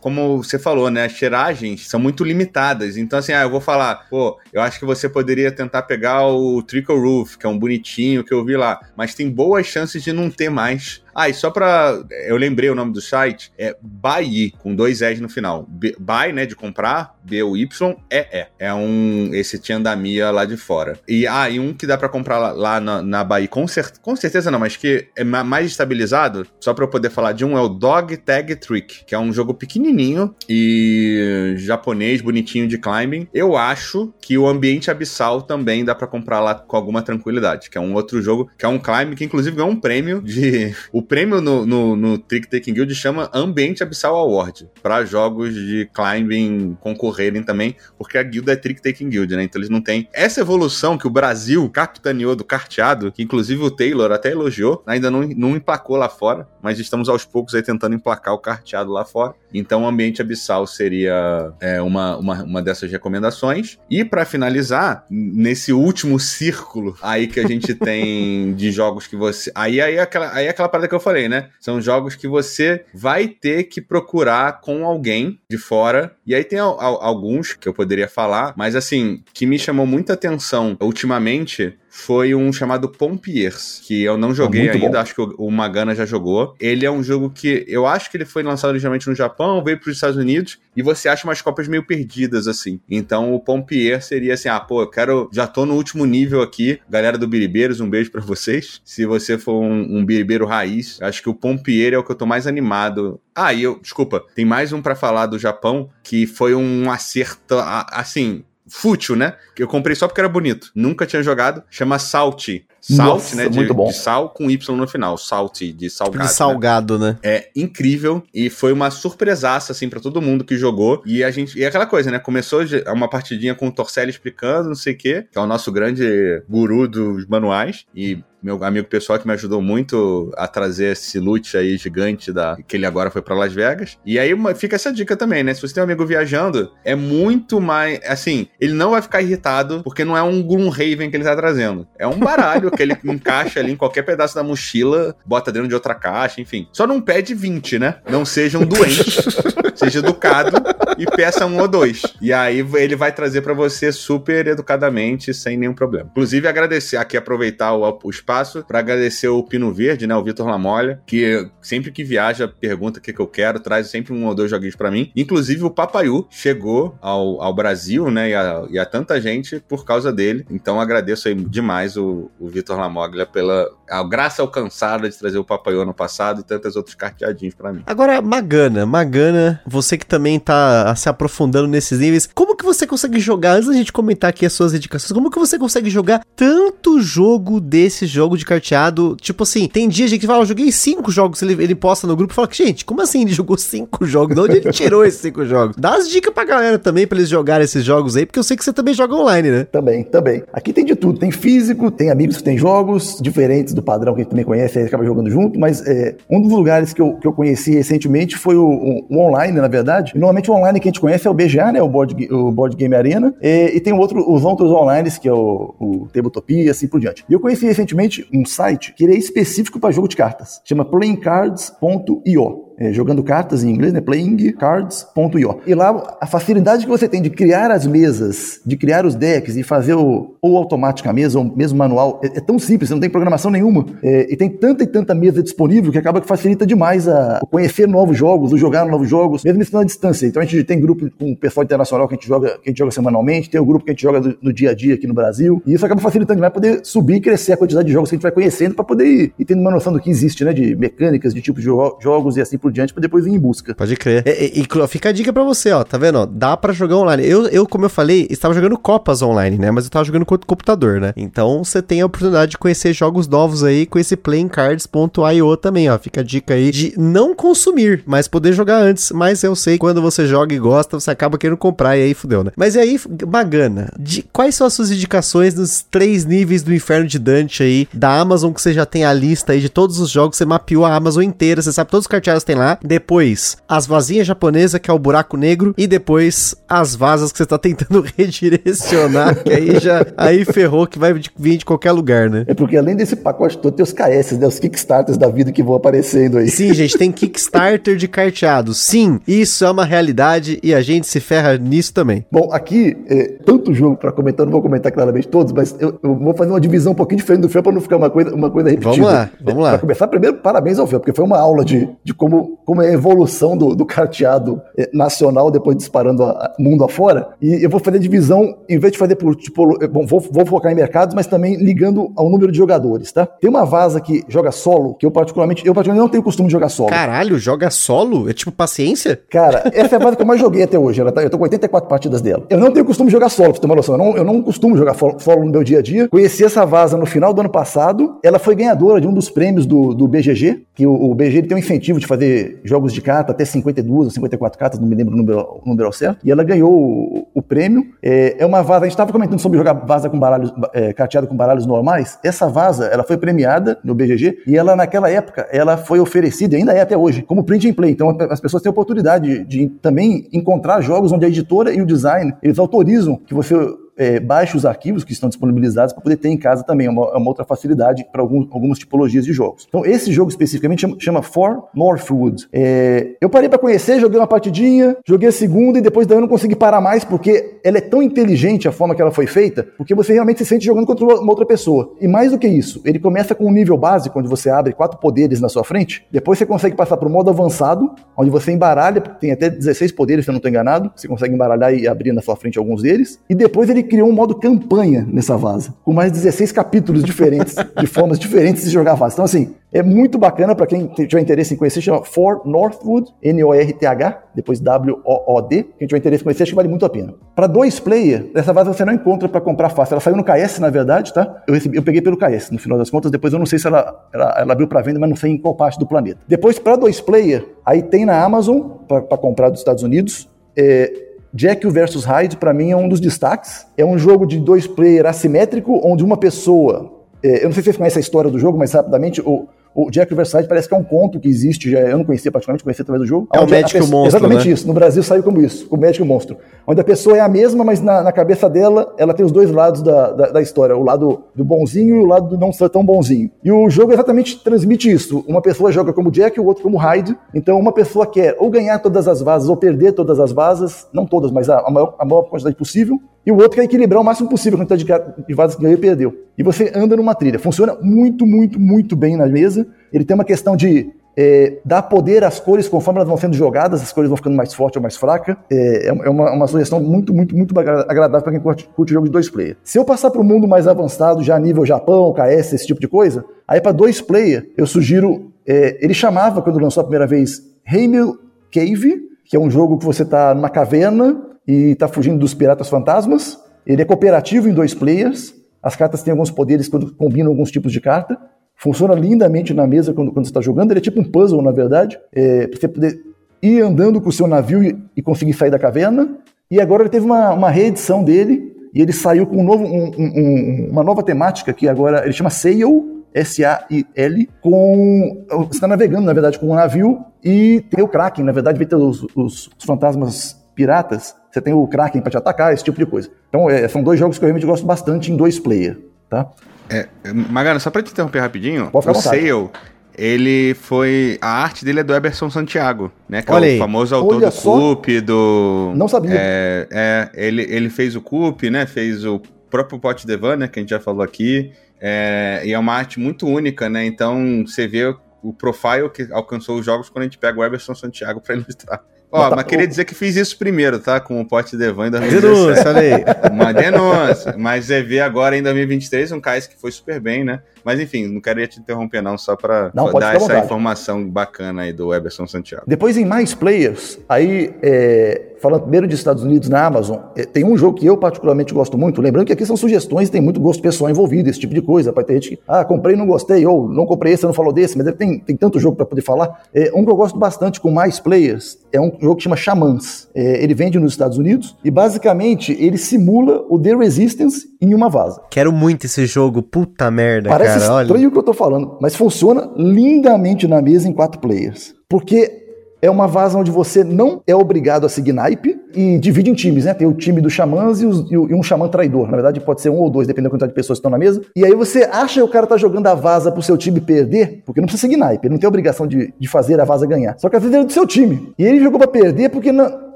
[0.00, 2.96] como você falou, né, as tiragens são muito limitadas.
[2.96, 6.62] Então, assim, ah, eu vou falar, pô, eu acho que você poderia tentar pegar o
[6.62, 10.12] Trickle Roof, que é um bonitinho que eu vi lá, mas tem boas chances de
[10.12, 11.98] não ter mais ah, e só pra.
[12.26, 15.64] Eu lembrei o nome do site, é Buy, com dois S no final.
[15.66, 19.30] B, buy, né, de comprar, B-U-Y, é É um.
[19.32, 20.98] Esse Tiandamia lá de fora.
[21.08, 23.92] E, ah, e um que dá pra comprar lá, lá na, na Bahia, com, cer
[24.02, 27.56] com certeza não, mas que é mais estabilizado, só pra eu poder falar de um,
[27.56, 33.26] é o Dog Tag Trick, que é um jogo pequenininho e japonês, bonitinho de climbing.
[33.32, 37.78] Eu acho que o Ambiente Abissal também dá pra comprar lá com alguma tranquilidade, que
[37.78, 40.74] é um outro jogo, que é um climbing que inclusive ganhou um prêmio de.
[40.92, 45.88] O prêmio no, no, no Trick Taking Guild chama Ambiente Abissal Award, para jogos de
[45.94, 49.44] climbing concorrerem também, porque a guilda é Trick Taking Guild, né?
[49.44, 53.70] Então eles não têm essa evolução que o Brasil capitaneou do carteado, que inclusive o
[53.70, 57.94] Taylor até elogiou, ainda não, não emplacou lá fora, mas estamos aos poucos aí tentando
[57.94, 59.34] emplacar o carteado lá fora.
[59.52, 63.78] Então o Ambiente Abissal seria é, uma, uma, uma dessas recomendações.
[63.90, 69.50] E para finalizar, nesse último círculo aí que a gente tem de jogos que você.
[69.54, 71.50] Aí, aí, é aquela, aí é aquela parada que eu falei, né?
[71.60, 76.16] São jogos que você vai ter que procurar com alguém de fora.
[76.26, 80.76] E aí tem alguns que eu poderia falar, mas assim, que me chamou muita atenção
[80.80, 84.98] ultimamente foi um chamado Pompiers, que eu não joguei ainda, bom.
[84.98, 86.54] acho que o Magana já jogou.
[86.60, 89.80] Ele é um jogo que eu acho que ele foi lançado originalmente no Japão, veio
[89.80, 92.78] para os Estados Unidos e você acha umas cópias meio perdidas assim.
[92.88, 96.78] Então o Pompier seria assim: ah, pô, eu quero, já tô no último nível aqui.
[96.88, 98.80] Galera do Biribeiros, um beijo para vocês.
[98.84, 102.16] Se você for um, um biribeiro raiz, acho que o Pompier é o que eu
[102.16, 103.18] tô mais animado.
[103.34, 107.56] Ah, e eu, desculpa, tem mais um para falar do Japão que foi um acerto
[107.90, 109.36] assim fútil, né?
[109.58, 110.70] Eu comprei só porque era bonito.
[110.74, 111.62] Nunca tinha jogado.
[111.70, 112.66] Chama Salty.
[112.88, 113.48] Salt, Nossa, né?
[113.48, 115.18] De, de, sal com Y no final.
[115.18, 116.24] Salt, de salgado.
[116.24, 117.10] De salgado, né?
[117.10, 117.18] né?
[117.20, 118.22] É incrível.
[118.32, 121.02] E foi uma surpresaça, assim, para todo mundo que jogou.
[121.04, 121.58] E a gente.
[121.58, 122.20] E é aquela coisa, né?
[122.20, 122.60] Começou
[122.94, 126.42] uma partidinha com o Torcelli explicando, não sei o quê, que é o nosso grande
[126.48, 127.84] guru dos manuais.
[127.92, 132.56] E meu amigo pessoal que me ajudou muito a trazer esse loot aí gigante da
[132.56, 133.98] que ele agora foi para Las Vegas.
[134.06, 135.52] E aí fica essa dica também, né?
[135.52, 139.82] Se você tem um amigo viajando, é muito mais, assim, ele não vai ficar irritado
[139.82, 141.88] porque não é um Gloomhaven que ele tá trazendo.
[141.98, 145.74] É um baralho que ele encaixa ali em qualquer pedaço da mochila, bota dentro de
[145.74, 146.68] outra caixa, enfim.
[146.72, 147.96] Só não pede 20, né?
[148.08, 149.04] Não seja um doente,
[149.74, 150.56] seja educado
[150.98, 152.02] e peça um ou dois.
[152.20, 156.08] E aí ele vai trazer para você super educadamente, sem nenhum problema.
[156.10, 160.16] Inclusive, agradecer aqui, aproveitar o, o espaço para agradecer o Pino Verde, né?
[160.16, 164.12] O Vitor Lamolha, que sempre que viaja pergunta o que, que eu quero, traz sempre
[164.12, 165.10] um ou dois joguinhos para mim.
[165.14, 168.30] Inclusive, o Papaiu chegou ao, ao Brasil, né?
[168.30, 170.46] E a, e a tanta gente por causa dele.
[170.50, 175.44] Então, agradeço aí demais o, o Vitor Lamoglia pela a graça alcançada de trazer o
[175.44, 177.82] Papaiô no passado e tantos outros carteadinhos para mim.
[177.86, 183.18] Agora, Magana, Magana, você que também tá se aprofundando nesses níveis, como que você consegue
[183.20, 187.00] jogar, antes da gente comentar aqui as suas indicações, como que você consegue jogar tanto
[187.00, 189.16] jogo desse jogo de carteado?
[189.20, 192.16] Tipo assim, tem dia gente que fala, eu joguei cinco jogos, ele, ele posta no
[192.16, 194.34] grupo e fala, gente, como assim ele jogou cinco jogos?
[194.34, 195.76] De onde ele tirou esses cinco jogos?
[195.78, 198.56] Dá as dicas pra galera também, pra eles jogarem esses jogos aí, porque eu sei
[198.56, 199.64] que você também joga online, né?
[199.64, 200.42] Também, também.
[200.52, 204.20] Aqui tem de tudo, tem físico, tem amigos que tem jogos diferentes do padrão que
[204.20, 207.14] a gente também conhece, aí acaba jogando junto, mas é, um dos lugares que eu,
[207.14, 210.12] que eu conheci recentemente foi o, o, o online, na verdade.
[210.14, 212.50] E, normalmente o online que a gente conhece é o BGA, né, o Board, o
[212.50, 216.64] Board Game Arena, e, e tem outro, os outros online, que é o, o Tabletopia
[216.64, 217.24] e assim por diante.
[217.28, 220.84] E eu conheci recentemente um site que ele é específico para jogo de cartas, chama
[220.84, 224.00] playingcards.io é, jogando cartas em inglês, né?
[224.00, 225.60] playingcards.io.
[225.66, 229.56] E lá a facilidade que você tem de criar as mesas, de criar os decks
[229.56, 233.00] e fazer o, ou automática mesa, ou mesmo manual, é, é tão simples, você não
[233.00, 233.86] tem programação nenhuma.
[234.02, 237.46] É, e tem tanta e tanta mesa disponível que acaba que facilita demais a, a
[237.46, 240.26] conhecer novos jogos, o jogar novos jogos, mesmo estando à distância.
[240.26, 242.70] Então a gente tem grupo com o pessoal internacional que a gente joga, que a
[242.70, 245.06] gente joga semanalmente, tem o grupo que a gente joga no, dia a dia aqui
[245.06, 248.10] no Brasil, e isso acaba facilitando demais poder subir e crescer a quantidade de jogos
[248.10, 250.44] que a gente vai conhecendo para poder ir, ir tendo uma noção do que existe,
[250.44, 250.52] né?
[250.52, 253.38] De mecânicas, de tipo de jo jogos e assim por diante, pra depois ir em
[253.38, 253.74] busca.
[253.74, 254.22] Pode crer.
[254.26, 256.18] E, e, e fica a dica pra você, ó, tá vendo?
[256.18, 257.26] Ó, dá pra jogar online.
[257.26, 259.70] Eu, eu, como eu falei, estava jogando Copas online, né?
[259.70, 261.12] Mas eu tava jogando com o computador, né?
[261.16, 265.98] Então você tem a oportunidade de conhecer jogos novos aí com esse playingcards.io também, ó.
[265.98, 269.10] Fica a dica aí de não consumir, mas poder jogar antes.
[269.12, 272.14] Mas eu sei que quando você joga e gosta, você acaba querendo comprar e aí
[272.14, 272.52] fudeu, né?
[272.56, 277.06] Mas e aí, Magana, de, quais são as suas indicações nos três níveis do inferno
[277.06, 280.10] de Dante aí, da Amazon, que você já tem a lista aí de todos os
[280.10, 282.78] jogos, você mapeou a Amazon inteira, você sabe todos os carteados que tem lá.
[282.82, 285.74] Depois, as vasinhas japonesas, que é o buraco negro.
[285.76, 290.98] E depois, as vasas que você tá tentando redirecionar, que aí já aí ferrou que
[290.98, 292.44] vai vir de qualquer lugar, né?
[292.46, 294.46] É porque além desse pacote todo, tem os KS, né?
[294.46, 296.48] Os Kickstarters da vida que vão aparecendo aí.
[296.48, 298.74] Sim, gente, tem Kickstarter de carteado.
[298.74, 302.24] Sim, isso é uma realidade e a gente se ferra nisso também.
[302.30, 306.14] Bom, aqui, é, tanto jogo para comentar, não vou comentar claramente todos, mas eu, eu,
[306.14, 308.50] vou fazer uma divisão um pouquinho diferente do Fel para não ficar uma coisa, uma
[308.50, 308.96] coisa repetida.
[308.96, 309.70] Vamos lá, vamos lá.
[309.70, 312.88] Para começar, primeiro, parabéns ao Fel, porque foi uma aula de, de como, como é
[312.88, 317.28] a evolução do, do carteado é, nacional depois disparando a, a, mundo afora.
[317.40, 320.72] E eu vou fazer divisão, em vez de fazer por tipo, bom, vou, vou focar
[320.72, 323.26] em mercados, mas também ligando ao número de jogadores, tá?
[323.26, 326.52] Tem uma vaza que joga solo, que eu particularmente, eu particularmente não tenho costume de
[326.52, 326.90] jogar solo.
[326.90, 328.28] Caralho, joga solo?
[328.28, 329.20] É tipo paciência?
[329.30, 331.00] Cara, essa é a vaza que eu mais joguei até hoje.
[331.00, 332.44] Ela tá, eu tô com 84 partidas dela.
[332.48, 333.94] Eu não tenho costume de jogar solo, pra você ter uma noção.
[333.94, 336.08] Eu não, eu não costumo jogar solo no meu dia a dia.
[336.08, 338.18] Conheci essa vaza no final do ano passado.
[338.22, 341.56] Ela foi ganhadora de um dos prêmios do, do BGG, que o, o BGG tem
[341.56, 345.14] um incentivo de fazer jogos de carta até 52 ou 54 cartas, não me lembro
[345.14, 346.24] o número, o número certo.
[346.24, 347.84] E ela ganhou o, o prêmio.
[348.02, 351.26] É, é, uma vaza, a gente estava comentando sobre jogar vaza com baralhos, é, carteado
[351.26, 352.18] com baralhos normais.
[352.24, 356.58] Essa vaza, ela foi premiada no BGG e ela, naquela época, ela foi oferecida, e
[356.58, 357.90] ainda é até hoje, como print and play.
[357.90, 361.80] Então as pessoas têm a oportunidade de, de também encontrar jogos onde a editora e
[361.80, 363.54] o design, eles autorizam que você
[363.96, 366.86] é, baixe os arquivos que estão disponibilizados para poder ter em casa também.
[366.86, 369.66] É uma, é uma outra facilidade para algumas tipologias de jogos.
[369.68, 372.46] Então, esse jogo especificamente chama, chama For Northwood.
[372.52, 376.20] É, eu parei para conhecer, joguei uma partidinha, joguei a segunda e depois daí eu
[376.20, 379.66] não consegui parar mais porque ela é tão inteligente a forma que ela foi feita,
[379.76, 381.92] porque você realmente se sente jogando contra uma outra pessoa.
[382.00, 384.98] E mais do que isso, ele começa com um nível básico, onde você abre quatro
[384.98, 389.00] poderes na sua frente, depois você consegue passar para o modo avançado, onde você embaralha,
[389.00, 392.22] tem até 16 poderes, se eu não estou enganado, você consegue embaralhar e abrir na
[392.22, 396.12] sua frente alguns deles, e depois ele criou um modo campanha nessa vaza, com mais
[396.12, 399.14] 16 capítulos diferentes, de formas diferentes de jogar vaza.
[399.14, 404.22] Então, assim, é muito bacana para quem tiver interesse em conhecer, chama For Northwood, N-O-R-T-H,
[404.34, 405.66] depois W-O-O-D.
[405.78, 407.14] Quem tiver interesse em conhecer, acho que vale muito a pena.
[407.34, 409.94] Para dois player, essa vaza você não encontra para comprar fácil.
[409.94, 411.42] Ela saiu no KS, na verdade, tá?
[411.46, 413.10] Eu, recebi, eu peguei pelo KS, no final das contas.
[413.10, 415.38] Depois eu não sei se ela, ela, ela abriu para venda, mas não sei em
[415.38, 416.20] qual parte do planeta.
[416.26, 420.28] Depois, para dois player, aí tem na Amazon, para comprar dos Estados Unidos.
[420.56, 421.05] É,
[421.36, 423.66] Jack vs Hyde, para mim, é um dos destaques.
[423.76, 426.90] É um jogo de dois player assimétrico, onde uma pessoa.
[427.22, 429.46] É, eu não sei se vocês conhecem a história do jogo, mas rapidamente, o,
[429.78, 432.64] O Jack Riverside parece que é um conto que existe, já, eu não conhecia praticamente,
[432.64, 433.28] conhecia através do jogo.
[433.34, 434.54] É o Médico pessoa- Monstro, Exatamente né?
[434.54, 434.66] isso.
[434.66, 436.38] No Brasil saiu como isso, o Médico Monstro.
[436.66, 439.50] Onde a pessoa é a mesma, mas na, na cabeça dela, ela tem os dois
[439.50, 440.74] lados da, da, da história.
[440.74, 443.30] O lado do bonzinho e o lado do não ser tão bonzinho.
[443.44, 445.22] E o jogo exatamente transmite isso.
[445.28, 447.14] Uma pessoa joga como Jack e o outro como Hyde.
[447.34, 450.88] Então uma pessoa quer ou ganhar todas as vasas ou perder todas as vasas.
[450.90, 452.98] Não todas, mas a, a maior, a maior quantidade possível.
[453.26, 454.84] E o outro quer equilibrar o máximo possível a quantidade
[455.26, 456.14] de, vasas que ganhou e perdeu.
[456.38, 457.40] E você anda numa trilha.
[457.40, 459.66] Funciona muito, muito, muito bem na mesa.
[459.92, 463.82] Ele tem uma questão de é, dar poder às cores conforme elas vão sendo jogadas,
[463.82, 465.36] as cores vão ficando mais fortes ou mais fracas.
[465.50, 469.06] É, é uma, uma sugestão muito, muito, muito agra- agradável para quem curte, curte jogo
[469.06, 469.56] de dois player.
[469.64, 472.86] Se eu passar para o mundo mais avançado, já nível Japão, KS, esse tipo de
[472.86, 475.32] coisa, aí para dois player, eu sugiro.
[475.44, 478.14] é, ele chamava, quando lançou a primeira vez, Heimel
[478.52, 482.68] Cave, que é um jogo que você está numa caverna e está fugindo dos piratas
[482.68, 483.38] fantasmas.
[483.66, 485.34] Ele é cooperativo em dois players.
[485.62, 488.16] As cartas têm alguns poderes quando combinam alguns tipos de carta.
[488.54, 490.70] Funciona lindamente na mesa quando, quando você está jogando.
[490.70, 491.98] Ele é tipo um puzzle, na verdade.
[492.12, 493.00] É, pra você poder
[493.42, 496.16] ir andando com o seu navio e, e conseguir sair da caverna.
[496.50, 498.54] E agora ele teve uma, uma reedição dele.
[498.72, 502.30] E ele saiu com um novo, um- um- uma nova temática que agora ele chama
[502.30, 502.92] Sail.
[503.14, 505.24] S-A-I-L, com.
[505.30, 508.66] Você está navegando, na verdade, com um navio e tem o Kraken, na verdade, vai
[508.66, 511.14] ter os, os- os fantasmas piratas.
[511.30, 513.10] Você tem o Kraken para te atacar, esse tipo de coisa.
[513.28, 515.78] Então, é, são dois jogos que eu realmente gosto bastante em dois player,
[516.08, 516.28] tá?
[516.68, 519.02] É, Magana, só pra te interromper rapidinho, Pode ficar o.
[519.02, 519.50] Sail,
[519.96, 521.18] ele foi.
[521.20, 523.22] A arte dele é do Eberson Santiago, né?
[523.22, 523.56] Que Olha é aí.
[523.56, 524.52] o famoso autor Olha do só.
[524.52, 525.72] Coop, do.
[525.76, 526.12] Não sabia.
[526.14, 528.66] É, é, ele, ele fez o Coop, né?
[528.66, 530.48] Fez o próprio Pote Devan, né?
[530.48, 531.52] Que a gente já falou aqui.
[531.80, 533.84] É, e é uma arte muito única, né?
[533.84, 537.74] Então você vê o profile que alcançou os jogos quando a gente pega o Eberson
[537.74, 538.82] Santiago pra ilustrar.
[539.10, 541.00] Ó, Mas mas queria dizer que fiz isso primeiro, tá?
[541.00, 542.74] Com o Pote Devan em 2017.
[542.74, 543.30] Denúncia.
[543.30, 544.34] Uma denúncia.
[544.36, 547.40] Mas é ver agora em 2023 um cais que foi super bem, né?
[547.66, 550.44] Mas enfim, não queria te interromper, não, só pode dar essa vontade.
[550.44, 552.62] informação bacana aí do Eberson Santiago.
[552.64, 557.44] Depois em mais players, aí é, falando primeiro dos Estados Unidos na Amazon, é, tem
[557.44, 560.62] um jogo que eu particularmente gosto muito, lembrando que aqui são sugestões, tem muito gosto
[560.62, 563.44] pessoal envolvido, esse tipo de coisa, pode ter gente que, ah, comprei e não gostei,
[563.46, 566.02] ou não comprei esse, você não falou desse, mas tem, tem tanto jogo para poder
[566.02, 566.42] falar.
[566.54, 570.08] É, um que eu gosto bastante com mais players é um jogo que chama Xamãs.
[570.14, 574.88] É, ele vende nos Estados Unidos e basicamente ele simula o The Resistance em uma
[574.88, 575.20] vaza.
[575.30, 577.55] Quero muito esse jogo, puta merda, Parece cara.
[577.62, 577.84] Olha.
[577.84, 581.74] estranho o que eu tô falando, mas funciona lindamente na mesa em quatro players.
[581.88, 582.45] Porque
[582.82, 586.64] é uma vaza onde você não é obrigado a seguir naipe e divide em times,
[586.64, 586.74] né?
[586.74, 589.06] Tem o time dos xamãs e, os- e um xamã traidor.
[589.06, 590.98] Na verdade, pode ser um ou dois, dependendo da quantidade de pessoas que estão na
[590.98, 591.22] mesa.
[591.34, 594.42] E aí você acha que o cara tá jogando a vaza pro seu time perder,
[594.44, 597.16] porque não precisa seguir naipe, ele não tem obrigação de, de fazer a vaza ganhar.
[597.18, 598.32] Só que às vezes é do seu time.
[598.38, 599.70] E ele jogou pra perder porque na,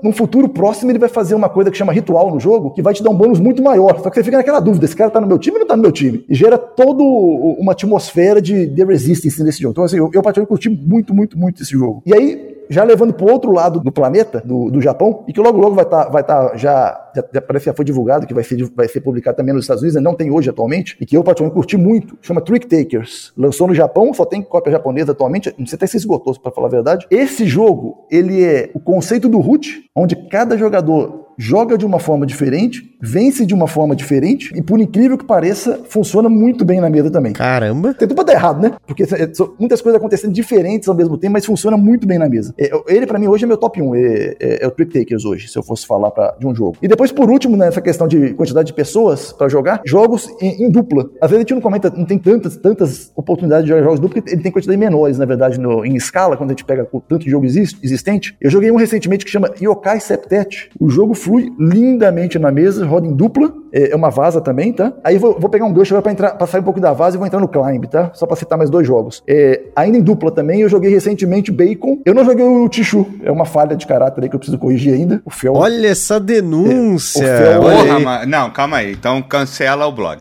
[0.03, 2.95] num futuro próximo ele vai fazer uma coisa que chama ritual no jogo, que vai
[2.95, 4.01] te dar um bônus muito maior.
[4.03, 5.77] Só que você fica naquela dúvida, esse cara tá no meu time ou não tá
[5.77, 6.25] no meu time?
[6.29, 9.73] E gera toda uma atmosfera de, de resistance nesse jogo.
[9.73, 12.03] Então, assim, eu, eu particularmente curti muito, muito, muito esse jogo.
[12.07, 15.59] E aí, já levando pro outro lado do planeta, do, do Japão, e que logo
[15.59, 18.45] logo vai estar, vai tá já, já, já parece que já foi divulgado, que vai
[18.45, 21.25] ser, vai ser publicado também nos Estados Unidos, não tem hoje atualmente, e que eu
[21.25, 23.33] particularmente curti muito, chama Trick Takers.
[23.37, 26.69] Lançou no Japão, só tem cópia japonesa atualmente, não sei até se esgotou, para falar
[26.69, 27.07] a verdade.
[27.11, 32.27] Esse jogo, ele é o conceito do root, onde cada jogador joga de uma forma
[32.27, 36.91] diferente, vence de uma forma diferente, e por incrível que pareça, funciona muito bem na
[36.91, 37.33] mesa também.
[37.33, 37.95] Caramba.
[37.95, 38.73] Tem tudo pra dar errado, né?
[38.87, 42.29] Porque é, são muitas coisas acontecendo diferentes ao mesmo tempo, mas funciona muito bem na
[42.29, 42.55] mesa.
[42.59, 43.95] É, Ele, pra mim, hoje é meu top 1.
[43.95, 46.77] É, é- é o Trick Takers hoje, se eu fosse falar pra, de um jogo.
[46.83, 50.71] E depois, por último, nessa questão de quantidade de pessoas pra jogar, jogos em, em
[50.71, 51.09] dupla.
[51.21, 54.21] Às vezes a gente não comenta, não tem tantas, tantas oportunidades de jogar jogos dupla,
[54.21, 57.01] porque ele tem quantidade menores, na verdade, no- em escala, quando a gente pega o
[57.01, 58.37] tanto de jogo exist- existente.
[58.41, 60.69] Eu joguei um recentemente que chama Yokai Septet.
[60.79, 63.53] O jogo flui lindamente na mesa, roda em dupla.
[63.73, 64.93] É é uma vaza também, tá?
[65.05, 67.17] Aí vou, vou pegar um gancho agora pra, entrar, pra sair um pouco da vaza
[67.17, 68.11] e vou entrar no Climb, tá?
[68.15, 69.23] Só pra citar mais dois jogos.
[69.29, 71.99] É, ainda em dupla também, eu joguei recentemente Bacon.
[72.05, 73.07] Eu não joguei o Tichu.
[73.23, 75.23] É uma falha de caráter aí que eu preciso corrigir ainda.
[75.25, 75.55] O Fel.
[75.55, 77.25] Olha essa denúncia.
[77.25, 78.29] É, o Fel- Porra, mas.
[78.29, 78.93] Não, calma aí.
[78.93, 80.19] Então cancela o blog.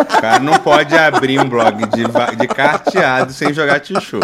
[0.00, 2.04] O cara não pode abrir um blog de,
[2.36, 4.18] de carteado sem jogar tichu.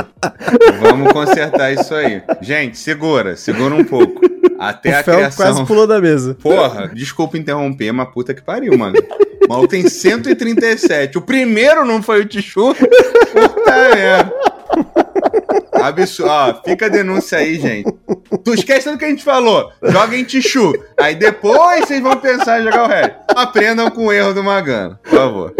[0.80, 2.22] Vamos consertar isso aí.
[2.40, 4.20] Gente, segura, segura um pouco.
[4.62, 5.44] Até O a Fel criação.
[5.46, 6.36] quase pulou da mesa.
[6.40, 8.94] Porra, desculpa interromper, mas puta que pariu, mano.
[9.44, 11.18] O maluco tem 137.
[11.18, 12.74] O primeiro não foi o Tichu?
[12.74, 14.32] Puta merda.
[15.72, 16.30] Absurdo.
[16.30, 17.92] Ó, fica a denúncia aí, gente.
[18.44, 19.70] Tu esquece do que a gente falou.
[19.82, 20.72] Joga em Tichu.
[20.98, 23.14] Aí depois vocês vão pensar em jogar o resto.
[23.34, 25.54] Aprendam com o erro do Magano, por favor.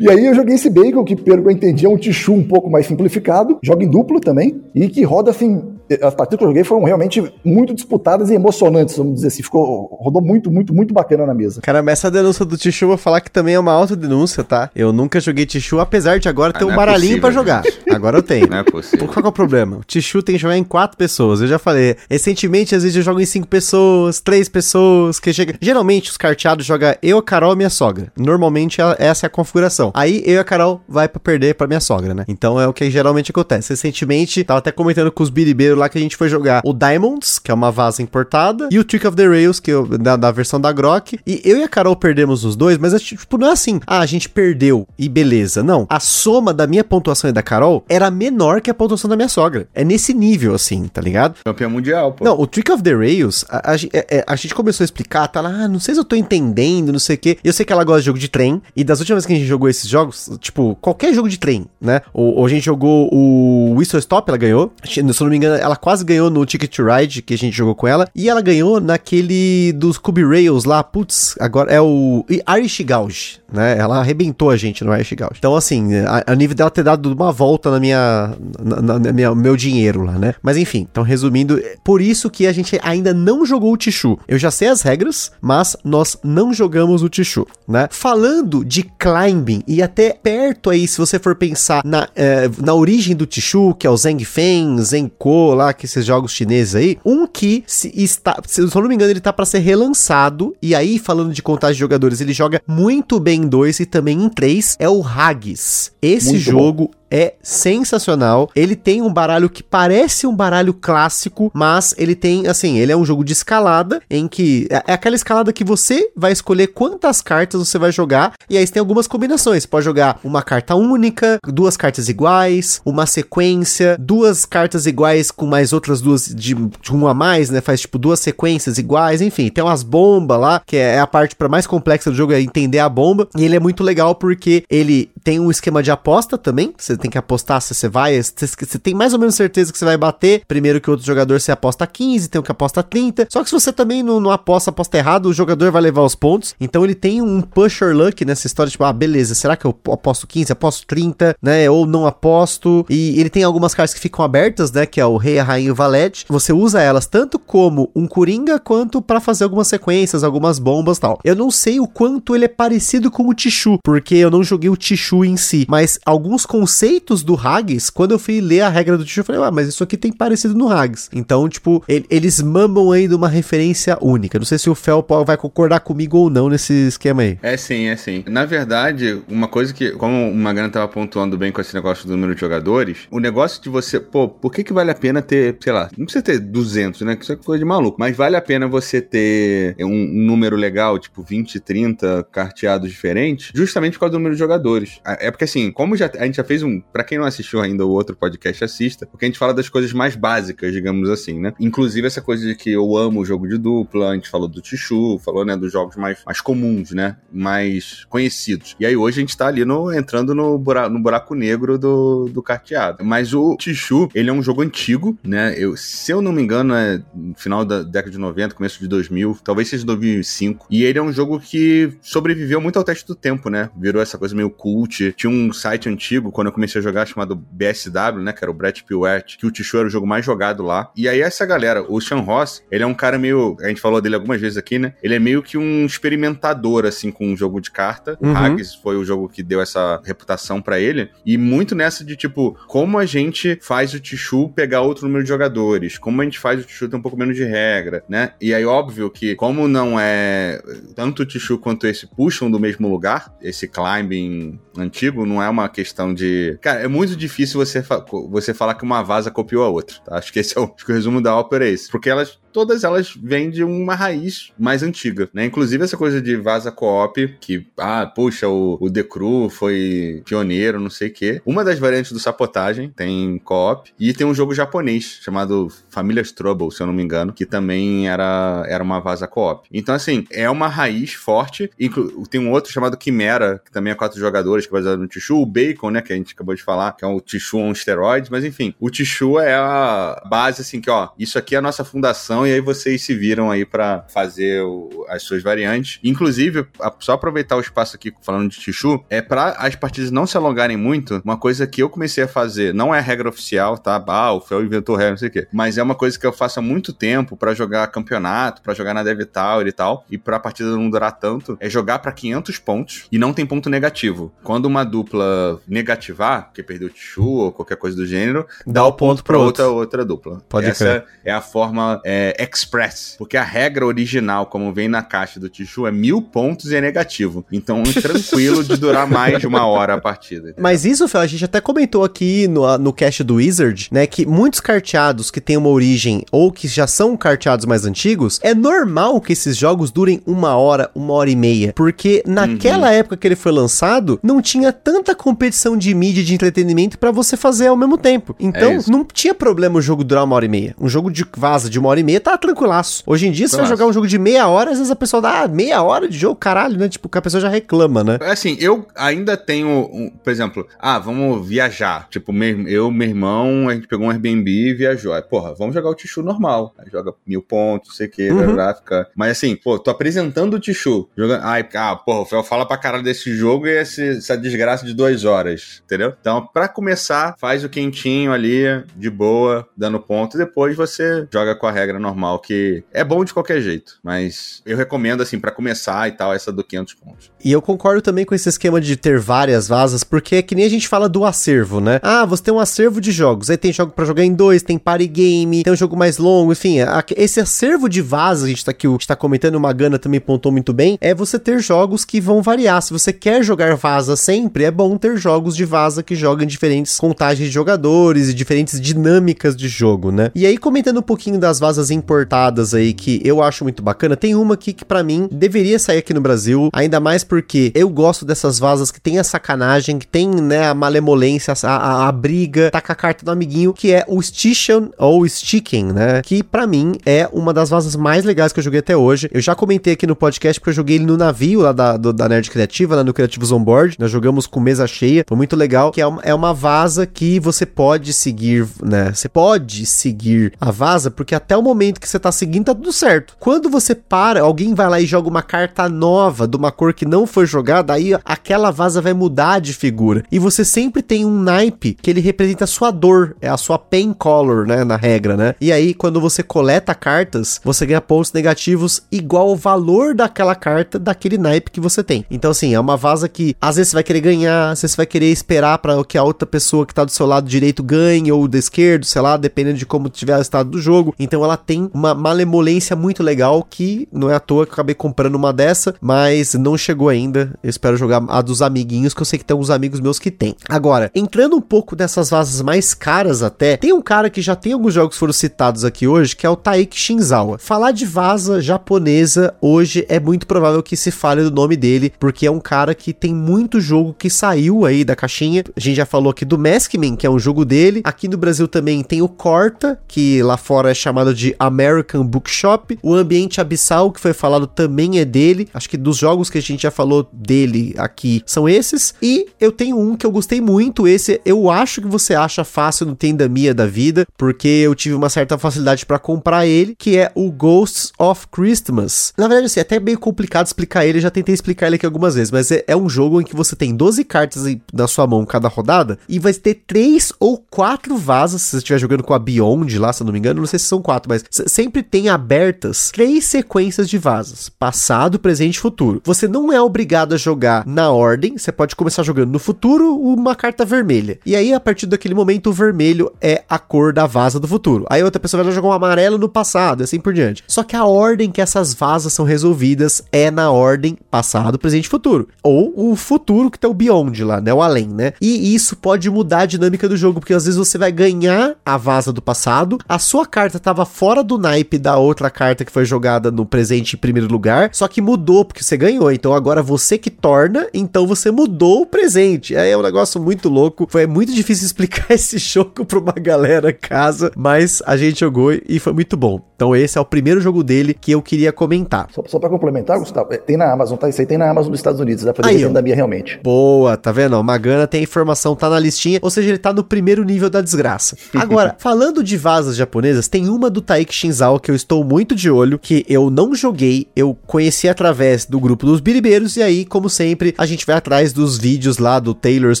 [0.00, 2.44] E aí eu joguei esse Bacon, que pelo que eu entendi é um Tichu um
[2.46, 3.58] pouco mais simplificado.
[3.62, 4.62] Joga em duplo também.
[4.74, 8.96] E que roda assim as partidas que eu joguei foram realmente muito disputadas e emocionantes,
[8.96, 9.42] vamos dizer assim.
[9.42, 11.60] Ficou, rodou muito, muito, muito bacana na mesa.
[11.60, 14.70] Cara, mas essa denúncia do Tichu, eu vou falar que também é uma autodenúncia, tá?
[14.74, 17.62] Eu nunca joguei Tichu, apesar de agora Ah, ter um é baralhinho possível, pra jogar.
[17.98, 18.46] Agora eu tenho.
[18.48, 19.06] Não é possível.
[19.08, 19.78] Qual que é o problema?
[19.78, 21.40] O Tichu tem que jogar em quatro pessoas.
[21.40, 21.96] Eu já falei.
[22.08, 25.54] Recentemente, às vezes, eu jogo em cinco pessoas, três pessoas, que chega.
[25.60, 28.12] Geralmente, os carteados joga eu, a Carol e minha sogra.
[28.16, 29.90] Normalmente, ela- essa é a configuração.
[29.94, 32.24] Aí, eu e a Carol vai pra perder pra minha sogra, né?
[32.28, 33.70] Então, é o que geralmente acontece.
[33.72, 37.38] Recentemente, tava até comentando com os biribeiros lá que a gente foi jogar o Diamonds,
[37.38, 40.30] que é uma vaza importada, e o Trick of the Rails, que é da, da
[40.30, 41.18] versão da Grok.
[41.26, 44.00] E eu e a Carol perdemos os dois, mas é tipo, não é assim, ah,
[44.00, 45.62] a gente perdeu e beleza.
[45.62, 45.86] Não.
[45.88, 49.28] A soma da minha pontuação e da Carol era menor que a pontuação da minha
[49.28, 49.68] sogra.
[49.74, 51.36] É nesse nível, assim, tá ligado?
[51.44, 52.24] Campeão mundial, pô.
[52.24, 55.28] Não, o Trick of the Rails, a, a, é- é- a gente começou a explicar,
[55.28, 57.38] tá lá, ah, não sei se eu tô entendendo, não sei o quê.
[57.44, 59.36] Eu sei que ela gosta de jogo de trem, e das últimas vezes que a
[59.36, 62.00] gente jogou esses jogos, tipo, qualquer jogo de trem, né?
[62.12, 64.72] Ou, ou a gente jogou o Whistle Stop, ela ganhou.
[64.84, 67.56] Se eu não me engano, ela quase ganhou no Ticket to Ride, que a gente
[67.56, 68.08] jogou com ela.
[68.14, 72.24] E ela ganhou naquele dos Cube Rails lá, putz, agora é o
[72.56, 73.76] Irish Gouge, né?
[73.78, 75.34] Ela arrebentou a gente no Irish Gouge.
[75.38, 79.12] Então, assim, a, a nível dela ter dado uma volta na minha, na, na- na
[79.12, 80.34] minha, meu dinheiro lá, né?
[80.42, 84.18] Mas enfim, então resumindo, é por isso que a gente ainda não jogou o Tichu.
[84.26, 87.88] Eu já sei as regras, mas nós não jogamos o Tichu, né?
[87.90, 93.14] Falando de climbing e até perto aí, se você for pensar na, eh, na origem
[93.14, 97.92] do Tichu, que é o Zhengfen, Zenko, que esses jogos chineses aí, um que se
[97.94, 101.42] está, se eu não me engano, ele tá para ser relançado, e aí, falando de
[101.42, 105.02] contagem de jogadores, ele joga muito bem em 2 e também em 3, é o
[105.02, 105.92] Haggis.
[106.00, 108.50] Esse Muito jogo é sensacional.
[108.54, 112.96] Ele tem um baralho que parece um baralho clássico, mas ele tem, assim, ele é
[112.96, 117.20] um jogo de escalada, em que é é aquela escalada que você vai escolher quantas
[117.20, 119.62] cartas você vai jogar, e aí você tem algumas combinações.
[119.62, 125.46] Você pode jogar uma carta única, duas cartas iguais, uma sequência, duas cartas iguais com
[125.46, 127.60] mais outras duas de, de uma a mais, né?
[127.60, 129.50] Faz tipo duas sequências iguais, enfim.
[129.50, 132.78] Tem umas bombas lá, que é a parte para mais complexa do jogo, é entender
[132.78, 133.28] a bomba.
[133.36, 136.72] E ele é muito legal porque ele tem um esquema de aposta também.
[136.78, 138.20] Você tem que apostar se você vai.
[138.20, 140.42] Você, tem mais ou menos certeza que você vai bater.
[140.46, 143.28] Primeiro que outro jogador você aposta 15, tem um que aposta 30.
[143.30, 146.14] Só que se você também não, não aposta, aposta errado, o jogador vai levar os
[146.14, 146.54] pontos.
[146.60, 149.76] Então ele tem um push or luck nessa história, tipo, ah, beleza, será que eu
[149.92, 151.68] aposto 15, aposto 30, né?
[151.70, 152.84] Ou não aposto.
[152.88, 154.86] E ele tem algumas cartas que ficam abertas, né?
[154.86, 156.24] Que é o Rei, a Rainha e o Valete.
[156.28, 161.18] Você usa elas tanto como um Coringa, quanto para fazer algumas sequências, algumas bombas tal.
[161.24, 164.70] Eu não sei o quanto ele é parecido com o Tichu, porque eu não joguei
[164.70, 165.66] o Tichu em si.
[165.68, 166.87] Mas alguns conceitos
[167.24, 169.82] do Haggis, quando eu fui ler a regra do Tichu, eu falei, ah, mas isso
[169.84, 171.08] aqui tem parecido no Haggis.
[171.12, 174.38] Então, tipo, ele- eles mamam de uma referência única.
[174.38, 177.38] Não sei se o Fel po- vai concordar comigo ou não nesse esquema aí.
[177.42, 178.24] É sim, é sim.
[178.28, 182.12] Na verdade, uma coisa que, como o Magana tava pontuando bem com esse negócio do
[182.16, 185.56] número de jogadores, o negócio de você, pô, por que que vale a pena ter,
[185.60, 188.36] sei lá, não precisa ter 200, né, que isso é coisa de maluco, mas vale
[188.36, 194.12] a pena você ter um número legal, tipo 20, 30 carteados diferentes, justamente por causa
[194.12, 195.00] do número de jogadores.
[195.04, 197.84] É porque assim, como já, a gente já fez um, pra quem não assistiu ainda
[197.84, 201.52] o outro podcast, assista, porque a gente fala das coisas mais básicas, digamos assim, né?
[201.60, 204.60] Inclusive essa coisa de que eu amo o jogo de dupla, a gente falou do
[204.60, 208.76] Tichu, falou, né, dos jogos mais, mais comuns, né, mais conhecidos.
[208.78, 212.28] E aí hoje a gente tá ali no, entrando no, bura, no buraco negro do,
[212.32, 213.04] do carteado.
[213.04, 216.74] Mas o Tichu, ele é um jogo antigo, né, eu, se eu não me engano
[216.74, 217.02] é
[217.36, 220.66] final da década de 90, começo de 2000, talvez seja 2005.
[220.70, 224.18] E ele é um jogo que sobreviveu muito ao teste do tempo, né, virou essa
[224.18, 225.12] coisa meio cult.
[225.16, 228.54] Tinha um site antigo, quando eu comecei a jogar, chamado BSW, né, que era o
[228.54, 230.90] Brett Piwert, que o Tichu era o jogo mais jogado lá.
[230.96, 234.00] E aí essa galera, o Sean Ross, ele é um cara meio, a gente falou
[234.00, 237.60] dele algumas vezes aqui, né, ele é meio que um experimentador, assim, com um jogo
[237.60, 238.18] de carta.
[238.20, 238.32] Uhum.
[238.32, 241.10] O Haggis foi o jogo que deu essa reputação pra ele.
[241.24, 245.28] E muito nessa de, tipo, como a gente faz o Tichu pegar outro número de
[245.28, 248.32] jogadores, como a gente faz o Tichu ter um pouco menos de regra, né?
[248.40, 250.60] E aí, óbvio que, como não é
[250.94, 255.68] tanto o Tichu quanto esse puxam do mesmo lugar, esse climbing antigo, não é uma
[255.68, 256.58] questão de.
[256.60, 259.98] Cara, é muito difícil você, fa você falar que uma vaza copiou a outra.
[260.04, 260.16] Tá?
[260.16, 261.90] Acho que esse é o, que o resumo da ópera é esse.
[261.90, 265.44] Porque elas todas elas vêm de uma raiz mais antiga, né?
[265.44, 270.80] Inclusive essa coisa de vaza co-op, que, ah, puxa, o, o The Crew foi pioneiro,
[270.80, 271.42] não sei o quê.
[271.44, 276.70] Uma das variantes do Sabotagem tem co-op, e tem um jogo japonês chamado Famílias Trouble,
[276.72, 279.68] se eu não me engano, que também era, era uma vaza co-op.
[279.72, 281.70] Então, assim, é uma raiz forte.
[281.78, 285.08] Inclu tem um outro chamado Quimera, que também é quatro jogadores, que é baseado no
[285.08, 285.36] Tichu.
[285.36, 288.30] O Bacon, né, que a gente acabou de falar, que é um Tichu on steroids,
[288.30, 291.84] mas enfim, o Tichu é a base, assim, que, ó, isso aqui é a nossa
[291.84, 295.98] fundação não, e aí vocês se viram aí para fazer o, as suas variantes.
[296.04, 300.26] Inclusive, a, só aproveitar o espaço aqui falando de Tichu, é para as partidas não
[300.26, 303.76] se alongarem muito, uma coisa que eu comecei a fazer, não é a regra oficial,
[303.76, 304.02] tá?
[304.08, 306.32] Ah, o Fel inventou regra, não sei o quê, mas é uma coisa que eu
[306.32, 310.16] faço há muito tempo para jogar campeonato, para jogar na Dev Tower e tal, e
[310.16, 314.32] pra partida não durar tanto, é jogar para 500 pontos e não tem ponto negativo.
[314.42, 318.84] Quando uma dupla negativar, porque perdeu o Tichu ou qualquer coisa do gênero, dá, dá
[318.86, 320.40] o ponto para outra, outra dupla.
[320.48, 321.04] Pode Essa crer.
[321.24, 325.86] é a forma é, express, porque a regra original, como vem na caixa do Tichu,
[325.86, 327.44] é mil pontos e é negativo.
[327.52, 330.54] Então, tranquilo de durar mais de uma hora a partida.
[330.58, 334.26] Mas isso, Fel, a gente até comentou aqui no, no cast do Wizard, né, que
[334.26, 339.20] muitos carteados que têm uma origem ou que já são carteados mais antigos, é normal
[339.20, 342.94] que esses jogos durem uma hora, uma hora e meia, porque naquela uhum.
[342.94, 347.36] época que ele foi lançado, não tinha tanta competição de mídia de entretenimento para você
[347.36, 348.34] fazer ao mesmo tempo.
[348.38, 350.74] Então, é não tinha problema o jogo durar uma hora e meia.
[350.80, 353.02] Um jogo de vaza de uma hora e meia tá tranquilaço.
[353.06, 355.20] Hoje em dia, você vai jogar um jogo de meia hora, às vezes a pessoa
[355.20, 356.88] dá ah, meia hora de jogo, caralho, né?
[356.88, 358.18] Tipo, que a pessoa já reclama, né?
[358.22, 362.08] Assim, eu ainda tenho, um, por exemplo, ah, vamos viajar.
[362.10, 362.32] Tipo,
[362.66, 365.12] eu, meu irmão, a gente pegou um Airbnb e viajou.
[365.12, 366.74] Aí, porra, vamos jogar o Tichu normal.
[366.78, 368.54] Aí joga mil pontos, não sei o que, uhum.
[368.54, 369.08] gráfica.
[369.14, 371.08] Mas assim, pô, tô apresentando o Tichu.
[371.16, 374.84] Jogando, ai, ah, porra, o Fel fala pra caralho desse jogo e esse, essa desgraça
[374.84, 376.14] de duas horas, entendeu?
[376.20, 378.64] Então, pra começar, faz o quentinho ali,
[378.96, 382.07] de boa, dando ponto, e depois você joga com a regra normal,
[382.42, 383.98] que é bom de qualquer jeito.
[384.02, 387.32] Mas eu recomendo, assim, para começar e tal, essa do 500 pontos.
[387.44, 390.64] E eu concordo também com esse esquema de ter várias vasas, porque é que nem
[390.64, 392.00] a gente fala do acervo, né?
[392.02, 394.78] Ah, você tem um acervo de jogos, aí tem jogo para jogar em dois, tem
[394.78, 396.76] party game, tem um jogo mais longo, enfim,
[397.16, 400.20] esse acervo de vasas, a gente tá aqui, a gente tá comentando, o Magana também
[400.20, 402.82] pontou muito bem, é você ter jogos que vão variar.
[402.82, 406.98] Se você quer jogar vaza sempre, é bom ter jogos de vaza que jogam diferentes
[406.98, 410.30] contagens de jogadores e diferentes dinâmicas de jogo, né?
[410.34, 414.34] E aí, comentando um pouquinho das vazas importadas aí, que eu acho muito bacana, tem
[414.34, 418.24] uma aqui que para mim deveria sair aqui no Brasil, ainda mais porque eu gosto
[418.24, 422.70] dessas vazas que tem a sacanagem, que tem, né, a malemolência, a, a, a briga,
[422.70, 426.22] tá com a carta do amiguinho, que é o Stition ou Sticking, né?
[426.22, 429.28] Que para mim é uma das vazas mais legais que eu joguei até hoje.
[429.32, 432.12] Eu já comentei aqui no podcast porque eu joguei ele no navio lá da, do,
[432.12, 433.96] da Nerd Criativa, lá no Criativos On Board.
[433.98, 435.90] Nós jogamos com mesa cheia, foi muito legal.
[435.90, 439.12] Que é uma, é uma vaza que você pode seguir, né?
[439.14, 442.92] Você pode seguir a vaza, porque até o momento que você tá seguindo tá tudo
[442.92, 443.36] certo.
[443.38, 447.06] Quando você para, alguém vai lá e joga uma carta nova de uma cor que
[447.06, 450.22] não foi jogada, aí aquela vaza vai mudar de figura.
[450.30, 453.78] E você sempre tem um naipe que ele representa a sua dor, é a sua
[453.78, 454.84] pain color, né?
[454.84, 455.54] Na regra, né?
[455.60, 460.98] E aí, quando você coleta cartas, você ganha pontos negativos igual ao valor daquela carta
[460.98, 462.24] daquele naipe que você tem.
[462.30, 464.96] Então, assim, é uma vaza que às vezes você vai querer ganhar, às vezes você
[464.96, 468.30] vai querer esperar para que a outra pessoa que tá do seu lado direito ganhe,
[468.30, 471.14] ou do esquerdo, sei lá, dependendo de como tiver o estado do jogo.
[471.18, 474.94] Então ela tem uma malemolência muito legal que não é à toa que eu acabei
[474.94, 477.54] comprando uma dessa, mas não chegou ainda.
[477.62, 480.30] Eu espero jogar a dos amiguinhos, que eu sei que tem uns amigos meus que
[480.30, 480.54] tem.
[480.68, 484.72] Agora, entrando um pouco dessas vazas mais caras até, tem um cara que já tem
[484.72, 487.58] alguns jogos que foram citados aqui hoje, que é o Taiki Shinzawa.
[487.58, 492.46] Falar de vaza japonesa hoje é muito provável que se fale do nome dele, porque
[492.46, 495.64] é um cara que tem muito jogo que saiu aí da caixinha.
[495.76, 498.00] A gente já falou aqui do Maskman, que é um jogo dele.
[498.04, 502.98] Aqui no Brasil também tem o Corta, que lá fora é chamado de American Bookshop.
[503.02, 505.68] O Ambiente Abissal, que foi falado, também é dele.
[505.72, 509.14] Acho que dos jogos que a gente já falou dele aqui são esses.
[509.22, 511.06] E eu tenho um que eu gostei muito.
[511.06, 515.28] Esse eu acho que você acha fácil no Tendamia da vida, porque eu tive uma
[515.28, 519.32] certa facilidade para comprar ele, que é o Ghosts of Christmas.
[519.36, 522.34] Na verdade, assim, é até meio complicado explicar ele, já tentei explicar ele aqui algumas
[522.34, 525.44] vezes, mas é, é um jogo em que você tem 12 cartas na sua mão
[525.44, 529.38] cada rodada e vai ter 3 ou 4 vasas, se você estiver jogando com a
[529.38, 532.28] Beyond lá, se eu não me engano, não sei se são 4, mas sempre tem
[532.28, 536.20] abertas 3 sequências de vasas, passado, presente e futuro.
[536.24, 540.54] Você não é obrigado a jogar na ordem, você pode começar jogando no futuro uma
[540.54, 541.38] carta vermelha.
[541.44, 545.06] E aí, a partir daquele momento, o vermelho é a cor da vaza do futuro.
[545.10, 547.64] Aí outra pessoa vai jogar um amarelo no passado, e assim por diante.
[547.66, 552.08] Só que a ordem que essas vasas são resolvidas é na ordem passado, presente e
[552.08, 552.48] futuro.
[552.62, 554.72] Ou o futuro que tá o beyond lá, né?
[554.72, 555.32] O além, né?
[555.40, 558.96] E isso pode mudar a dinâmica do jogo, porque às vezes você vai ganhar a
[558.96, 563.04] vaza do passado, a sua carta tava fora do naipe da outra carta que foi
[563.04, 566.30] jogada no presente em primeiro lugar, só que mudou, porque você ganhou.
[566.30, 569.74] Então agora você que torna, então você mudou o presente.
[569.74, 571.06] É um negócio muito louco.
[571.08, 575.98] Foi muito difícil explicar esse jogo pra uma galera casa, mas a gente jogou e
[575.98, 576.60] foi muito bom.
[576.74, 579.28] Então esse é o primeiro jogo dele que eu queria comentar.
[579.32, 581.28] Só, só para complementar, Gustavo, é, tem na Amazon, tá?
[581.28, 583.58] Isso aí tem na Amazon dos Estados Unidos, dá pra ver da minha realmente.
[583.62, 584.58] Boa, tá vendo?
[584.58, 587.80] O Magana tem informação, tá na listinha, ou seja, ele tá no primeiro nível da
[587.80, 588.36] desgraça.
[588.54, 592.54] Agora, falando de vasas japonesas, tem uma do Taiki Taiki Shinzawa que eu estou muito
[592.54, 597.04] de olho, que eu não joguei, eu conheci através do grupo dos biribeiros, e aí,
[597.04, 600.00] como sempre, a gente vai atrás dos vídeos lá do Taylor's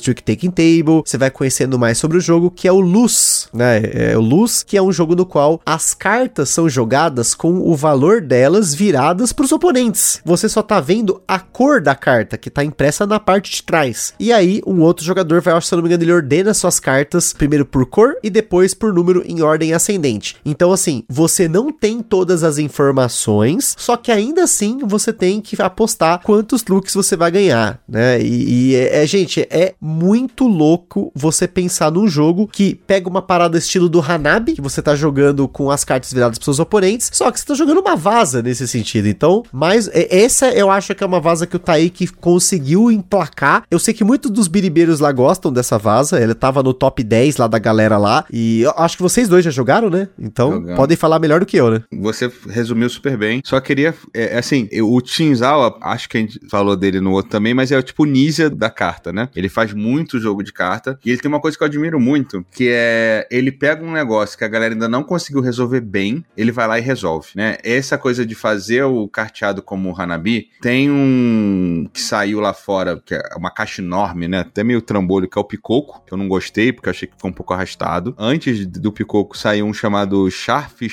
[0.00, 3.82] Trick Taking Table, você vai conhecendo mais sobre o jogo, que é o Luz, né?
[3.92, 7.76] É o Luz, que é um jogo no qual as cartas são jogadas com o
[7.76, 10.20] valor delas viradas para os oponentes.
[10.24, 14.14] Você só tá vendo a cor da carta, que tá impressa na parte de trás.
[14.18, 17.32] E aí, um outro jogador vai, se eu não me engano, ele ordena suas cartas
[17.32, 20.36] primeiro por cor e depois por número em ordem ascendente.
[20.44, 25.60] Então, assim, você não tem todas as informações, só que ainda assim você tem que
[25.60, 28.22] apostar quantos looks você vai ganhar, né?
[28.22, 33.20] E, e é, é, gente, é muito louco você pensar num jogo que pega uma
[33.20, 37.10] parada estilo do Hanabi, que você tá jogando com as cartas viradas pros seus oponentes,
[37.12, 39.08] só que você tá jogando uma vaza nesse sentido.
[39.08, 43.64] Então, mas é, essa eu acho que é uma vaza que o Taiki conseguiu emplacar.
[43.68, 47.38] Eu sei que muitos dos biribeiros lá gostam dessa vaza, ele tava no top 10
[47.38, 50.06] lá da galera lá, e eu acho que vocês dois já jogaram, né?
[50.16, 50.76] Então, Jogando.
[50.76, 51.84] podem falar melhor do que eu, né?
[51.92, 53.40] Você resumiu super bem.
[53.44, 57.30] Só queria, é, é assim, o Shinzawa, acho que a gente falou dele no outro
[57.30, 59.28] também, mas é o tipo Nizia da carta, né?
[59.36, 62.44] Ele faz muito jogo de carta, e ele tem uma coisa que eu admiro muito,
[62.50, 66.50] que é ele pega um negócio que a galera ainda não conseguiu resolver bem, ele
[66.50, 67.58] vai lá e resolve, né?
[67.62, 73.00] Essa coisa de fazer o carteado como o Hanabi, tem um que saiu lá fora,
[73.04, 74.40] que é uma caixa enorme, né?
[74.40, 77.14] Até meio trambolho, que é o Picoco, que eu não gostei, porque eu achei que
[77.14, 78.14] ficou um pouco arrastado.
[78.18, 80.30] Antes do Picoco saiu um chamado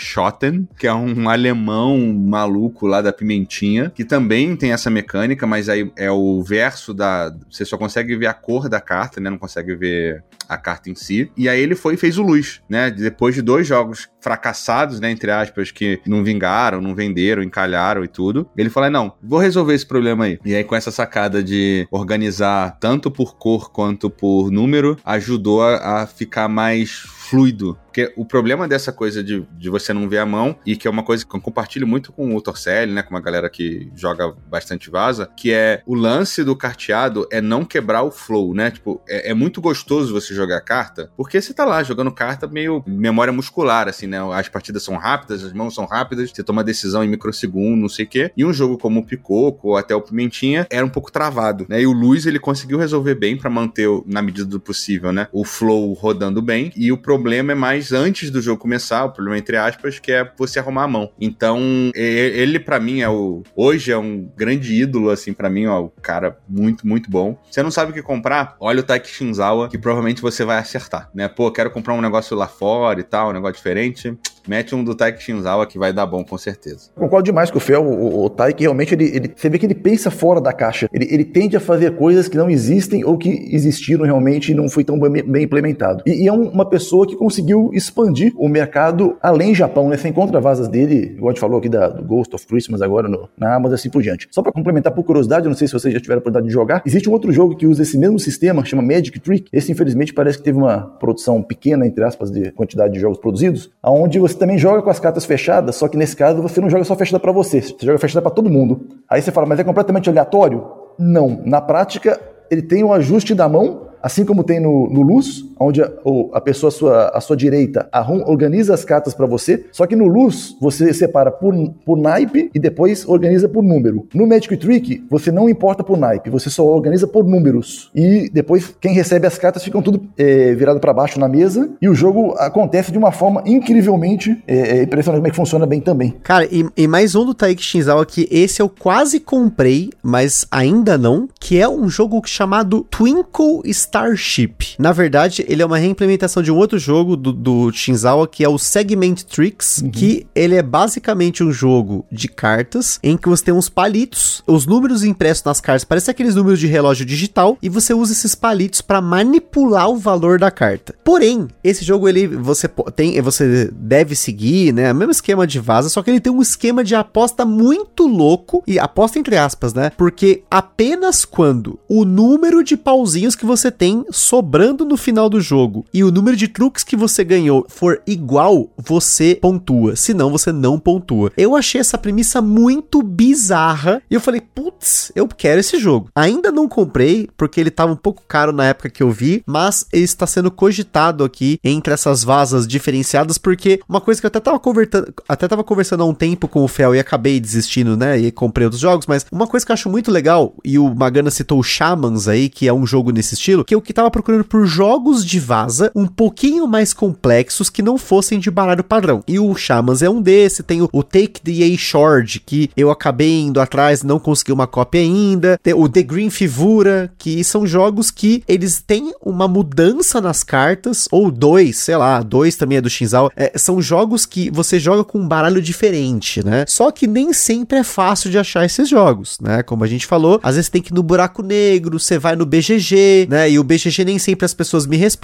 [0.06, 5.68] Scharfschotten, que é um alemão maluco lá da Pimentinha, que também tem essa mecânica, mas
[5.68, 7.36] aí é o verso da.
[7.50, 9.30] Você só consegue ver a cor da carta, né?
[9.30, 11.32] Não consegue ver a carta em si.
[11.36, 12.92] E aí ele foi e fez o Luz, né?
[12.92, 15.12] Depois de dois jogos fracassados, né?
[15.12, 18.50] Entre aspas, que não vingaram, não venderam, encalharam e tudo.
[18.58, 20.40] Ele falou: não, vou resolver esse problema aí.
[20.44, 26.02] E aí, com essa sacada de organizar tanto por cor quanto por número, ajudou a,
[26.02, 30.26] a ficar mais fluido porque o problema dessa coisa de, de você não ver a
[30.26, 33.02] mão, e que é uma coisa que eu compartilho muito com o Torcelli, né?
[33.02, 37.64] Com uma galera que joga bastante vaza, que é o lance do carteado é não
[37.64, 38.70] quebrar o flow, né?
[38.70, 42.84] Tipo, é, é muito gostoso você jogar carta, porque você tá lá jogando carta meio
[42.86, 44.15] memória muscular, assim, né?
[44.34, 48.06] As partidas são rápidas, as mãos são rápidas, você toma decisão em microsegundo, não sei
[48.06, 48.32] o quê.
[48.36, 51.82] E um jogo como o Picoco ou até o Pimentinha era um pouco travado, né?
[51.82, 55.28] E o Luiz, ele conseguiu resolver bem para manter, na medida do possível, né?
[55.32, 56.72] O flow rodando bem.
[56.76, 60.30] E o problema é mais antes do jogo começar, o problema entre aspas, que é
[60.38, 61.12] você arrumar a mão.
[61.20, 61.60] Então,
[61.96, 65.90] ele para mim é o hoje é um grande ídolo assim para mim, ó, o
[66.02, 67.38] cara muito, muito bom.
[67.50, 68.56] Você não sabe o que comprar?
[68.60, 71.28] Olha o Taiki Shinzawa, que provavelmente você vai acertar, né?
[71.28, 74.05] Pô, quero comprar um negócio lá fora e tal, um negócio diferente
[74.48, 76.90] mete um do Taiki Shinzawa que vai dar bom, com certeza.
[76.96, 77.84] Concordo demais com o Fel.
[77.84, 80.90] O, o, Taiki realmente, ele, ele, você vê que ele pensa fora da caixa.
[80.94, 84.70] Ele, ele tende a fazer coisas que não existem ou que existiram realmente e não
[84.70, 86.04] foi tão bem, bem implementado.
[86.06, 89.98] E, e, é um, uma pessoa que conseguiu expandir o mercado além Japão, né?
[89.98, 93.08] Você encontra vazas dele, igual a gente falou aqui da, do Ghost of Christmas agora
[93.08, 94.28] no, na Amazon assim por diante.
[94.32, 96.82] Só para complementar por curiosidade, não sei se vocês já tiveram a oportunidade de jogar,
[96.86, 99.50] existe um outro jogo que usa esse mesmo sistema, chama Magic Trick.
[99.52, 103.72] Esse, infelizmente, parece que teve uma produção pequena, entre aspas, de quantidade de jogos produzidos,
[103.96, 106.84] aonde você também joga com as cartas fechadas, só que nesse caso você não joga
[106.84, 108.88] só fechada para você, você joga fechada para todo mundo.
[109.10, 110.66] Aí você fala, mas é completamente aleatório?
[110.98, 111.42] Não.
[111.46, 112.20] Na prática,
[112.50, 115.92] ele tem o um ajuste da mão Assim como tem no, no Luz, onde a,
[116.34, 119.96] a pessoa à sua, à sua direita arrum, organiza as cartas para você, só que
[119.96, 121.54] no Luz você separa por,
[121.86, 124.08] por naipe e depois organiza por número.
[124.14, 127.92] No Magic Trick, você não importa por naipe, você só organiza por números.
[127.94, 131.90] E depois quem recebe as cartas ficam tudo é, virado para baixo na mesa e
[131.90, 135.82] o jogo acontece de uma forma incrivelmente é, é impressionante como é que funciona bem
[135.82, 136.16] também.
[136.24, 140.98] Cara, e, e mais um do Taiki Shinzawa que esse eu quase comprei, mas ainda
[140.98, 144.76] não, que é um jogo chamado Twinkle Star Starship.
[144.78, 148.50] Na verdade, ele é uma reimplementação de um outro jogo do, do Shinzawa, que é
[148.50, 149.90] o Segment Tricks, uhum.
[149.90, 154.66] que ele é basicamente um jogo de cartas em que você tem uns palitos, os
[154.66, 158.82] números impressos nas cartas parecem aqueles números de relógio digital, e você usa esses palitos
[158.82, 160.94] para manipular o valor da carta.
[161.04, 165.90] Porém, esse jogo ele você tem, você deve seguir, né, o mesmo esquema de vaza,
[165.90, 169.92] só que ele tem um esquema de aposta muito louco e aposta entre aspas, né?
[169.98, 175.35] Porque apenas quando o número de pauzinhos que você tem tem sobrando no final do
[175.40, 179.96] jogo e o número de truques que você ganhou for igual, você pontua.
[179.96, 181.32] Senão, você não pontua.
[181.38, 186.10] Eu achei essa premissa muito bizarra e eu falei, putz, eu quero esse jogo.
[186.16, 189.86] Ainda não comprei, porque ele tava um pouco caro na época que eu vi, mas
[189.92, 194.40] ele está sendo cogitado aqui entre essas vasas diferenciadas, porque uma coisa que eu até
[194.40, 198.18] tava conversando, até tava conversando há um tempo com o Fel e acabei desistindo, né?
[198.18, 201.32] E comprei outros jogos, mas uma coisa que eu acho muito legal, e o Magana
[201.32, 204.44] citou o Shamans aí, que é um jogo nesse estilo, que eu que tava procurando
[204.44, 209.24] por jogos de vaza um pouquinho mais complexos que não fossem de baralho padrão.
[209.28, 213.42] E o Shamans é um desse, tem o, Take the A Short, que eu acabei
[213.42, 215.60] indo atrás, não consegui uma cópia ainda.
[215.76, 221.32] O The Green Figura, que são jogos que eles têm uma mudança nas cartas, ou
[221.32, 223.32] dois, sei lá, dois também é do Shinzal.
[223.36, 226.66] É, são jogos que você joga com um baralho diferente, né?
[226.68, 229.64] Só que nem sempre é fácil de achar esses jogos, né?
[229.64, 232.46] Como a gente falou, às vezes tem que ir no buraco negro, você vai no
[232.46, 233.50] BGG, né?
[233.50, 235.15] E o BGG nem sempre as pessoas me respondem.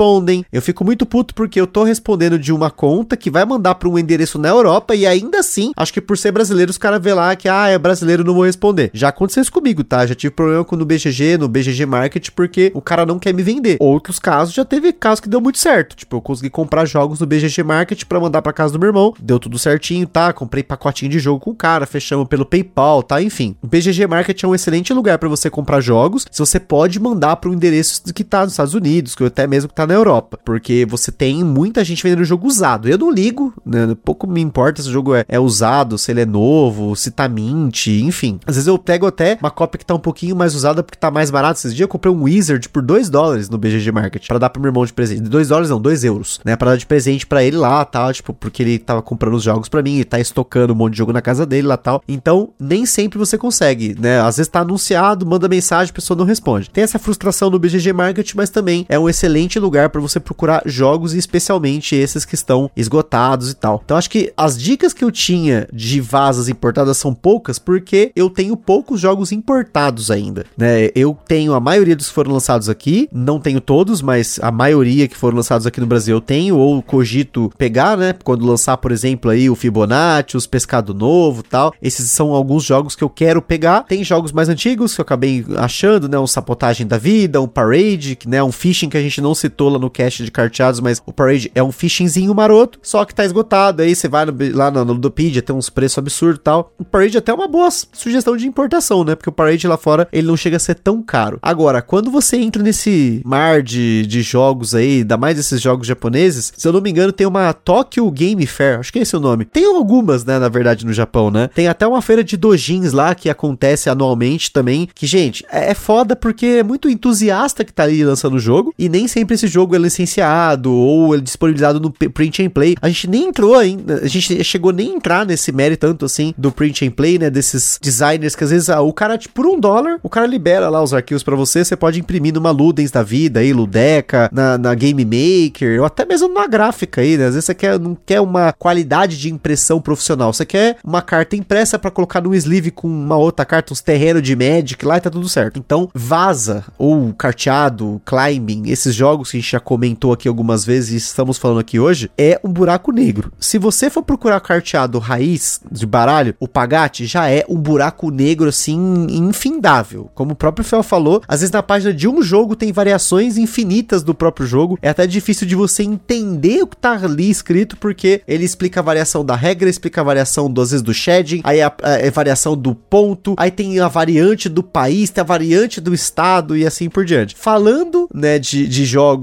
[0.52, 3.90] Eu fico muito puto porque eu tô respondendo de uma conta que vai mandar para
[3.90, 7.14] um endereço na Europa e ainda assim, acho que por ser brasileiro, os caras vê
[7.14, 8.90] lá que, ah, é brasileiro, não vou responder.
[8.94, 10.06] Já aconteceu isso comigo, tá?
[10.06, 13.44] Já tive problema com no BGG, no BGG Market, porque o cara não quer me
[13.44, 13.78] vender.
[13.80, 15.96] Outros casos, já teve casos que deu muito certo.
[15.96, 19.14] Tipo, eu consegui comprar jogos no BGG Market para mandar para casa do meu irmão.
[19.20, 20.34] Deu tudo certinho, tá?
[20.34, 23.22] Comprei pacotinho de jogo com o cara, fechamos pelo PayPal, tá?
[23.22, 23.56] Enfim.
[23.62, 26.26] O BGG Market é um excelente lugar para você comprar jogos.
[26.32, 29.70] Se você pode mandar para um endereço que tá nos Estados Unidos, que até mesmo
[29.70, 32.88] que tá na Europa, porque você tem muita gente vendendo jogo usado.
[32.88, 33.96] Eu não ligo, né?
[34.04, 37.28] Pouco me importa se o jogo é, é usado, se ele é novo, se tá
[37.28, 38.40] mint, enfim.
[38.46, 41.12] Às vezes eu pego até uma cópia que tá um pouquinho mais usada porque tá
[41.12, 41.60] mais barato.
[41.60, 44.62] Esses dias eu comprei um Wizard por 2 dólares no BGG Market para dar pro
[44.62, 45.22] meu irmão de presente.
[45.22, 46.56] 2 dólares não, 2 euros, né?
[46.56, 49.70] Para dar de presente para ele lá, tal, tipo, porque ele tava comprando os jogos
[49.70, 52.02] para mim e tá estocando um monte de jogo na casa dele lá, tal.
[52.08, 54.20] Então, nem sempre você consegue, né?
[54.22, 56.70] Às vezes tá anunciado, manda mensagem, a pessoa não responde.
[56.70, 60.62] Tem essa frustração no BGG Market, mas também é um excelente lugar para você procurar
[60.66, 63.82] jogos e especialmente esses que estão esgotados e tal.
[63.84, 68.30] Então, acho que as dicas que eu tinha de vasas importadas são poucas porque eu
[68.30, 70.90] tenho poucos jogos importados ainda, né?
[70.96, 75.08] Eu tenho a maioria dos que foram lançados aqui, não tenho todos, mas a maioria
[75.08, 78.14] que foram lançados aqui no Brasil eu tenho ou cogito pegar, né?
[78.24, 81.74] Quando lançar, por exemplo, aí o Fibonacci, os Pescado Novo, tal.
[81.82, 83.84] Esses são alguns jogos que eu quero pegar.
[83.84, 86.18] Tem jogos mais antigos que eu acabei achando, né?
[86.18, 89.80] Um Sapotagem da Vida, um Parade, né, um phishing que a gente não citou lá
[89.80, 93.82] no cast de carteados, mas o Parade é um phishingzinho maroto, só que tá esgotado.
[93.82, 96.74] Aí você vai no, lá no, no Ludopedia, tem uns preços absurdos e tal.
[96.78, 99.16] O Parade é até uma boa sugestão de importação, né?
[99.16, 101.40] Porque o Parade lá fora, ele não chega a ser tão caro.
[101.42, 106.54] Agora, quando você entra nesse mar de, de jogos aí, ainda mais esses jogos japoneses,
[106.56, 109.20] se eu não me engano, tem uma Tokyo Game Fair, acho que é esse o
[109.20, 109.46] nome.
[109.46, 111.50] Tem algumas, né, na verdade, no Japão, né?
[111.54, 115.74] Tem até uma feira de dojins lá que acontece anualmente também, que, gente, é, é
[115.74, 119.48] foda porque é muito entusiasta que tá ali lançando o jogo, e nem sempre esse
[119.48, 122.76] jogo é licenciado ou é disponibilizado no print and play.
[122.82, 126.34] A gente nem entrou ainda, a gente chegou nem a entrar nesse mérito tanto assim
[126.38, 129.48] do print and play, né, desses designers que às vezes ah, o cara, tipo, por
[129.48, 132.92] um dólar, o cara libera lá os arquivos para você, você pode imprimir numa Ludens
[132.92, 137.26] da vida aí, Ludeca, na, na Game Maker, ou até mesmo numa gráfica aí, né,
[137.26, 141.36] às vezes você quer, não quer uma qualidade de impressão profissional, você quer uma carta
[141.36, 145.02] impressa para colocar no sleeve com uma outra carta, uns terrenos de Magic lá e
[145.02, 145.58] tá tudo certo.
[145.58, 150.92] Então, Vaza, ou Carteado, Climbing, esses jogos que a gente já comentou aqui algumas vezes
[150.92, 153.32] e estamos falando aqui hoje, é um buraco negro.
[153.40, 158.50] Se você for procurar carteado raiz de baralho, o Pagate já é um buraco negro
[158.50, 160.10] assim infindável.
[160.14, 164.04] Como o próprio Fel falou, às vezes na página de um jogo tem variações infinitas
[164.04, 164.78] do próprio jogo.
[164.82, 168.84] É até difícil de você entender o que tá ali escrito, porque ele explica a
[168.84, 172.12] variação da regra, explica a variação do, às vezes do shading, aí a, a, a
[172.12, 176.66] variação do ponto, aí tem a variante do país, tem a variante do estado e
[176.66, 177.36] assim por diante.
[177.36, 179.21] Falando, né, de, de jogos,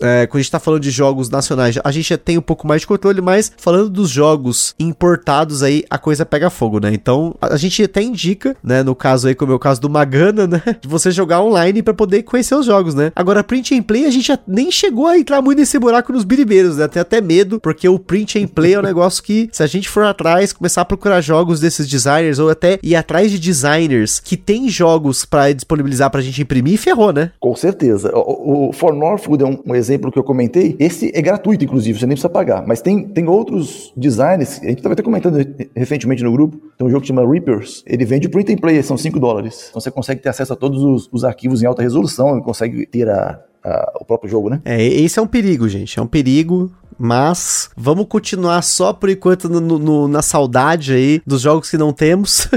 [0.00, 2.66] é, quando a gente tá falando de jogos nacionais, a gente já tem um pouco
[2.66, 6.90] mais de controle, mas falando dos jogos importados aí, a coisa pega fogo, né?
[6.92, 9.90] Então, a, a gente até indica, né, no caso aí, como é o caso do
[9.90, 13.12] Magana, né, de você jogar online para poder conhecer os jogos, né?
[13.14, 16.24] Agora, print and play, a gente já nem chegou a entrar muito nesse buraco nos
[16.24, 16.88] biribeiros, né?
[16.88, 19.88] Tem até medo, porque o print and play é um negócio que, se a gente
[19.88, 24.36] for atrás, começar a procurar jogos desses designers, ou até ir atrás de designers que
[24.36, 27.32] tem jogos para disponibilizar pra gente imprimir, ferrou, né?
[27.40, 28.12] Com certeza.
[28.14, 30.76] O, o For Northwood é um, um, exemplo que eu comentei.
[30.78, 32.64] Esse é gratuito, inclusive, você nem precisa pagar.
[32.66, 35.36] Mas tem, tem outros designers, a gente estava até comentando
[35.74, 38.96] recentemente no grupo, tem um jogo que chama Reapers, ele vende print and play, são
[38.96, 39.66] 5 dólares.
[39.70, 43.08] Então você consegue ter acesso a todos os, os arquivos em alta resolução, consegue ter
[43.08, 44.60] a, a, o próprio jogo, né?
[44.64, 45.98] É, esse é um perigo, gente.
[45.98, 46.70] É um perigo.
[46.98, 51.92] Mas vamos continuar só por enquanto no, no, na saudade aí dos jogos que não
[51.92, 52.48] temos.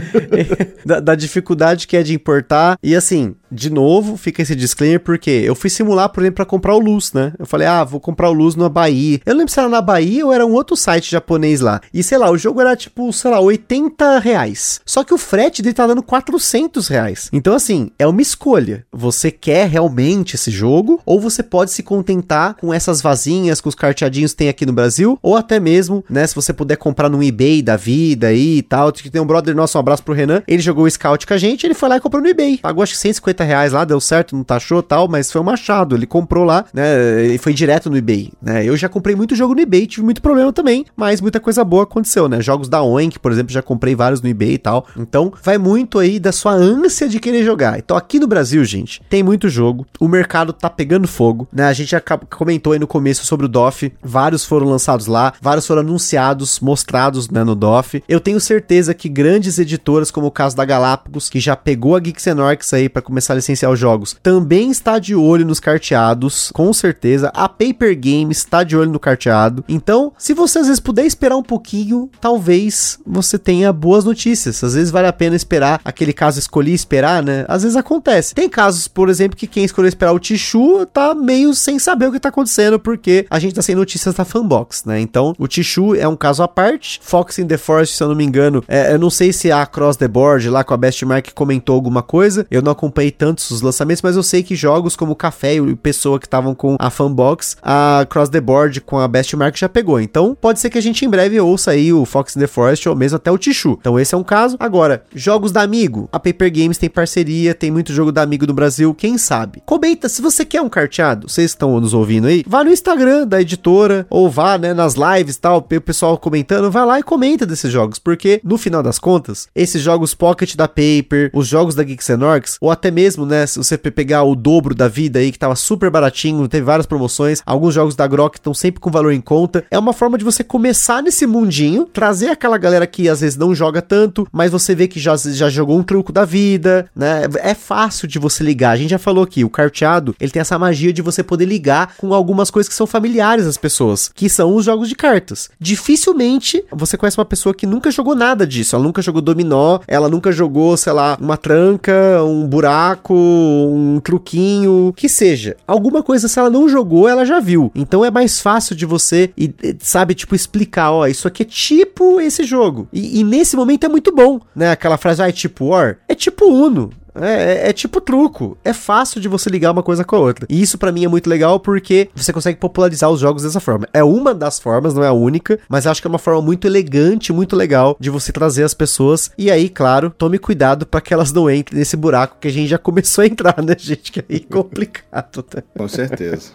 [0.84, 2.78] da, da, dificuldade que é de importar.
[2.82, 6.74] E assim, de novo, fica esse disclaimer, porque eu fui simular, por exemplo, pra comprar
[6.74, 7.32] o Luz, né?
[7.38, 9.20] Eu falei, ah, vou comprar o Luz na Bahia.
[9.24, 11.80] Eu não lembro se era na Bahia ou era um outro site japonês lá.
[11.92, 14.80] E sei lá, o jogo era tipo, sei lá, 80 reais.
[14.84, 17.28] Só que o frete dele tá dando 400 reais.
[17.32, 18.86] Então, assim, é uma escolha.
[18.92, 23.74] Você quer realmente esse jogo ou você pode se contentar com essas vazinhas com os
[23.74, 27.62] carteadinhos tem aqui no Brasil, ou até mesmo, né, se você puder comprar no eBay
[27.62, 28.92] da vida aí e tal.
[28.92, 31.66] Tem um brother nosso, um abraço pro Renan, ele jogou o Scout com a gente,
[31.66, 32.58] ele foi lá e comprou no eBay.
[32.58, 35.96] Pagou acho que 150 reais lá, deu certo, não taxou tal, mas foi um machado.
[35.96, 38.64] Ele comprou lá, né, e foi direto no eBay, né.
[38.64, 41.84] Eu já comprei muito jogo no eBay, tive muito problema também, mas muita coisa boa
[41.84, 42.40] aconteceu, né.
[42.40, 44.86] Jogos da Oink, por exemplo, já comprei vários no eBay e tal.
[44.96, 47.78] Então, vai muito aí da sua ânsia de querer jogar.
[47.78, 51.64] Então, aqui no Brasil, gente, tem muito jogo, o mercado tá pegando fogo, né?
[51.64, 55.66] A gente já comentou aí no começo sobre o DOF, vários foram lançados lá, vários
[55.66, 58.02] foram anunciados, mostrados, né, no DOF.
[58.08, 62.00] Eu tenho certeza que grandes editoras, como o caso da Galápagos, que já pegou a
[62.00, 66.50] Geeks Orcs aí para começar a licenciar os jogos, também está de olho nos carteados,
[66.52, 67.30] com certeza.
[67.34, 69.64] A Paper Games está de olho no carteado.
[69.68, 74.62] Então, se você às vezes puder esperar um pouquinho, talvez você tenha boas notícias.
[74.62, 77.44] Às vezes vale a pena esperar aquele caso escolhi esperar, né?
[77.48, 78.34] Às vezes acontece.
[78.34, 82.12] Tem casos, por exemplo, que quem escolheu esperar o Tichu tá meio sem saber o
[82.12, 85.00] que tá acontecendo, porque a gente tá sem notícias da fanbox, né?
[85.00, 87.00] Então, o Tichu é um caso à parte.
[87.02, 89.64] Fox in the Forest, se eu não me engano, é, eu não sei se a
[89.66, 92.46] Cross the Board lá com a Best Mark comentou alguma coisa.
[92.50, 96.18] Eu não acompanhei tantos os lançamentos, mas eu sei que jogos como Café e Pessoa
[96.18, 100.00] que estavam com a fanbox, a Cross the Board com a Best Mark já pegou.
[100.00, 102.88] Então, pode ser que a gente em breve ouça aí o Fox in the Forest
[102.88, 103.76] ou mesmo até o Tichu.
[103.80, 104.56] Então, esse é um caso.
[104.58, 106.08] Agora, jogos da Amigo.
[106.10, 109.62] A Paper Games tem parceria, tem muito jogo da Amigo no Brasil, quem sabe?
[109.64, 113.40] Comenta, se você quer um carteado, vocês estão nos ouvindo aí, vá no Instagram da
[113.40, 117.46] editora, ou vá, né, nas lives e tal, o pessoal comentando, vai lá e comenta
[117.46, 121.82] desses jogos, porque no final das contas, esses jogos Pocket da Paper, os jogos da
[121.82, 125.38] Geeks Orcs, ou até mesmo, né, se você pegar o dobro da vida aí, que
[125.38, 129.20] tava super baratinho, teve várias promoções, alguns jogos da Grok estão sempre com valor em
[129.20, 133.36] conta, é uma forma de você começar nesse mundinho, trazer aquela galera que às vezes
[133.36, 137.22] não joga tanto, mas você vê que já, já jogou um truco da vida, né,
[137.38, 140.58] é fácil de você ligar, a gente já falou aqui, o carteado, ele tem essa
[140.58, 143.07] magia de você poder ligar com algumas coisas que são familiares
[143.46, 145.48] às pessoas, que são os jogos de cartas.
[145.58, 150.08] Dificilmente você conhece uma pessoa que nunca jogou nada disso, ela nunca jogou dominó, ela
[150.08, 155.56] nunca jogou, sei lá, uma tranca, um buraco, um truquinho, que seja.
[155.66, 157.70] Alguma coisa, se ela não jogou, ela já viu.
[157.74, 159.32] Então é mais fácil de você,
[159.80, 162.88] sabe, tipo, explicar, ó, isso aqui é tipo esse jogo.
[162.92, 164.70] E, e nesse momento é muito bom, né?
[164.70, 165.98] Aquela frase, ah, é tipo War?
[166.08, 166.90] É tipo Uno.
[167.24, 168.56] É, é, é, tipo truco.
[168.64, 170.46] É fácil de você ligar uma coisa com a outra.
[170.48, 173.88] E isso para mim é muito legal porque você consegue popularizar os jogos dessa forma.
[173.92, 176.66] É uma das formas, não é a única, mas acho que é uma forma muito
[176.66, 179.30] elegante, muito legal de você trazer as pessoas.
[179.36, 182.68] E aí, claro, tome cuidado para que elas não entrem nesse buraco que a gente
[182.68, 184.12] já começou a entrar, né, gente?
[184.12, 185.44] Que aí é complicado.
[185.54, 185.62] Né?
[185.76, 186.52] Com certeza.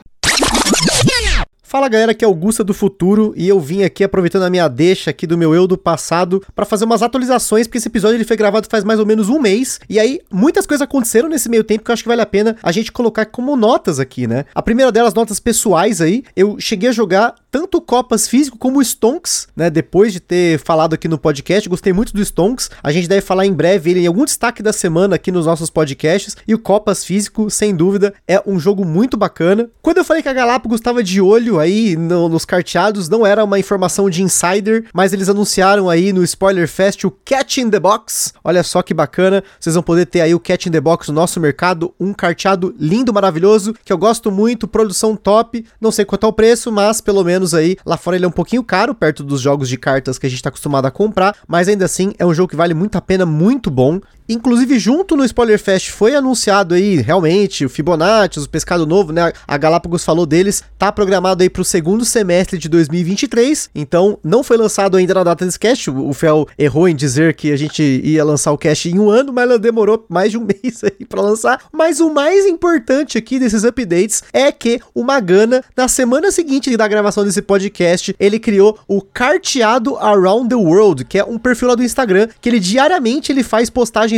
[1.74, 5.10] Fala galera, aqui é Augusta do Futuro e eu vim aqui aproveitando a minha deixa
[5.10, 8.38] aqui do meu eu do passado para fazer umas atualizações, porque esse episódio ele foi
[8.38, 11.84] gravado faz mais ou menos um mês e aí muitas coisas aconteceram nesse meio tempo
[11.84, 14.46] que eu acho que vale a pena a gente colocar como notas aqui, né?
[14.54, 19.48] A primeira delas, notas pessoais aí, eu cheguei a jogar tanto Copas físico como Stonks,
[19.56, 19.70] né?
[19.70, 22.72] Depois de ter falado aqui no podcast, gostei muito do Stonks.
[22.82, 25.70] A gente deve falar em breve ele em algum destaque da semana aqui nos nossos
[25.70, 26.36] podcasts.
[26.48, 29.70] E o Copas físico, sem dúvida, é um jogo muito bacana.
[29.84, 33.44] Quando eu falei que a Galápagos estava de olho aí no, nos carteados, não era
[33.44, 37.80] uma informação de insider, mas eles anunciaram aí no Spoiler Fest o Catch in the
[37.80, 38.34] Box.
[38.44, 41.14] Olha só que bacana, vocês vão poder ter aí o Catch in the Box no
[41.14, 45.64] nosso mercado, um carteado lindo, maravilhoso, que eu gosto muito, produção top.
[45.80, 47.76] Não sei quanto é o preço, mas pelo menos aí.
[47.84, 50.44] Lá fora ele é um pouquinho caro, perto dos jogos de cartas que a gente
[50.44, 53.26] tá acostumado a comprar, mas ainda assim é um jogo que vale muito a pena,
[53.26, 54.00] muito bom.
[54.28, 59.32] Inclusive, junto no Spoiler Fest foi anunciado aí, realmente, o Fibonacci, o Pescado Novo, né?
[59.48, 64.58] A Galápagos falou deles, tá programado aí pro segundo semestre de 2023, então não foi
[64.58, 65.90] lançado ainda na data desse cast.
[65.90, 69.34] O Fel errou em dizer que a gente ia lançar o cast em um ano,
[69.34, 71.62] mas ela demorou mais de um mês aí pra lançar.
[71.72, 76.88] Mas o mais importante aqui desses updates é que o Magana, na semana seguinte da
[76.88, 81.76] gravação desse podcast, ele criou o Carteado Around the World, que é um perfil lá
[81.76, 83.70] do Instagram, que ele diariamente ele faz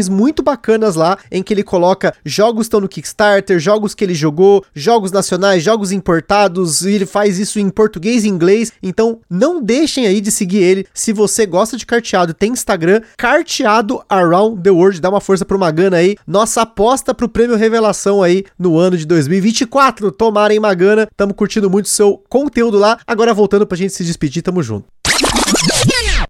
[0.09, 4.63] muito bacanas lá, em que ele coloca jogos estão no Kickstarter, jogos que ele jogou,
[4.73, 8.71] jogos nacionais, jogos importados, e ele faz isso em português e inglês.
[8.81, 10.85] Então, não deixem aí de seguir ele.
[10.93, 15.59] Se você gosta de carteado, tem Instagram, carteado Around the World, dá uma força pro
[15.59, 16.15] Magana aí.
[16.27, 20.11] Nossa aposta pro prêmio Revelação aí no ano de 2024.
[20.11, 22.99] Tomarem Magana, tamo curtindo muito seu conteúdo lá.
[23.07, 24.85] Agora voltando pra gente se despedir, tamo junto.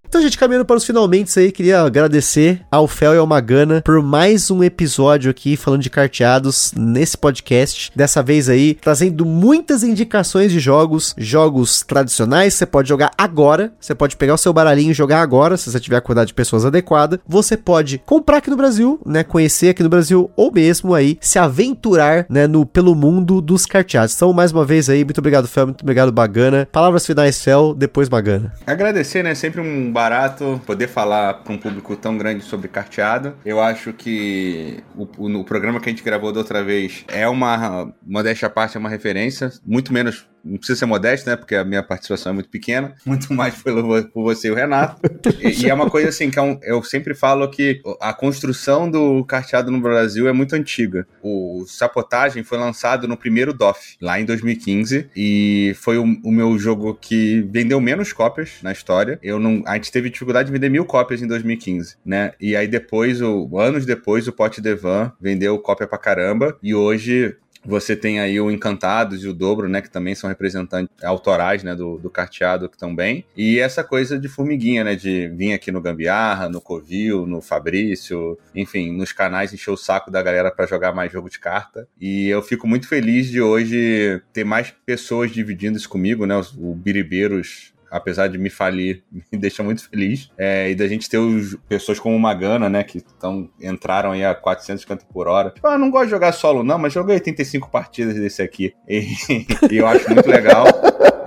[0.07, 4.01] Então, gente, caminhando para os finalmente aí, queria agradecer ao Fel e ao Magana por
[4.01, 7.91] mais um episódio aqui falando de carteados nesse podcast.
[7.95, 13.93] Dessa vez aí, trazendo muitas indicações de jogos, jogos tradicionais, você pode jogar agora, você
[13.93, 16.65] pode pegar o seu baralhinho e jogar agora, se você tiver a quantidade de pessoas
[16.65, 17.19] adequada.
[17.27, 21.39] Você pode comprar aqui no Brasil, né, conhecer aqui no Brasil, ou mesmo aí se
[21.39, 24.15] aventurar, né, no, pelo mundo dos carteados.
[24.15, 26.67] Então, mais uma vez aí, muito obrigado, Fel, muito obrigado, Bagana.
[26.71, 28.53] Palavras finais, Fel, depois Bagana.
[28.65, 33.33] Agradecer, né, sempre um barato poder falar para um público tão grande sobre carteado.
[33.45, 37.25] Eu acho que o, o, o, programa que a gente gravou da outra vez é
[37.29, 41.35] uma, modéstia à parte, é uma referência, muito menos não precisa ser modesto, né?
[41.35, 45.01] Porque a minha participação é muito pequena, muito mais pelo, por você e o Renato.
[45.41, 48.89] e, e, é uma coisa assim que é um, eu sempre falo que a construção
[48.89, 51.07] do carteado no Brasil é muito antiga.
[51.23, 56.57] O Sapotagem foi lançado no primeiro DOF, lá em 2015, e foi o, o meu
[56.59, 59.17] jogo que vendeu menos cópias na história.
[59.23, 62.33] Eu não, a gente teve dificuldade de vender mil cópias em 2015, né?
[62.39, 67.35] E aí depois, o, anos depois, o Pote Devan vendeu cópia pra caramba, e hoje
[67.65, 69.81] você tem aí o Encantados e o Dobro, né?
[69.81, 71.75] Que também são representantes autorais, né?
[71.75, 73.25] Do, do carteado bem.
[73.35, 74.95] E essa coisa de formiguinha, né?
[74.95, 80.11] De vir aqui no Gambiarra, no Covil, no Fabrício, enfim, nos canais encher o saco
[80.11, 81.87] da galera para jogar mais jogo de carta.
[81.99, 86.35] E eu fico muito feliz de hoje ter mais pessoas dividindo isso comigo, né?
[86.57, 90.29] O Biribeiros apesar de me falir, me deixa muito feliz.
[90.37, 94.35] É, e da gente ter os, pessoas como Magana, né, que tão, entraram aí a
[94.35, 95.51] 450 por hora.
[95.51, 98.73] Tipo, ah, não gosto de jogar solo não, mas joguei 85 partidas desse aqui.
[98.87, 99.07] E,
[99.71, 100.65] e eu acho muito legal.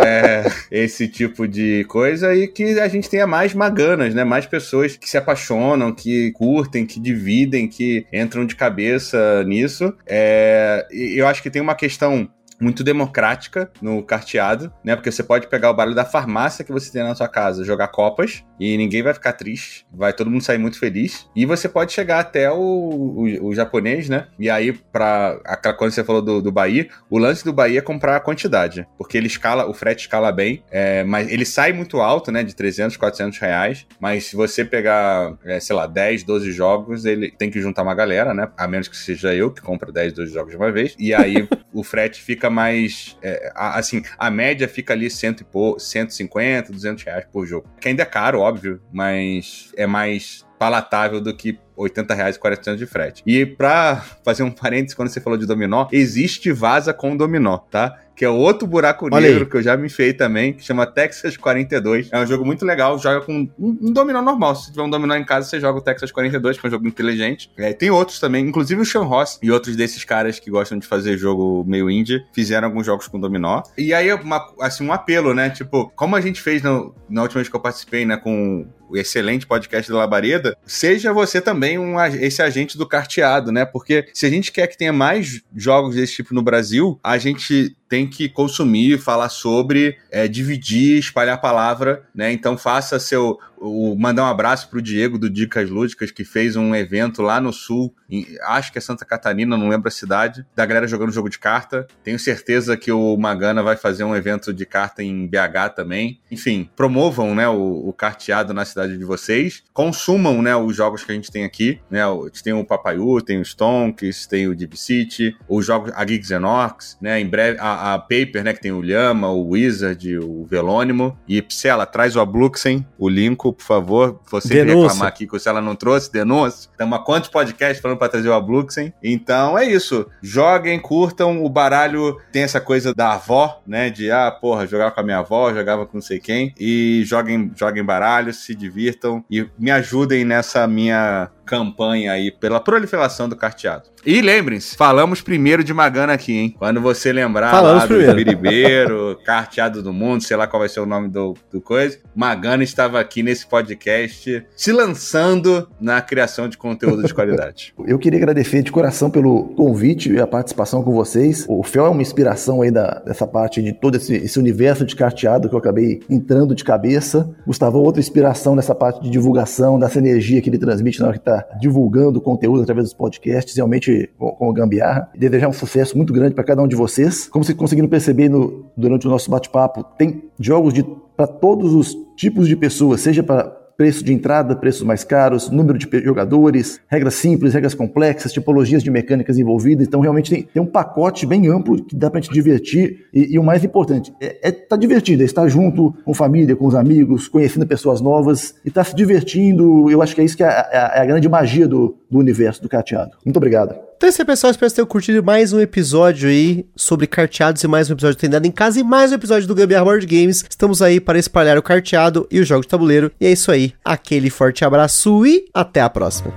[0.01, 4.23] É, esse tipo de coisa e que a gente tenha mais maganas, né?
[4.23, 9.93] Mais pessoas que se apaixonam, que curtem, que dividem, que entram de cabeça nisso.
[10.07, 12.29] É, eu acho que tem uma questão
[12.61, 14.97] muito democrática no carteado, né?
[14.97, 17.89] Porque você pode pegar o baralho da farmácia que você tem na sua casa, jogar
[17.89, 21.29] copas e ninguém vai ficar triste, vai todo mundo sair muito feliz.
[21.35, 24.27] E você pode chegar até o, o, o japonês, né?
[24.39, 25.41] E aí, para
[25.77, 29.17] quando você falou do, do Bahia, o lance do Bahia é comprar a quantidade, porque
[29.17, 32.43] ele escala, o frete escala bem, é, mas ele sai muito alto, né?
[32.43, 33.87] De 300, 400 reais.
[34.01, 37.95] Mas se você pegar, é, sei lá, 10, 12 jogos, ele tem que juntar uma
[37.95, 38.49] galera, né?
[38.57, 40.97] A menos que seja eu que compra 10, 12 jogos de uma vez.
[40.99, 43.17] E aí o frete fica mais.
[43.23, 47.69] É, assim, a média fica ali cento e por, 150, 200 reais por jogo.
[47.81, 52.63] Que ainda é caro, óbvio, mas é mais palatável do que 80 reais e 40
[52.63, 53.23] centavos de frete.
[53.27, 57.99] E pra fazer um parênteses, quando você falou de dominó, existe vaza com dominó, tá?
[58.17, 59.49] Que é outro buraco Olha negro aí.
[59.49, 62.09] que eu já me fei também, que chama Texas 42.
[62.11, 64.57] É um jogo muito legal, joga com um, um dominó normal.
[64.57, 66.89] Se tiver um dominó em casa, você joga o Texas 42, que é um jogo
[66.89, 67.49] inteligente.
[67.57, 70.87] É, tem outros também, inclusive o Sean Ross e outros desses caras que gostam de
[70.89, 73.63] fazer jogo meio indie, fizeram alguns jogos com dominó.
[73.77, 75.51] E aí, uma, assim, um apelo, né?
[75.51, 78.97] Tipo, como a gente fez no, na última vez que eu participei, né, com o
[78.97, 83.65] excelente podcast da Labareda, seja você também um, esse agente do carteado, né?
[83.65, 87.77] Porque se a gente quer que tenha mais jogos desse tipo no Brasil, a gente
[87.89, 92.33] tem que consumir, falar sobre, é, dividir, espalhar a palavra, né?
[92.33, 96.75] Então faça seu o, mandar um abraço pro Diego do Dicas Lúdicas, que fez um
[96.75, 100.65] evento lá no sul, em, acho que é Santa Catarina, não lembro a cidade, da
[100.65, 101.87] galera jogando jogo de carta.
[102.03, 106.21] Tenho certeza que o Magana vai fazer um evento de carta em BH também.
[106.31, 111.13] Enfim, promovam né, o, o carteado na cidade de vocês, consumam né, os jogos que
[111.13, 111.81] a gente tem aqui.
[111.91, 112.03] Né?
[112.03, 116.05] A gente tem o Papaiu, tem o Stonks, tem o Deep City, os jogos, a
[116.05, 117.21] Geeks and Orcs, né?
[117.21, 118.53] Em breve, a, a Paper, né?
[118.53, 121.19] Que tem o Lhama, o Wizard, o Velônimo.
[121.27, 124.21] E Psela, traz o Abluxen, o Lincoln por favor.
[124.31, 126.69] Você reclamar aqui que se ela não trouxe, denúncia.
[126.71, 128.93] Estamos há quantos podcasts falando para trazer o Abluxen?
[129.03, 130.07] Então é isso.
[130.23, 131.45] Joguem, curtam.
[131.45, 133.91] O baralho tem essa coisa da avó, né?
[133.91, 136.55] De, ah, porra, jogava com a minha avó, jogava com não sei quem.
[136.59, 143.29] E joguem, joguem baralho, se divirtam e me ajudem nessa minha campanha aí pela proliferação
[143.29, 143.85] do carteado.
[144.07, 146.55] E lembrem-se, falamos primeiro de Magana aqui, hein?
[146.57, 148.15] Quando você lembrar falamos lá do primeiro.
[148.17, 152.63] Biribeiro, carteado do mundo, sei lá qual vai ser o nome do, do coisa, Magana
[152.63, 157.75] estava aqui nesse podcast se lançando na criação de conteúdo de qualidade.
[157.87, 161.45] Eu queria agradecer de coração pelo convite e a participação com vocês.
[161.49, 164.95] O Fel é uma inspiração aí da, dessa parte de todo esse, esse universo de
[164.95, 167.29] carteado que eu acabei entrando de cabeça.
[167.47, 171.21] Gustavo, outra inspiração nessa parte de divulgação, dessa energia que ele transmite na hora que
[171.21, 175.11] está divulgando conteúdo através dos podcasts, realmente com, o Gambiarra.
[175.17, 177.29] Desejar um sucesso muito grande para cada um de vocês.
[177.29, 180.73] Como vocês conseguiram perceber no, durante o nosso bate-papo, tem jogos
[181.17, 185.79] para todos os tipos de pessoas, seja para preço de entrada, preços mais caros, número
[185.79, 189.87] de jogadores, regras simples, regras complexas, tipologias de mecânicas envolvidas.
[189.87, 193.07] Então, realmente tem, tem um pacote bem amplo que dá para te divertir.
[193.15, 196.67] E, e, o mais importante é é tá divertido, é estar junto com família, com
[196.67, 199.89] os amigos, conhecendo pessoas novas e estar tá se divertindo.
[199.89, 202.69] Eu acho que é isso que é a, a grande magia do, do universo do
[202.69, 203.13] carteado.
[203.25, 203.88] Muito obrigado.
[203.99, 204.53] Então é isso aí, pessoal.
[204.53, 208.47] Espero que tenham curtido mais um episódio aí sobre carteados e mais um episódio Treinado
[208.47, 210.45] em Casa e mais um episódio do Gambiarra Board Games.
[210.49, 213.11] Estamos aí para espalhar o carteado e o jogo de tabuleiro.
[213.21, 213.75] E é isso aí.
[213.85, 216.33] Aquele forte abraço e até a próxima.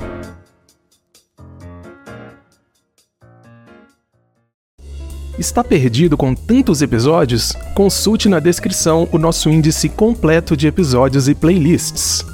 [5.38, 7.54] Está perdido com tantos episódios?
[7.76, 12.26] Consulte na descrição o nosso índice completo de episódios e playlists.